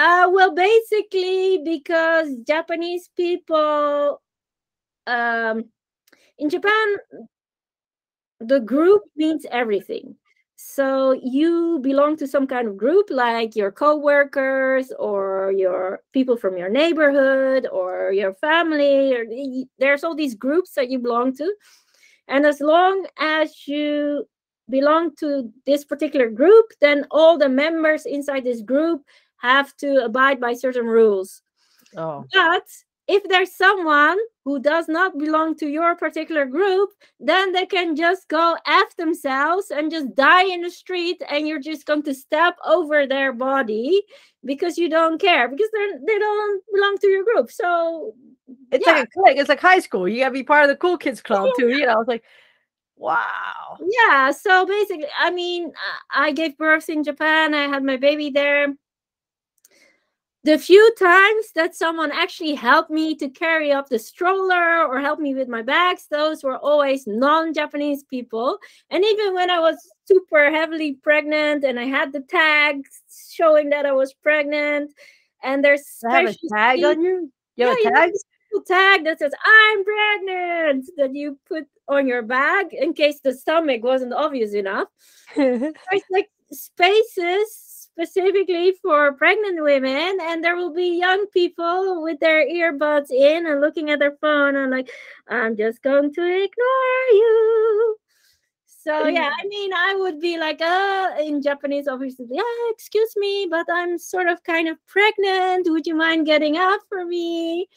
Uh, 0.02 0.28
well, 0.32 0.52
basically 0.56 1.62
because 1.64 2.36
Japanese 2.48 3.12
people, 3.16 4.20
um, 5.06 5.66
in 6.40 6.50
Japan, 6.50 6.88
the 8.40 8.60
group 8.62 9.04
means 9.16 9.46
everything. 9.52 10.16
So 10.56 11.12
you 11.22 11.78
belong 11.84 12.18
to 12.18 12.28
some 12.28 12.48
kind 12.48 12.68
of 12.68 12.78
group 12.78 13.12
like 13.12 13.56
your 13.56 13.72
co-workers 13.72 14.92
or 14.98 15.54
your 15.56 16.00
people 16.14 16.36
from 16.36 16.58
your 16.58 16.70
neighborhood 16.70 17.68
or 17.72 18.12
your 18.12 18.34
family 18.34 19.14
or 19.14 19.26
there's 19.78 20.04
all 20.04 20.16
these 20.16 20.34
groups 20.34 20.74
that 20.74 20.90
you 20.90 20.98
belong 20.98 21.36
to. 21.36 21.54
And 22.28 22.48
as 22.48 22.60
long 22.60 23.06
as 23.20 23.68
you 23.68 24.28
belong 24.68 25.16
to 25.18 25.52
this 25.68 25.86
particular 25.86 26.32
group, 26.32 26.72
then 26.80 27.06
all 27.12 27.38
the 27.38 27.50
members 27.50 28.08
inside 28.08 28.44
this 28.46 28.64
group 28.64 29.04
have 29.42 29.76
to 29.78 30.06
abide 30.06 30.40
by 30.40 30.54
certain 30.54 30.86
rules. 30.86 31.42
Oh. 31.98 32.26
But 32.34 32.68
if 33.08 33.24
there's 33.28 33.54
someone 33.56 34.18
who 34.46 34.60
does 34.60 34.88
not 34.88 35.18
belong 35.18 35.56
to 35.56 35.68
your 35.68 35.96
particular 35.96 36.46
group, 36.46 36.90
then 37.20 37.52
they 37.52 37.66
can 37.66 37.96
just 37.96 38.28
go 38.30 38.56
F 38.66 38.96
themselves 38.96 39.72
and 39.72 39.92
just 39.92 40.16
die 40.16 40.46
in 40.46 40.62
the 40.62 40.70
street, 40.70 41.22
and 41.30 41.48
you're 41.48 41.60
just 41.60 41.86
going 41.86 42.04
to 42.04 42.14
step 42.14 42.56
over 42.66 43.06
their 43.06 43.34
body 43.34 44.02
because 44.46 44.78
you 44.78 44.90
don't 44.90 45.20
care, 45.20 45.50
because 45.50 45.68
they're 45.74 46.00
they 46.08 46.18
don't 46.20 46.64
belong 46.74 46.98
to 47.00 47.08
your 47.08 47.24
group. 47.24 47.52
So 47.52 48.14
It's 48.72 48.86
yeah. 48.86 48.94
like 48.94 49.04
a 49.04 49.08
clique. 49.08 49.38
It's 49.38 49.50
like 49.50 49.60
high 49.60 49.80
school. 49.80 50.08
You 50.08 50.20
gotta 50.20 50.34
be 50.34 50.44
part 50.44 50.64
of 50.64 50.70
the 50.70 50.76
cool 50.76 50.98
kids 50.98 51.22
club 51.22 51.50
too. 51.58 51.70
You 51.70 51.86
know, 51.86 52.02
it's 52.02 52.08
like 52.08 52.24
wow. 52.96 53.78
Yeah. 53.80 54.32
So 54.32 54.66
basically, 54.66 55.08
I 55.18 55.32
mean, 55.32 55.72
I 56.10 56.32
gave 56.32 56.58
birth 56.58 56.90
in 56.90 57.04
Japan. 57.04 57.54
I 57.54 57.68
had 57.68 57.84
my 57.84 57.98
baby 57.98 58.30
there 58.30 58.74
the 60.44 60.58
few 60.58 60.94
times 60.98 61.52
that 61.54 61.76
someone 61.76 62.12
actually 62.12 62.56
helped 62.56 62.90
me 62.90 63.16
to 63.16 63.30
carry 63.30 63.72
up 63.72 63.90
the 63.90 64.00
stroller 64.00 64.86
or 64.88 65.00
help 65.00 65.20
me 65.20 65.36
with 65.36 65.48
my 65.48 65.62
bags, 65.62 66.08
those 66.10 66.44
were 66.44 66.58
always 66.58 67.06
non 67.06 67.54
Japanese 67.54 68.04
people. 68.04 68.58
And 68.90 69.04
even 69.06 69.36
when 69.36 69.52
I 69.52 69.60
was 69.60 69.78
super 70.06 70.50
heavily 70.50 70.94
pregnant 70.94 71.64
and 71.64 71.80
I 71.80 71.86
had 71.86 72.12
the 72.12 72.22
tags 72.22 72.90
showing 73.32 73.70
that 73.70 73.86
I 73.86 73.92
was 73.92 74.14
pregnant, 74.14 74.92
and 75.44 75.64
there's 75.64 75.86
a 76.04 76.36
tag 76.52 76.84
on 76.84 77.02
you? 77.02 77.32
You 77.56 77.68
have 77.68 77.78
yeah, 77.84 77.90
a 77.90 77.94
tag? 77.94 78.12
You 78.52 78.64
tag 78.68 79.04
that 79.06 79.20
says 79.20 79.34
I'm 79.46 79.84
pregnant 79.84 80.86
that 80.98 81.14
you 81.14 81.40
put 81.48 81.68
on 81.88 82.08
your 82.08 82.24
bag 82.24 82.74
in 82.74 82.94
case 82.94 83.20
the 83.24 83.34
stomach 83.34 83.84
wasn't 83.84 84.14
obvious 84.14 84.54
enough. 84.54 84.88
there's 85.36 85.74
like 86.12 86.30
spaces 86.52 87.81
specifically 88.02 88.74
for 88.82 89.14
pregnant 89.14 89.62
women 89.62 90.18
and 90.22 90.44
there 90.44 90.56
will 90.56 90.74
be 90.74 90.98
young 90.98 91.28
people 91.28 92.02
with 92.02 92.20
their 92.20 92.48
earbuds 92.48 93.12
in 93.12 93.46
and 93.46 93.62
looking 93.62 93.92
at 93.92 94.00
their 94.00 94.16
phone 94.20 94.56
and 94.56 94.72
like 94.72 94.90
i'm 95.28 95.56
just 95.56 95.84
going 95.84 96.12
to 96.12 96.22
ignore 96.22 97.08
you. 97.12 97.98
So 98.66 99.08
yeah 99.08 99.30
i 99.40 99.48
mean 99.48 99.72
i 99.74 99.96
would 99.96 100.20
be 100.20 100.40
like 100.40 100.62
uh 100.62 101.12
in 101.20 101.44
japanese 101.44 101.88
obviously 101.88 102.26
yeah 102.32 102.42
excuse 102.70 103.14
me 103.18 103.48
but 103.50 103.68
i'm 103.72 104.00
sort 104.00 104.28
of 104.28 104.44
kind 104.44 104.68
of 104.68 104.78
pregnant. 104.88 105.70
Would 105.70 105.86
you 105.86 105.96
mind 105.96 106.26
getting 106.26 106.58
up 106.58 106.82
for 106.90 107.06
me 107.06 107.68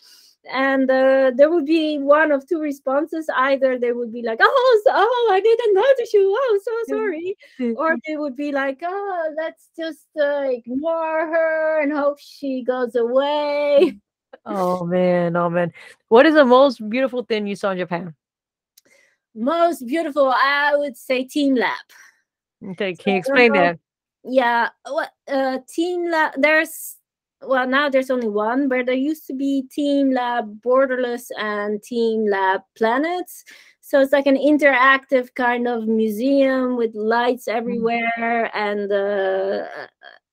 and 0.50 0.90
uh, 0.90 1.32
there 1.34 1.50
would 1.50 1.66
be 1.66 1.98
one 1.98 2.32
of 2.32 2.46
two 2.46 2.60
responses. 2.60 3.28
Either 3.34 3.78
they 3.78 3.92
would 3.92 4.12
be 4.12 4.22
like 4.22 4.38
oh 4.42 4.80
so, 4.84 4.92
oh 4.94 5.30
i 5.32 5.40
didn't 5.40 5.74
notice 5.74 6.12
you. 6.12 6.34
Oh 6.36 6.60
so 6.64 6.72
sorry. 6.96 7.36
Or 7.76 7.96
they 8.06 8.16
would 8.16 8.36
be 8.36 8.52
like 8.52 8.80
oh 8.82 9.34
let's 9.36 9.70
just 9.76 10.06
uh, 10.20 10.42
ignore 10.44 11.26
her 11.26 11.80
and 11.82 11.92
hope 11.92 12.18
she 12.20 12.62
goes 12.62 12.94
away. 12.94 13.98
Oh 14.46 14.84
man 14.84 15.36
oh 15.36 15.48
man. 15.48 15.72
What 16.08 16.26
is 16.26 16.34
the 16.34 16.44
most 16.44 16.86
beautiful 16.90 17.22
thing 17.22 17.46
you 17.46 17.54
saw 17.56 17.70
in 17.70 17.78
japan? 17.78 18.14
Most 19.34 19.86
beautiful 19.86 20.28
i 20.34 20.74
would 20.76 20.96
say 20.96 21.24
teamlab 21.24 21.86
okay 22.72 22.94
can 22.94 23.14
you 23.14 23.18
explain 23.20 23.52
that? 23.52 23.78
Yeah 24.24 24.68
what 24.86 25.10
uh 25.28 25.58
teamlab 25.70 26.32
there's 26.36 26.96
well 27.46 27.66
now 27.66 27.88
there's 27.88 28.10
only 28.10 28.28
one 28.28 28.68
but 28.68 28.86
there 28.86 28.94
used 28.94 29.26
to 29.26 29.34
be 29.34 29.64
team 29.70 30.10
lab 30.10 30.60
borderless 30.60 31.26
and 31.38 31.82
team 31.82 32.26
lab 32.26 32.62
planets. 32.76 33.44
So 33.80 34.00
it's 34.00 34.12
like 34.12 34.26
an 34.26 34.36
interactive 34.36 35.34
kind 35.34 35.68
of 35.68 35.86
museum 35.86 36.76
with 36.76 36.94
lights 36.94 37.46
mm-hmm. 37.46 37.58
everywhere 37.58 38.50
and 38.56 38.90
uh, 38.90 39.66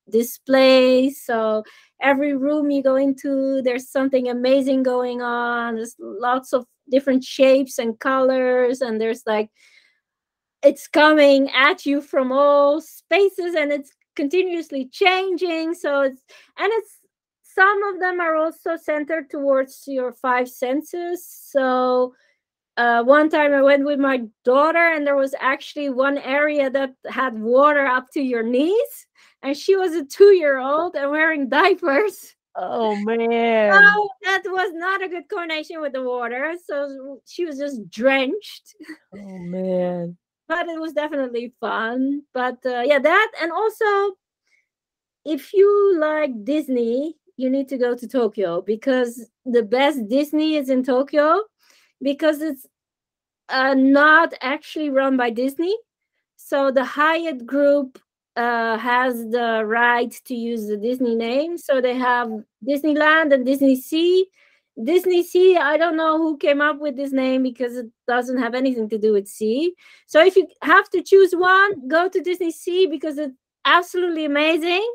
displays 0.09 1.21
so 1.23 1.63
every 2.01 2.35
room 2.35 2.69
you 2.69 2.83
go 2.83 2.95
into 2.95 3.61
there's 3.61 3.89
something 3.89 4.29
amazing 4.29 4.83
going 4.83 5.21
on. 5.21 5.75
There's 5.75 5.95
lots 5.99 6.53
of 6.53 6.65
different 6.89 7.23
shapes 7.23 7.79
and 7.79 7.97
colors 7.99 8.81
and 8.81 8.99
there's 8.99 9.23
like 9.25 9.49
it's 10.63 10.87
coming 10.87 11.49
at 11.51 11.85
you 11.85 12.01
from 12.01 12.31
all 12.31 12.81
spaces 12.81 13.55
and 13.55 13.71
it's 13.71 13.91
continuously 14.15 14.89
changing. 14.91 15.73
So 15.73 16.01
it's 16.01 16.21
and 16.57 16.71
it's 16.73 16.97
some 17.53 17.83
of 17.83 17.99
them 17.99 18.19
are 18.19 18.35
also 18.35 18.75
centered 18.75 19.29
towards 19.29 19.83
your 19.87 20.13
five 20.13 20.49
senses. 20.49 21.25
So 21.25 22.13
uh, 22.77 23.03
one 23.03 23.29
time 23.29 23.53
I 23.53 23.61
went 23.61 23.85
with 23.85 23.99
my 23.99 24.23
daughter, 24.45 24.93
and 24.93 25.05
there 25.05 25.15
was 25.15 25.35
actually 25.39 25.89
one 25.89 26.17
area 26.17 26.69
that 26.69 26.93
had 27.07 27.39
water 27.39 27.85
up 27.85 28.07
to 28.13 28.21
your 28.21 28.43
knees, 28.43 29.07
and 29.43 29.55
she 29.55 29.75
was 29.75 29.93
a 29.93 30.05
two-year-old 30.05 30.95
and 30.95 31.11
wearing 31.11 31.49
diapers. 31.49 32.35
Oh 32.55 32.95
man! 33.05 33.73
So 33.73 34.09
that 34.23 34.43
was 34.45 34.71
not 34.73 35.03
a 35.03 35.09
good 35.09 35.29
coordination 35.29 35.81
with 35.81 35.93
the 35.93 36.03
water, 36.03 36.55
so 36.65 37.21
she 37.25 37.45
was 37.45 37.57
just 37.57 37.89
drenched. 37.89 38.75
Oh 39.13 39.37
man! 39.39 40.17
but 40.51 40.67
it 40.67 40.81
was 40.81 40.91
definitely 40.91 41.53
fun. 41.61 42.23
But 42.33 42.59
uh, 42.65 42.83
yeah, 42.85 42.99
that 42.99 43.31
and 43.41 43.51
also 43.51 44.17
if 45.23 45.53
you 45.53 45.97
like 45.97 46.43
Disney, 46.43 47.15
you 47.37 47.49
need 47.49 47.67
to 47.69 47.77
go 47.77 47.95
to 47.95 48.07
Tokyo 48.07 48.61
because 48.61 49.29
the 49.45 49.63
best 49.63 50.07
Disney 50.07 50.55
is 50.55 50.69
in 50.69 50.83
Tokyo 50.83 51.41
because 52.01 52.41
it's 52.41 52.65
uh, 53.49 53.73
not 53.73 54.33
actually 54.41 54.89
run 54.89 55.17
by 55.17 55.29
Disney. 55.29 55.75
So 56.37 56.71
the 56.71 56.83
Hyatt 56.83 57.45
Group 57.45 57.99
uh, 58.35 58.77
has 58.77 59.29
the 59.29 59.63
right 59.65 60.11
to 60.25 60.35
use 60.35 60.67
the 60.67 60.77
Disney 60.77 61.15
name. 61.15 61.57
So 61.57 61.81
they 61.81 61.95
have 61.95 62.29
Disneyland 62.67 63.33
and 63.33 63.45
Disney 63.45 63.75
Sea. 63.75 64.25
Disney 64.81 65.23
Sea, 65.23 65.57
I 65.57 65.77
don't 65.77 65.97
know 65.97 66.17
who 66.17 66.37
came 66.37 66.61
up 66.61 66.79
with 66.79 66.95
this 66.95 67.11
name 67.11 67.43
because 67.43 67.75
it 67.75 67.87
doesn't 68.07 68.37
have 68.37 68.55
anything 68.55 68.87
to 68.89 68.97
do 68.97 69.13
with 69.13 69.27
sea. 69.27 69.75
So 70.07 70.23
if 70.25 70.35
you 70.35 70.47
have 70.63 70.89
to 70.91 71.03
choose 71.03 71.33
one, 71.33 71.87
go 71.87 72.07
to 72.07 72.21
Disney 72.21 72.51
Sea 72.51 72.87
because 72.87 73.17
it's 73.17 73.35
absolutely 73.65 74.25
amazing 74.25 74.87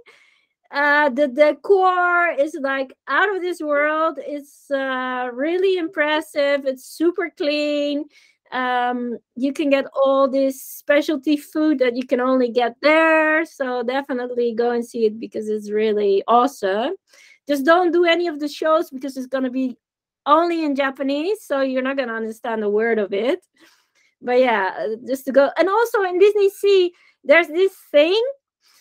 uh 0.71 1.09
the 1.11 1.29
decor 1.29 2.31
is 2.31 2.57
like 2.61 2.93
out 3.09 3.35
of 3.35 3.43
this 3.43 3.61
world. 3.61 4.19
It's 4.19 4.71
uh 4.71 5.31
really 5.33 5.79
impressive. 5.79 6.67
It's 6.67 6.85
super 6.85 7.31
clean. 7.37 8.05
Um 8.53 9.19
you 9.35 9.53
can 9.53 9.71
get 9.71 9.87
all 9.95 10.29
this 10.29 10.63
specialty 10.63 11.37
food 11.37 11.79
that 11.79 11.97
you 11.97 12.07
can 12.07 12.21
only 12.21 12.51
get 12.51 12.77
there. 12.83 13.45
So 13.45 13.83
definitely 13.83 14.55
go 14.55 14.71
and 14.71 14.85
see 14.85 15.07
it 15.07 15.21
because 15.21 15.49
it's 15.49 15.71
really 15.71 16.23
awesome. 16.27 16.95
Just 17.49 17.65
don't 17.65 17.93
do 17.93 18.05
any 18.05 18.27
of 18.27 18.41
the 18.41 18.49
shows 18.49 18.91
because 18.91 19.17
it's 19.17 19.27
going 19.27 19.45
to 19.45 19.51
be 19.51 19.77
only 20.27 20.65
in 20.65 20.75
japanese 20.75 21.39
so 21.45 21.61
you're 21.61 21.83
not 21.83 21.97
going 21.97 22.09
to 22.09 22.15
understand 22.15 22.65
a 22.65 22.69
word 22.69 22.99
of 22.99 23.13
it. 23.13 23.47
But 24.21 24.41
yeah 24.41 24.95
just 25.07 25.25
to 25.27 25.33
go. 25.33 25.51
And 25.57 25.69
also 25.69 26.03
in 26.03 26.19
disney 26.19 26.51
sea 26.51 26.93
there's 27.23 27.49
this 27.49 27.75
thing. 27.93 28.21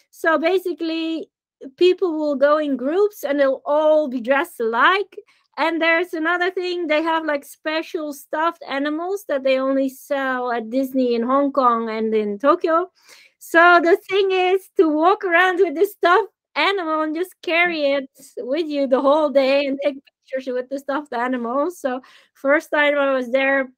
So 0.10 0.38
basically 0.38 1.30
people 1.78 2.18
will 2.18 2.36
go 2.36 2.58
in 2.58 2.78
groups 2.78 3.24
and 3.24 3.40
they'll 3.40 3.62
all 3.66 4.08
be 4.08 4.22
dressed 4.22 4.60
alike. 4.60 5.18
And 5.58 5.82
there's 5.82 6.14
another 6.14 6.52
thing, 6.52 6.88
they 6.88 7.02
have 7.02 7.26
like 7.26 7.46
special 7.46 8.12
stuffed 8.14 8.62
animals 8.68 9.24
that 9.30 9.44
they 9.44 9.58
only 9.58 9.88
sell 9.88 10.52
at 10.52 10.70
Disney 10.70 11.16
in 11.16 11.24
Hong 11.24 11.52
Kong 11.54 11.90
and 11.90 12.14
in 12.14 12.38
Tokyo. 12.38 12.92
So 13.40 13.80
the 13.82 13.96
thing 14.10 14.32
is 14.32 14.70
to 14.78 14.90
walk 14.90 15.24
around 15.24 15.60
with 15.60 15.76
this 15.76 15.94
stuffed 15.94 16.32
animal 16.56 17.02
and 17.02 17.16
just 17.16 17.36
carry 17.42 17.92
it 17.92 18.10
with 18.38 18.68
you 18.68 18.88
the 18.88 19.00
whole 19.00 19.30
day 19.30 19.66
and 19.66 19.80
take 19.84 19.96
pictures 20.06 20.54
with 20.54 20.68
the 20.70 20.80
stuffed 20.80 21.14
animals. 21.14 21.80
So 21.80 22.02
first 22.34 22.72
time 22.72 22.98
I 22.98 23.14
was 23.14 23.32
there, 23.32 23.70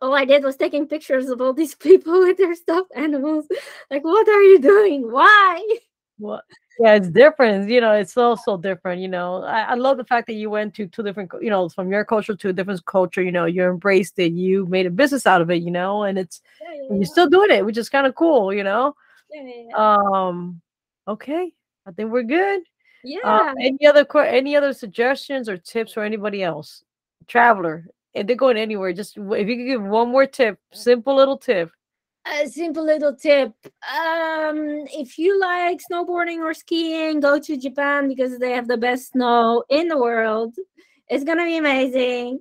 all 0.00 0.14
I 0.14 0.24
did 0.24 0.44
was 0.44 0.56
taking 0.56 0.86
pictures 0.86 1.28
of 1.28 1.40
all 1.40 1.52
these 1.52 1.74
people 1.86 2.20
with 2.20 2.38
their 2.38 2.54
stuffed 2.54 2.92
animals. 2.96 3.46
Like, 3.90 4.04
what 4.04 4.28
are 4.28 4.42
you 4.42 4.60
doing? 4.60 5.10
Why? 5.10 5.78
What? 6.20 6.44
yeah, 6.80 6.94
it's 6.94 7.08
different. 7.08 7.68
You 7.68 7.80
know, 7.80 7.92
it's 7.92 8.12
so 8.12 8.36
so 8.36 8.56
different. 8.56 9.02
You 9.02 9.08
know, 9.08 9.42
I, 9.42 9.62
I 9.62 9.74
love 9.74 9.98
the 9.98 10.04
fact 10.04 10.26
that 10.28 10.34
you 10.34 10.48
went 10.48 10.74
to 10.74 10.86
two 10.86 11.02
different. 11.02 11.30
You 11.40 11.50
know, 11.50 11.68
from 11.68 11.90
your 11.90 12.04
culture 12.04 12.34
to 12.34 12.48
a 12.48 12.52
different 12.52 12.84
culture. 12.86 13.22
You 13.22 13.32
know, 13.32 13.44
you 13.44 13.64
embraced 13.64 14.18
it. 14.18 14.32
You 14.32 14.66
made 14.66 14.86
a 14.86 14.90
business 14.90 15.26
out 15.26 15.42
of 15.42 15.50
it. 15.50 15.62
You 15.62 15.70
know, 15.70 16.04
and 16.04 16.18
it's 16.18 16.40
yeah, 16.60 16.68
yeah, 16.74 16.88
and 16.88 16.98
you're 16.98 17.06
still 17.06 17.28
doing 17.28 17.50
it, 17.50 17.64
which 17.66 17.76
is 17.76 17.90
kind 17.90 18.06
of 18.06 18.14
cool. 18.14 18.52
You 18.52 18.64
know. 18.64 18.94
Um. 19.76 20.60
Okay, 21.06 21.52
I 21.86 21.90
think 21.92 22.10
we're 22.10 22.22
good. 22.22 22.60
Uh, 22.60 23.04
yeah. 23.04 23.20
Uh, 23.24 23.54
any 23.60 23.86
other 23.86 24.06
any 24.20 24.56
other 24.56 24.72
suggestions 24.72 25.48
or 25.48 25.58
tips 25.58 25.92
for 25.92 26.02
anybody 26.02 26.42
else, 26.42 26.82
traveler? 27.26 27.86
And 28.14 28.28
they're 28.28 28.36
going 28.36 28.56
anywhere. 28.56 28.92
Just 28.92 29.16
if 29.16 29.48
you 29.48 29.56
could 29.56 29.66
give 29.66 29.82
one 29.82 30.10
more 30.10 30.26
tip, 30.26 30.58
simple 30.72 31.14
little 31.14 31.38
tip 31.38 31.70
a 32.30 32.48
simple 32.48 32.84
little 32.84 33.14
tip. 33.14 33.52
Um 33.94 34.86
if 34.92 35.18
you 35.18 35.38
like 35.40 35.80
snowboarding 35.90 36.38
or 36.38 36.54
skiing 36.54 37.20
go 37.20 37.38
to 37.38 37.56
japan 37.56 38.08
because 38.08 38.38
they 38.38 38.52
have 38.52 38.68
the 38.68 38.76
best 38.76 39.12
snow 39.12 39.64
in 39.68 39.88
the 39.88 39.98
world. 39.98 40.54
It's 41.08 41.24
gonna 41.24 41.44
be 41.44 41.56
amazing. 41.56 42.40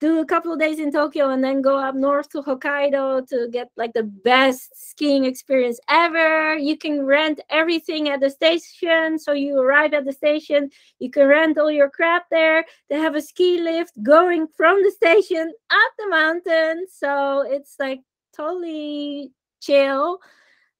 Do 0.00 0.20
a 0.20 0.26
couple 0.26 0.52
of 0.52 0.58
days 0.58 0.80
in 0.80 0.90
tokyo 0.90 1.30
and 1.30 1.44
then 1.44 1.62
go 1.62 1.78
up 1.78 1.94
north 1.94 2.28
to 2.30 2.42
hokkaido 2.42 3.28
to 3.28 3.48
get 3.52 3.68
like 3.76 3.92
the 3.92 4.02
best 4.02 4.70
skiing 4.74 5.24
experience 5.24 5.78
ever. 5.88 6.56
You 6.56 6.76
can 6.76 7.06
rent 7.06 7.40
everything 7.50 8.08
at 8.08 8.20
the 8.20 8.30
station. 8.30 9.18
So 9.18 9.32
you 9.32 9.58
arrive 9.58 9.94
at 9.94 10.04
the 10.04 10.12
station 10.12 10.70
you 10.98 11.10
can 11.10 11.26
rent 11.26 11.58
all 11.58 11.70
your 11.70 11.90
crap 11.90 12.24
there. 12.30 12.64
They 12.88 12.98
have 12.98 13.14
a 13.14 13.22
ski 13.22 13.60
lift 13.60 14.02
going 14.02 14.48
from 14.56 14.82
the 14.82 14.90
station 14.90 15.52
up 15.70 15.92
the 15.98 16.08
mountain. 16.08 16.86
So 16.90 17.42
it's 17.46 17.76
like 17.78 18.00
totally 18.34 19.32
chill. 19.60 20.18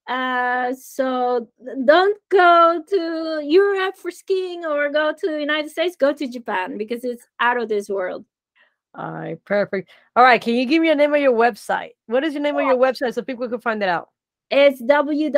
Uh, 0.09 0.73
so 0.75 1.49
don't 1.85 2.19
go 2.29 2.83
to 2.89 3.41
Europe 3.45 3.97
for 3.97 4.11
skiing 4.11 4.65
or 4.65 4.91
go 4.91 5.13
to 5.13 5.31
the 5.31 5.39
United 5.39 5.71
States. 5.71 5.97
Go 5.97 6.13
to 6.13 6.27
Japan 6.27 6.77
because 6.77 7.05
it's 7.05 7.25
out 7.41 7.57
of 7.57 7.69
this 7.69 7.89
world. 7.89 8.25
All 8.95 9.11
right, 9.13 9.43
perfect. 9.45 9.91
All 10.17 10.25
right, 10.25 10.41
can 10.41 10.55
you 10.55 10.67
give 10.67 10.83
me 10.83 10.91
a 10.91 10.95
name 10.95 11.15
of 11.15 11.21
your 11.21 11.33
website? 11.33 11.93
What 12.07 12.25
is 12.25 12.35
your 12.35 12.43
name 12.43 12.57
of 12.57 12.67
your 12.67 12.77
website 12.77 13.15
so 13.15 13.23
people 13.23 13.49
can 13.49 13.61
find 13.61 13.83
it 13.83 13.89
out? 13.89 14.09
It's 14.51 14.83
www.tokio 14.83 15.31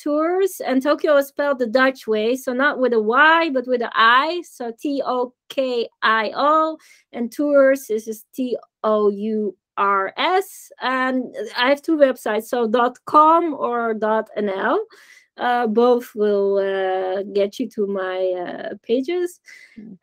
tours, 0.00 0.60
and 0.64 0.80
Tokyo 0.80 1.16
is 1.16 1.26
spelled 1.26 1.58
the 1.58 1.66
Dutch 1.66 2.06
way, 2.06 2.36
so 2.36 2.52
not 2.52 2.78
with 2.78 2.92
a 2.92 3.00
Y, 3.00 3.50
but 3.50 3.66
with 3.66 3.82
an 3.82 3.90
I. 3.94 4.44
So 4.48 4.72
T 4.80 5.02
O 5.04 5.34
K 5.48 5.88
I 6.02 6.30
O, 6.36 6.78
and 7.12 7.32
tours 7.32 7.90
is 7.90 8.04
just 8.04 8.26
T 8.32 8.56
O 8.84 9.08
U 9.08 9.56
R 9.76 10.12
S. 10.16 10.70
And 10.80 11.34
I 11.56 11.68
have 11.68 11.82
two 11.82 11.96
websites, 11.96 12.44
so 12.44 12.70
.com 13.06 13.54
or 13.54 13.94
.nl 13.94 14.78
uh, 15.38 15.66
both 15.66 16.14
will 16.14 16.58
uh, 16.58 17.22
get 17.34 17.58
you 17.58 17.68
to 17.68 17.86
my 17.86 18.32
uh, 18.46 18.74
pages. 18.82 19.40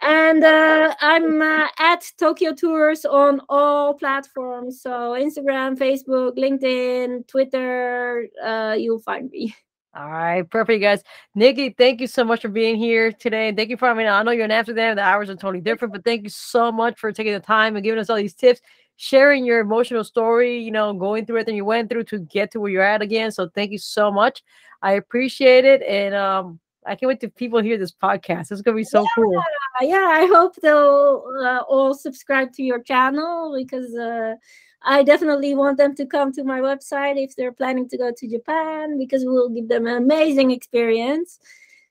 And 0.01 0.43
uh, 0.43 0.93
I'm 1.01 1.41
uh, 1.41 1.67
at 1.79 2.11
Tokio 2.19 2.55
Tours 2.55 3.05
on 3.05 3.41
all 3.49 3.93
platforms. 3.95 4.81
So 4.81 5.15
Instagram, 5.19 5.77
Facebook, 5.77 6.37
LinkedIn, 6.37 7.27
Twitter, 7.27 8.27
uh, 8.43 8.75
you'll 8.77 8.99
find 8.99 9.29
me. 9.29 9.55
All 9.95 10.09
right, 10.09 10.41
perfect, 10.49 10.81
guys. 10.81 11.03
Nicki, 11.35 11.69
thank 11.69 12.01
you 12.01 12.07
so 12.07 12.23
much 12.23 12.41
for 12.41 12.47
being 12.47 12.77
here 12.77 13.11
today. 13.11 13.53
Thank 13.55 13.69
you 13.69 13.77
for, 13.77 13.87
I 13.87 13.93
mean, 13.93 14.07
I 14.07 14.23
know 14.23 14.31
you're 14.31 14.45
in 14.45 14.49
Amsterdam, 14.49 14.95
the 14.95 15.03
hours 15.03 15.29
are 15.29 15.35
totally 15.35 15.61
different, 15.61 15.93
but 15.93 16.03
thank 16.03 16.23
you 16.23 16.31
so 16.31 16.71
much 16.71 16.97
for 16.97 17.11
taking 17.11 17.33
the 17.33 17.39
time 17.39 17.75
and 17.75 17.83
giving 17.83 17.99
us 17.99 18.09
all 18.09 18.15
these 18.15 18.33
tips 18.33 18.59
sharing 19.03 19.43
your 19.43 19.59
emotional 19.59 20.03
story, 20.03 20.57
you 20.57 20.71
know, 20.71 20.93
going 20.93 21.25
through 21.25 21.35
it, 21.35 21.39
everything 21.41 21.57
you 21.57 21.65
went 21.65 21.89
through 21.89 22.05
to 22.05 22.19
get 22.19 22.51
to 22.51 22.61
where 22.61 22.71
you're 22.71 22.81
at 22.81 23.01
again. 23.01 23.31
So 23.31 23.49
thank 23.49 23.71
you 23.73 23.77
so 23.77 24.09
much. 24.09 24.41
I 24.81 24.93
appreciate 24.93 25.65
it. 25.65 25.81
And 25.81 26.15
um, 26.15 26.59
I 26.85 26.95
can't 26.95 27.09
wait 27.09 27.19
to 27.19 27.29
people 27.29 27.61
hear 27.61 27.77
this 27.77 27.91
podcast. 27.91 28.49
It's 28.51 28.61
gonna 28.61 28.77
be 28.77 28.85
so 28.85 29.01
yeah, 29.01 29.07
cool. 29.13 29.43
Yeah, 29.81 30.07
I 30.09 30.25
hope 30.27 30.55
they'll 30.55 31.21
uh, 31.43 31.63
all 31.67 31.93
subscribe 31.93 32.53
to 32.53 32.63
your 32.63 32.81
channel 32.81 33.53
because 33.57 33.93
uh, 33.93 34.35
I 34.83 35.03
definitely 35.03 35.53
want 35.53 35.77
them 35.77 35.95
to 35.95 36.05
come 36.05 36.31
to 36.33 36.45
my 36.45 36.61
website 36.61 37.21
if 37.21 37.35
they're 37.35 37.51
planning 37.51 37.89
to 37.89 37.97
go 37.97 38.13
to 38.15 38.27
Japan 38.29 38.97
because 38.97 39.23
we'll 39.25 39.49
give 39.49 39.67
them 39.67 39.85
an 39.85 39.97
amazing 39.97 40.51
experience. 40.51 41.39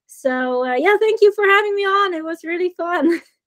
So 0.07 0.65
uh, 0.65 0.77
yeah, 0.77 0.97
thank 0.99 1.21
you 1.21 1.31
for 1.33 1.45
having 1.45 1.75
me 1.75 1.83
on. 1.83 2.15
It 2.15 2.25
was 2.25 2.43
really 2.43 2.71
fun. 2.71 3.21